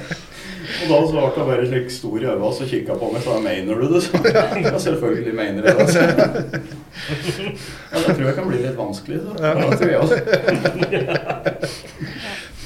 Og 0.83 0.89
da 0.91 0.97
svarte 1.09 1.39
jeg 1.39 1.47
bare 1.47 1.67
slik 1.69 1.91
stor 1.95 2.17
i 2.19 2.25
øynene 2.27 2.47
og 2.49 2.55
kikka 2.71 2.93
på 2.99 3.07
meg 3.13 3.21
og 3.21 3.25
sa 3.27 3.33
'Mener 3.41 3.75
du 3.81 3.87
det?' 3.95 4.03
Så, 4.03 4.11
ja, 4.65 4.79
selvfølgelig 4.79 5.35
mener 5.35 5.53
jeg 5.53 5.63
det. 5.63 5.75
Altså. 5.81 6.01
Ja, 7.93 7.97
det 7.99 8.05
tror 8.17 8.27
jeg 8.27 8.35
kan 8.35 8.49
bli 8.49 8.57
litt 8.63 8.77
vanskelig. 8.79 9.21
Så. 9.23 9.29
Ja, 9.45 9.55
det 9.55 9.79
tror 9.79 9.89
jeg 9.89 9.99
også. 9.99 10.17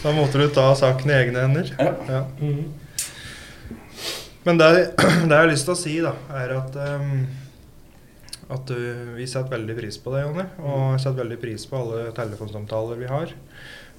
Da 0.07 0.13
måtte 0.15 0.39
du 0.39 0.47
ta 0.55 0.69
saken 0.79 1.11
i 1.11 1.17
egne 1.17 1.43
hender. 1.43 1.73
Ja. 1.83 1.95
Ja. 2.07 2.21
Mm. 2.39 2.69
Men 4.47 4.61
det, 4.61 4.69
det 5.27 5.33
jeg 5.33 5.35
har 5.35 5.51
lyst 5.51 5.67
til 5.67 5.75
å 5.75 5.81
si, 5.81 5.97
da, 6.05 6.13
er 6.39 6.55
at 6.55 6.79
um, 6.79 7.25
at 8.55 8.69
du, 8.71 8.79
vi 9.17 9.27
setter 9.27 9.57
veldig 9.57 9.75
pris 9.75 9.97
på 9.99 10.13
det, 10.15 10.23
Jonny. 10.23 10.45
Og 10.63 10.83
jeg 10.95 11.03
setter 11.03 11.25
veldig 11.25 11.39
pris 11.43 11.67
på 11.67 11.81
alle 11.81 12.05
telefonsamtaler 12.15 13.01
vi 13.01 13.11
har. 13.11 13.35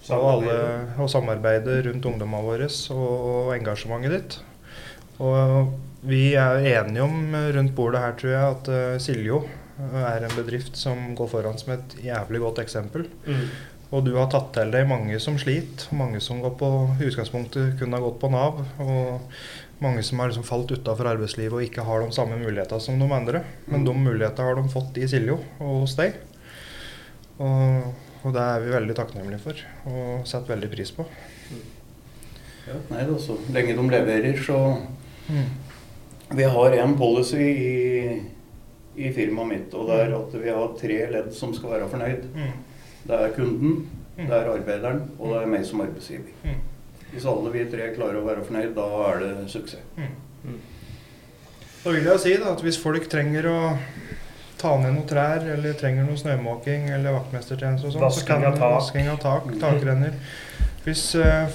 Og, 0.08 0.24
alle, 0.30 0.56
og 1.04 1.10
samarbeidet 1.12 1.82
rundt 1.90 2.06
ungdommene 2.08 2.46
våre 2.46 2.70
og, 2.96 3.10
og 3.28 3.52
engasjementet 3.58 4.14
ditt. 4.14 4.38
Og 5.20 5.74
vi 6.08 6.22
er 6.40 6.62
enige 6.62 7.04
om 7.04 7.36
eh, 7.36 7.50
rundt 7.58 7.74
bordet 7.76 8.04
her, 8.06 8.14
tror 8.16 8.32
jeg, 8.32 8.54
at 8.54 8.70
eh, 8.72 9.00
Siljo 9.04 9.42
eh, 9.44 10.04
er 10.06 10.24
en 10.24 10.38
bedrift 10.38 10.78
som 10.80 11.10
går 11.18 11.32
foran 11.34 11.60
som 11.60 11.74
et 11.76 11.98
jævlig 12.06 12.44
godt 12.46 12.62
eksempel. 12.64 13.10
Mm. 13.26 13.50
Og 13.96 14.04
du 14.04 14.12
har 14.18 14.28
tatt 14.32 14.50
til 14.56 14.74
deg 14.74 14.88
mange 14.90 15.16
som 15.24 15.38
sliter, 15.40 15.88
mange 15.96 16.20
som 16.24 16.42
går 16.44 16.58
på, 16.60 16.72
utgangspunktet 17.08 17.78
kunne 17.80 17.96
ha 17.96 18.04
gått 18.04 18.20
på 18.20 18.30
Nav. 18.34 18.60
Og 18.84 19.84
mange 19.84 20.04
som 20.04 20.20
har 20.20 20.32
liksom 20.32 20.48
falt 20.48 20.74
utafor 20.74 21.08
arbeidslivet 21.14 21.56
og 21.56 21.64
ikke 21.64 21.86
har 21.88 22.04
de 22.04 22.12
samme 22.16 22.40
mulighetene 22.42 22.84
som 22.84 23.00
de 23.00 23.08
andre. 23.08 23.46
Men 23.72 23.88
de 23.88 23.96
mulighetene 23.96 24.50
har 24.50 24.60
de 24.60 24.74
fått 24.74 25.00
i 25.00 25.08
Siljo 25.08 25.40
og 25.62 25.86
hos 25.86 25.96
deg. 26.00 26.20
Og, 27.38 27.90
og 28.26 28.36
det 28.36 28.44
er 28.44 28.64
vi 28.66 28.76
veldig 28.76 28.98
takknemlige 28.98 29.44
for 29.46 29.66
og 29.88 30.28
setter 30.28 30.56
veldig 30.56 30.72
pris 30.74 30.92
på. 30.92 31.08
Ja, 32.68 32.76
nei 32.92 33.04
da, 33.08 33.16
så 33.24 33.38
lenge 33.56 33.78
de 33.78 33.92
leverer, 33.94 34.40
så 34.44 34.58
Mm. 35.30 35.44
Vi 36.30 36.44
har 36.44 36.72
en 36.72 36.98
policy 36.98 37.38
i, 37.42 38.22
i 38.96 39.12
firmaet 39.14 39.48
mitt, 39.48 39.74
og 39.74 39.88
det 39.90 40.00
er 40.02 40.16
at 40.16 40.36
vi 40.40 40.52
har 40.52 40.74
tre 40.80 41.00
ledd 41.12 41.30
som 41.36 41.54
skal 41.56 41.76
være 41.76 41.90
fornøyd. 41.92 42.28
Mm. 42.36 42.54
Det 43.08 43.16
er 43.24 43.34
kunden, 43.36 43.90
Mm. 44.18 44.26
det 44.28 44.34
er 44.34 44.48
arbeideren, 44.50 45.02
og 45.20 45.30
det 45.34 45.42
er 45.44 45.46
meg 45.52 45.66
som 45.66 45.82
arbeidsgiver. 45.82 46.32
Mm. 46.44 46.56
Hvis 47.12 47.26
alle 47.30 47.52
vi 47.54 47.66
tre 47.72 47.92
klarer 47.96 48.18
å 48.18 48.26
være 48.26 48.44
fornøyd, 48.48 48.72
da 48.76 48.86
er 49.12 49.20
det 49.20 49.50
suksess. 49.52 49.84
Da 51.84 51.92
vil 51.94 52.04
jeg 52.10 52.20
si 52.24 52.34
da, 52.42 52.52
at 52.56 52.64
hvis 52.66 52.80
folk 52.82 53.06
trenger 53.12 53.46
å 53.52 53.60
ta 54.58 54.74
ned 54.82 54.96
noen 54.96 55.08
trær, 55.08 55.46
eller 55.54 55.74
trenger 55.78 56.04
noe 56.08 56.18
snømåking 56.18 56.90
eller 56.90 57.14
vaktmestertjeneste 57.20 57.86
og 57.88 57.94
sånn, 57.94 58.02
så 58.02 58.06
Vasking 58.08 58.28
kan 58.28 58.46
av 58.50 58.58
tak. 58.58 58.74
vasking 58.80 59.10
av 59.14 59.20
tak, 59.22 59.52
takrenner 59.62 60.14
Hvis, 60.88 61.04
eh, 61.16 61.48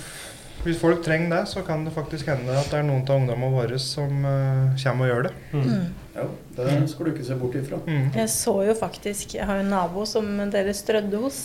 hvis 0.63 0.79
folk 0.79 1.03
trenger 1.03 1.33
det, 1.35 1.43
så 1.51 1.65
kan 1.67 1.83
det 1.87 1.95
faktisk 1.95 2.29
hende 2.31 2.55
at 2.55 2.71
det 2.71 2.79
er 2.79 2.87
noen 2.87 3.03
av 3.03 3.19
ungdommene 3.19 3.51
våre 3.55 3.81
som 3.83 4.23
uh, 4.23 4.71
kommer 4.79 5.09
og 5.09 5.11
gjør 5.11 5.27
det. 5.27 5.35
Mm. 5.53 5.85
Ja, 6.13 6.29
det 6.59 6.77
skal 6.93 7.09
du 7.09 7.13
ikke 7.13 7.27
se 7.27 7.37
bort 7.41 7.59
ifra. 7.59 7.81
Mm. 7.87 8.09
Jeg 8.15 8.31
så 8.31 8.55
jo 8.67 8.75
faktisk 8.77 9.35
Jeg 9.39 9.49
har 9.49 9.63
en 9.63 9.71
nabo 9.73 10.05
som 10.07 10.29
dere 10.53 10.75
strødde 10.77 11.21
hos 11.23 11.43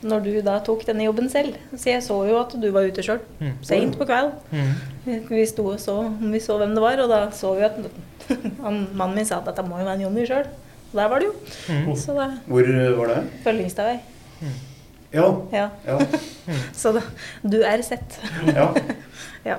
når 0.00 0.22
du 0.24 0.30
da 0.44 0.56
tok 0.64 0.86
denne 0.88 1.04
jobben 1.04 1.28
selv. 1.32 1.56
Så 1.74 1.90
jeg 1.92 2.04
så 2.04 2.16
jo 2.28 2.38
at 2.40 2.54
du 2.56 2.68
var 2.72 2.88
ute 2.88 3.04
sjøl. 3.04 3.20
Mm. 3.40 3.52
Seint 3.64 3.98
på 4.00 4.08
kveld. 4.08 4.32
Mm. 4.52 4.72
Vi 5.28 5.44
sto 5.48 5.66
og 5.74 5.80
så 5.82 5.96
vi 6.20 6.40
så 6.40 6.56
hvem 6.60 6.72
det 6.76 6.84
var, 6.84 7.02
og 7.04 7.12
da 7.12 7.26
så 7.36 7.52
vi 7.58 7.68
at 7.68 7.76
han, 8.64 8.86
mannen 8.94 9.20
min 9.20 9.28
sa 9.28 9.40
at 9.40 9.50
dette 9.50 9.64
må 9.66 9.80
jo 9.80 9.88
være 9.88 10.00
en 10.00 10.06
Jonny 10.08 10.26
sjøl. 10.28 10.48
Og 10.90 10.98
der 10.98 11.12
var 11.12 11.22
det 11.22 11.30
jo. 11.30 11.36
Mm. 11.68 11.94
Så 11.96 12.16
det 12.16 12.32
Hvor 12.48 12.74
eh, 12.74 12.98
var 12.98 13.14
det? 13.14 13.22
Følgingstavvei. 13.44 14.00
Ja. 15.12 15.26
Ja. 15.52 15.68
Ja. 15.86 15.98
Så 16.80 16.92
da, 16.96 17.00
du 17.42 17.60
er 17.66 17.82
sett. 17.82 18.18
ja. 19.44 19.56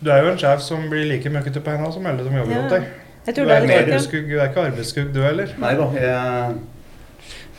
Du 0.00 0.10
er 0.12 0.22
jo 0.22 0.30
en 0.32 0.38
sjef 0.40 0.60
som 0.64 0.86
blir 0.92 1.06
like 1.08 1.30
møkkete 1.32 1.60
på 1.64 1.72
henda 1.74 1.90
som 1.92 2.06
alle 2.06 2.24
som 2.24 2.34
jobber 2.36 2.52
Ja. 2.54 2.62
hos 2.62 2.72
deg. 2.72 2.86
Jeg 3.26 3.34
Du 3.34 3.40
tror 3.40 3.48
det 3.50 3.56
er, 3.56 3.64
er 3.66 3.82
arbeidsskugg, 3.82 4.28
du 4.30 4.36
er 4.38 4.48
ikke 4.50 4.64
arbeidsskugg, 4.70 5.08
du 5.14 5.20
heller. 5.24 5.52
Nei 5.58 5.72
da, 5.74 5.86
jeg 5.98 6.58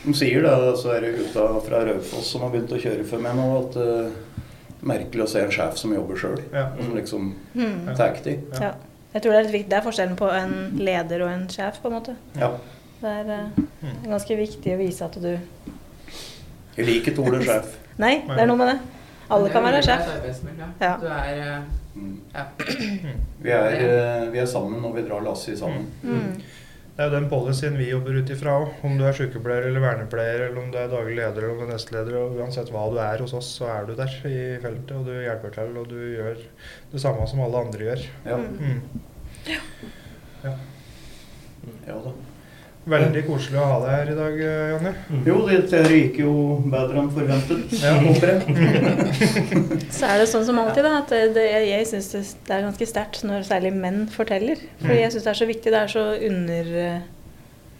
De 0.06 0.14
sier 0.14 0.42
det, 0.46 0.52
så 0.80 0.92
er 0.94 1.00
det 1.04 1.10
gutta 1.18 1.46
fra 1.66 1.80
Raufoss 1.84 2.30
som 2.32 2.44
har 2.46 2.52
begynt 2.54 2.72
å 2.72 2.78
kjøre 2.80 3.04
for 3.04 3.20
meg 3.20 3.34
nå, 3.36 3.46
at 3.58 3.76
uh, 3.76 4.44
merkelig 4.86 5.24
å 5.26 5.28
se 5.28 5.42
en 5.42 5.50
sjef 5.52 5.76
som 5.80 5.92
jobber 5.92 6.16
sjøl. 6.22 6.38
Ja. 6.54 6.68
Som 6.78 6.94
liksom 6.96 7.32
Mm. 7.58 7.90
tar 7.98 8.14
til. 8.24 8.38
Ja. 8.62 8.70
Jeg 9.12 9.22
tror 9.24 9.32
det 9.34 9.38
er 9.40 9.44
litt 9.48 9.56
viktig. 9.58 9.70
Det 9.72 9.78
er 9.80 9.84
forskjellen 9.88 10.16
på 10.16 10.28
en 10.32 10.54
leder 10.78 11.24
og 11.26 11.32
en 11.34 11.48
sjef, 11.52 11.82
på 11.82 11.90
en 11.90 11.96
måte. 11.98 12.14
Ja. 12.38 12.52
Det 13.02 13.10
er 13.10 13.34
uh, 13.34 13.92
ganske 14.06 14.36
viktig 14.38 14.72
å 14.74 14.78
vise 14.80 15.04
at 15.04 15.18
du 15.20 15.32
Jeg 16.78 16.86
liker 16.88 17.12
ikke 17.12 17.26
ordet 17.26 17.42
sjef. 17.48 17.74
Nei, 18.04 18.14
det 18.28 18.38
er 18.44 18.48
noe 18.48 18.60
med 18.60 18.70
det. 18.72 18.78
Alle 19.34 19.50
kan 19.52 19.66
være 19.66 19.82
sjef. 19.84 20.06
Ja. 20.80 20.94
Du 21.02 21.06
er 21.10 21.42
eh, 21.42 21.74
Mm. 21.98 22.12
Ja. 22.30 22.44
Vi, 23.42 23.50
er, 23.50 23.72
eh, 23.82 24.28
vi 24.30 24.38
er 24.38 24.46
sammen 24.46 24.78
når 24.84 24.92
vi 24.94 25.02
drar 25.08 25.22
lasset 25.24 25.58
sammen. 25.58 25.88
Mm. 26.06 26.36
Det 26.94 27.02
er 27.02 27.08
jo 27.08 27.14
den 27.16 27.26
policyen 27.30 27.74
vi 27.78 27.88
jobber 27.90 28.14
ut 28.20 28.30
ifra 28.30 28.52
òg. 28.60 28.68
Om 28.86 28.94
du 29.00 29.02
er 29.08 29.16
sykepleier 29.18 29.66
eller 29.66 29.82
vernepleier, 29.82 30.44
eller 30.46 30.60
om 30.62 30.68
du 30.70 30.78
er 30.78 30.86
daglig 30.92 31.16
leder 31.18 31.42
eller 31.42 31.56
om 31.56 31.58
du 31.58 31.64
er 31.66 31.72
nestleder. 31.72 32.14
og 32.20 32.38
Uansett 32.38 32.70
hva 32.70 32.84
du 32.92 33.00
er 33.02 33.24
hos 33.24 33.34
oss, 33.34 33.50
så 33.58 33.66
er 33.72 33.88
du 33.88 33.96
der 33.98 34.14
i 34.30 34.36
feltet, 34.62 34.94
og 34.94 35.08
du 35.10 35.12
hjelper 35.16 35.56
til. 35.56 35.74
Og 35.82 35.90
du 35.90 35.96
gjør 36.12 36.38
det 36.92 37.02
samme 37.02 37.26
som 37.30 37.42
alle 37.48 37.64
andre 37.66 37.88
gjør. 37.90 38.06
Ja, 38.28 38.38
Mm. 38.38 38.80
ja 41.86 41.98
da. 42.04 42.12
Veldig 42.88 43.22
koselig 43.26 43.58
å 43.60 43.64
ha 43.68 43.78
deg 43.82 43.90
her 43.92 44.10
i 44.12 44.14
dag, 44.16 44.38
Jonny. 44.72 44.92
Mm. 45.10 45.22
Jo, 45.28 45.34
dette 45.48 45.80
gikk 45.92 46.18
jo 46.22 46.32
bedre 46.72 47.02
enn 47.02 47.10
forventet. 47.12 47.74
Ja. 47.84 47.92
håper 48.00 48.30
jeg. 48.32 48.40
Så 49.98 50.08
er 50.08 50.22
det 50.22 50.28
sånn 50.30 50.46
som 50.48 50.58
alltid, 50.62 50.86
da, 50.86 50.92
at 51.02 51.12
det, 51.36 51.44
jeg, 51.68 51.86
syns 51.90 52.08
det, 52.14 52.22
er 52.54 52.64
ganske 52.64 52.88
sterkt 52.88 53.20
når 53.28 53.44
særlig 53.48 53.74
menn 53.76 54.06
forteller. 54.14 54.56
Fordi 54.80 54.94
Mm. 54.96 55.02
jeg 55.02 55.12
syns 55.12 55.26
det 55.28 55.32
er 55.34 55.40
så 55.42 55.48
viktig. 55.50 55.72
Det 55.74 55.80
er 55.82 55.92
så 55.92 56.04
under, 56.30 56.70
eh, 56.84 57.00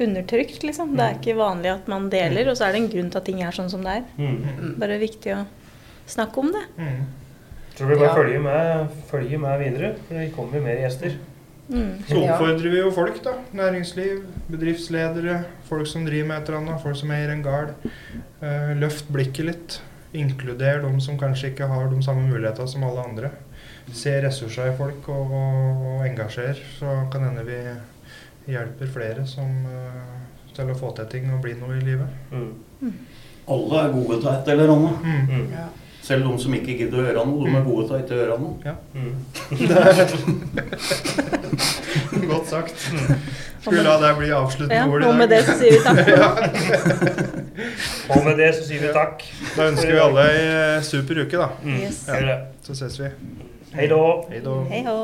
undertrykt, 0.05 0.63
liksom. 0.69 0.93
Det 0.97 1.05
er 1.07 1.15
Mm. 1.15 1.21
ikke 1.23 1.39
vanlig 1.41 1.73
at 1.73 1.89
man 1.89 2.11
deler, 2.11 2.51
og 2.51 2.57
så 2.61 2.67
er 2.69 2.73
det 2.73 2.83
en 2.83 2.91
grunn 2.93 3.11
til 3.11 3.19
at 3.19 3.25
ting 3.25 3.41
er 3.43 3.51
sånn 3.57 3.71
som 3.71 3.83
det 3.83 3.97
er. 3.97 4.05
Mm. 4.19 4.77
Bare 4.79 4.99
viktig 5.01 5.33
å 5.35 5.47
snakke 6.07 6.39
om 6.45 6.53
det. 6.53 6.65
Mm. 6.79 7.01
Tror 7.79 7.89
vi 7.89 7.95
bare 7.97 8.09
Ja. 8.11 8.15
følger, 8.15 8.41
med, 8.43 8.89
følger 9.11 9.39
med 9.39 9.59
videre, 9.65 9.95
for 10.07 10.15
det 10.15 10.33
kommer 10.37 10.55
jo 10.55 10.61
mer 10.69 10.77
gjester. 10.85 11.17
Mm. 11.69 12.03
Så 12.09 12.17
oppfordrer 12.23 12.71
vi 12.73 12.81
jo 12.81 12.91
folk, 12.97 13.19
da. 13.25 13.35
Næringsliv, 13.57 14.23
bedriftsledere, 14.49 15.43
folk 15.69 15.87
som 15.87 16.07
driver 16.07 16.29
med 16.31 16.39
et 16.39 16.49
eller 16.49 16.61
annet, 16.63 16.83
folk 16.83 16.97
som 16.97 17.13
eier 17.13 17.33
en 17.33 17.45
gard. 17.45 17.75
Uh, 18.41 18.73
løft 18.81 19.11
blikket 19.13 19.49
litt. 19.51 19.79
Inkluder 20.17 20.81
de 20.87 20.95
som 21.05 21.19
kanskje 21.21 21.53
ikke 21.53 21.69
har 21.69 21.91
de 21.93 22.01
samme 22.05 22.25
mulighetene 22.31 22.73
som 22.73 22.87
alle 22.89 23.05
andre. 23.05 23.33
Se 23.93 24.15
ressurser 24.25 24.73
i 24.73 24.77
folk 24.77 25.09
og, 25.13 25.35
og, 25.37 25.85
og 25.93 26.07
engasjer, 26.09 26.61
så 26.79 27.03
kan 27.13 27.29
hende 27.29 27.45
vi 27.49 27.61
hjelper 28.49 28.89
flere 28.93 29.27
som, 29.29 29.53
uh, 29.69 30.49
til 30.57 30.73
å 30.73 30.79
få 30.79 30.95
til 30.97 31.11
ting 31.13 31.29
og 31.35 31.45
bli 31.45 31.53
noe 31.61 31.77
i 31.77 31.85
livet. 31.85 32.33
Mm. 32.33 32.97
Alle 33.49 33.85
er 33.85 33.93
gode 33.93 34.19
til 34.23 34.33
et 34.33 34.51
eller 34.55 34.73
annet. 34.73 35.05
Mm. 35.05 35.29
Mm. 35.29 35.53
Ja. 35.53 35.69
Selv 36.09 36.25
de 36.25 36.39
som 36.41 36.55
ikke 36.57 36.73
gidder 36.79 37.03
å 37.03 37.05
gjøre 37.05 37.23
noe, 37.29 37.45
de 37.45 37.57
er 37.59 37.65
gode 37.67 37.83
til 37.85 37.95
å 37.95 37.99
ikke 38.01 38.17
gjøre 38.17 38.37
noe. 38.41 38.57
Mm. 38.97 39.15
Godt 42.31 42.49
sagt. 42.49 42.87
Skulle 43.61 43.83
la 43.85 43.97
det 44.01 44.13
bli 44.17 44.29
Ja, 44.31 44.39
avsluttende 44.41 44.89
ord 44.89 45.03
i 45.03 45.09
og 45.09 45.17
med 45.19 45.29
det 45.35 45.43
så 45.45 45.57
sier 45.59 45.77
vi 45.77 45.81
takk. 45.85 45.99
Og 48.15 48.25
med 48.25 48.39
det 48.41 48.51
så 48.57 48.65
sier 48.71 48.87
vi 48.87 48.93
takk. 48.95 49.25
Da 49.57 49.67
ønsker 49.69 49.93
vi 49.93 50.01
alle 50.07 50.25
ei 50.33 50.79
super 50.87 51.21
uke, 51.25 51.37
da. 51.37 51.49
Mm. 51.65 51.81
Yes. 51.83 51.99
Ja. 52.09 52.39
Så 52.65 52.79
ses 52.79 52.97
vi. 53.03 53.11
Hei 53.77 53.91
da. 53.93 54.01
Hei 54.31 54.41
da. 54.87 55.03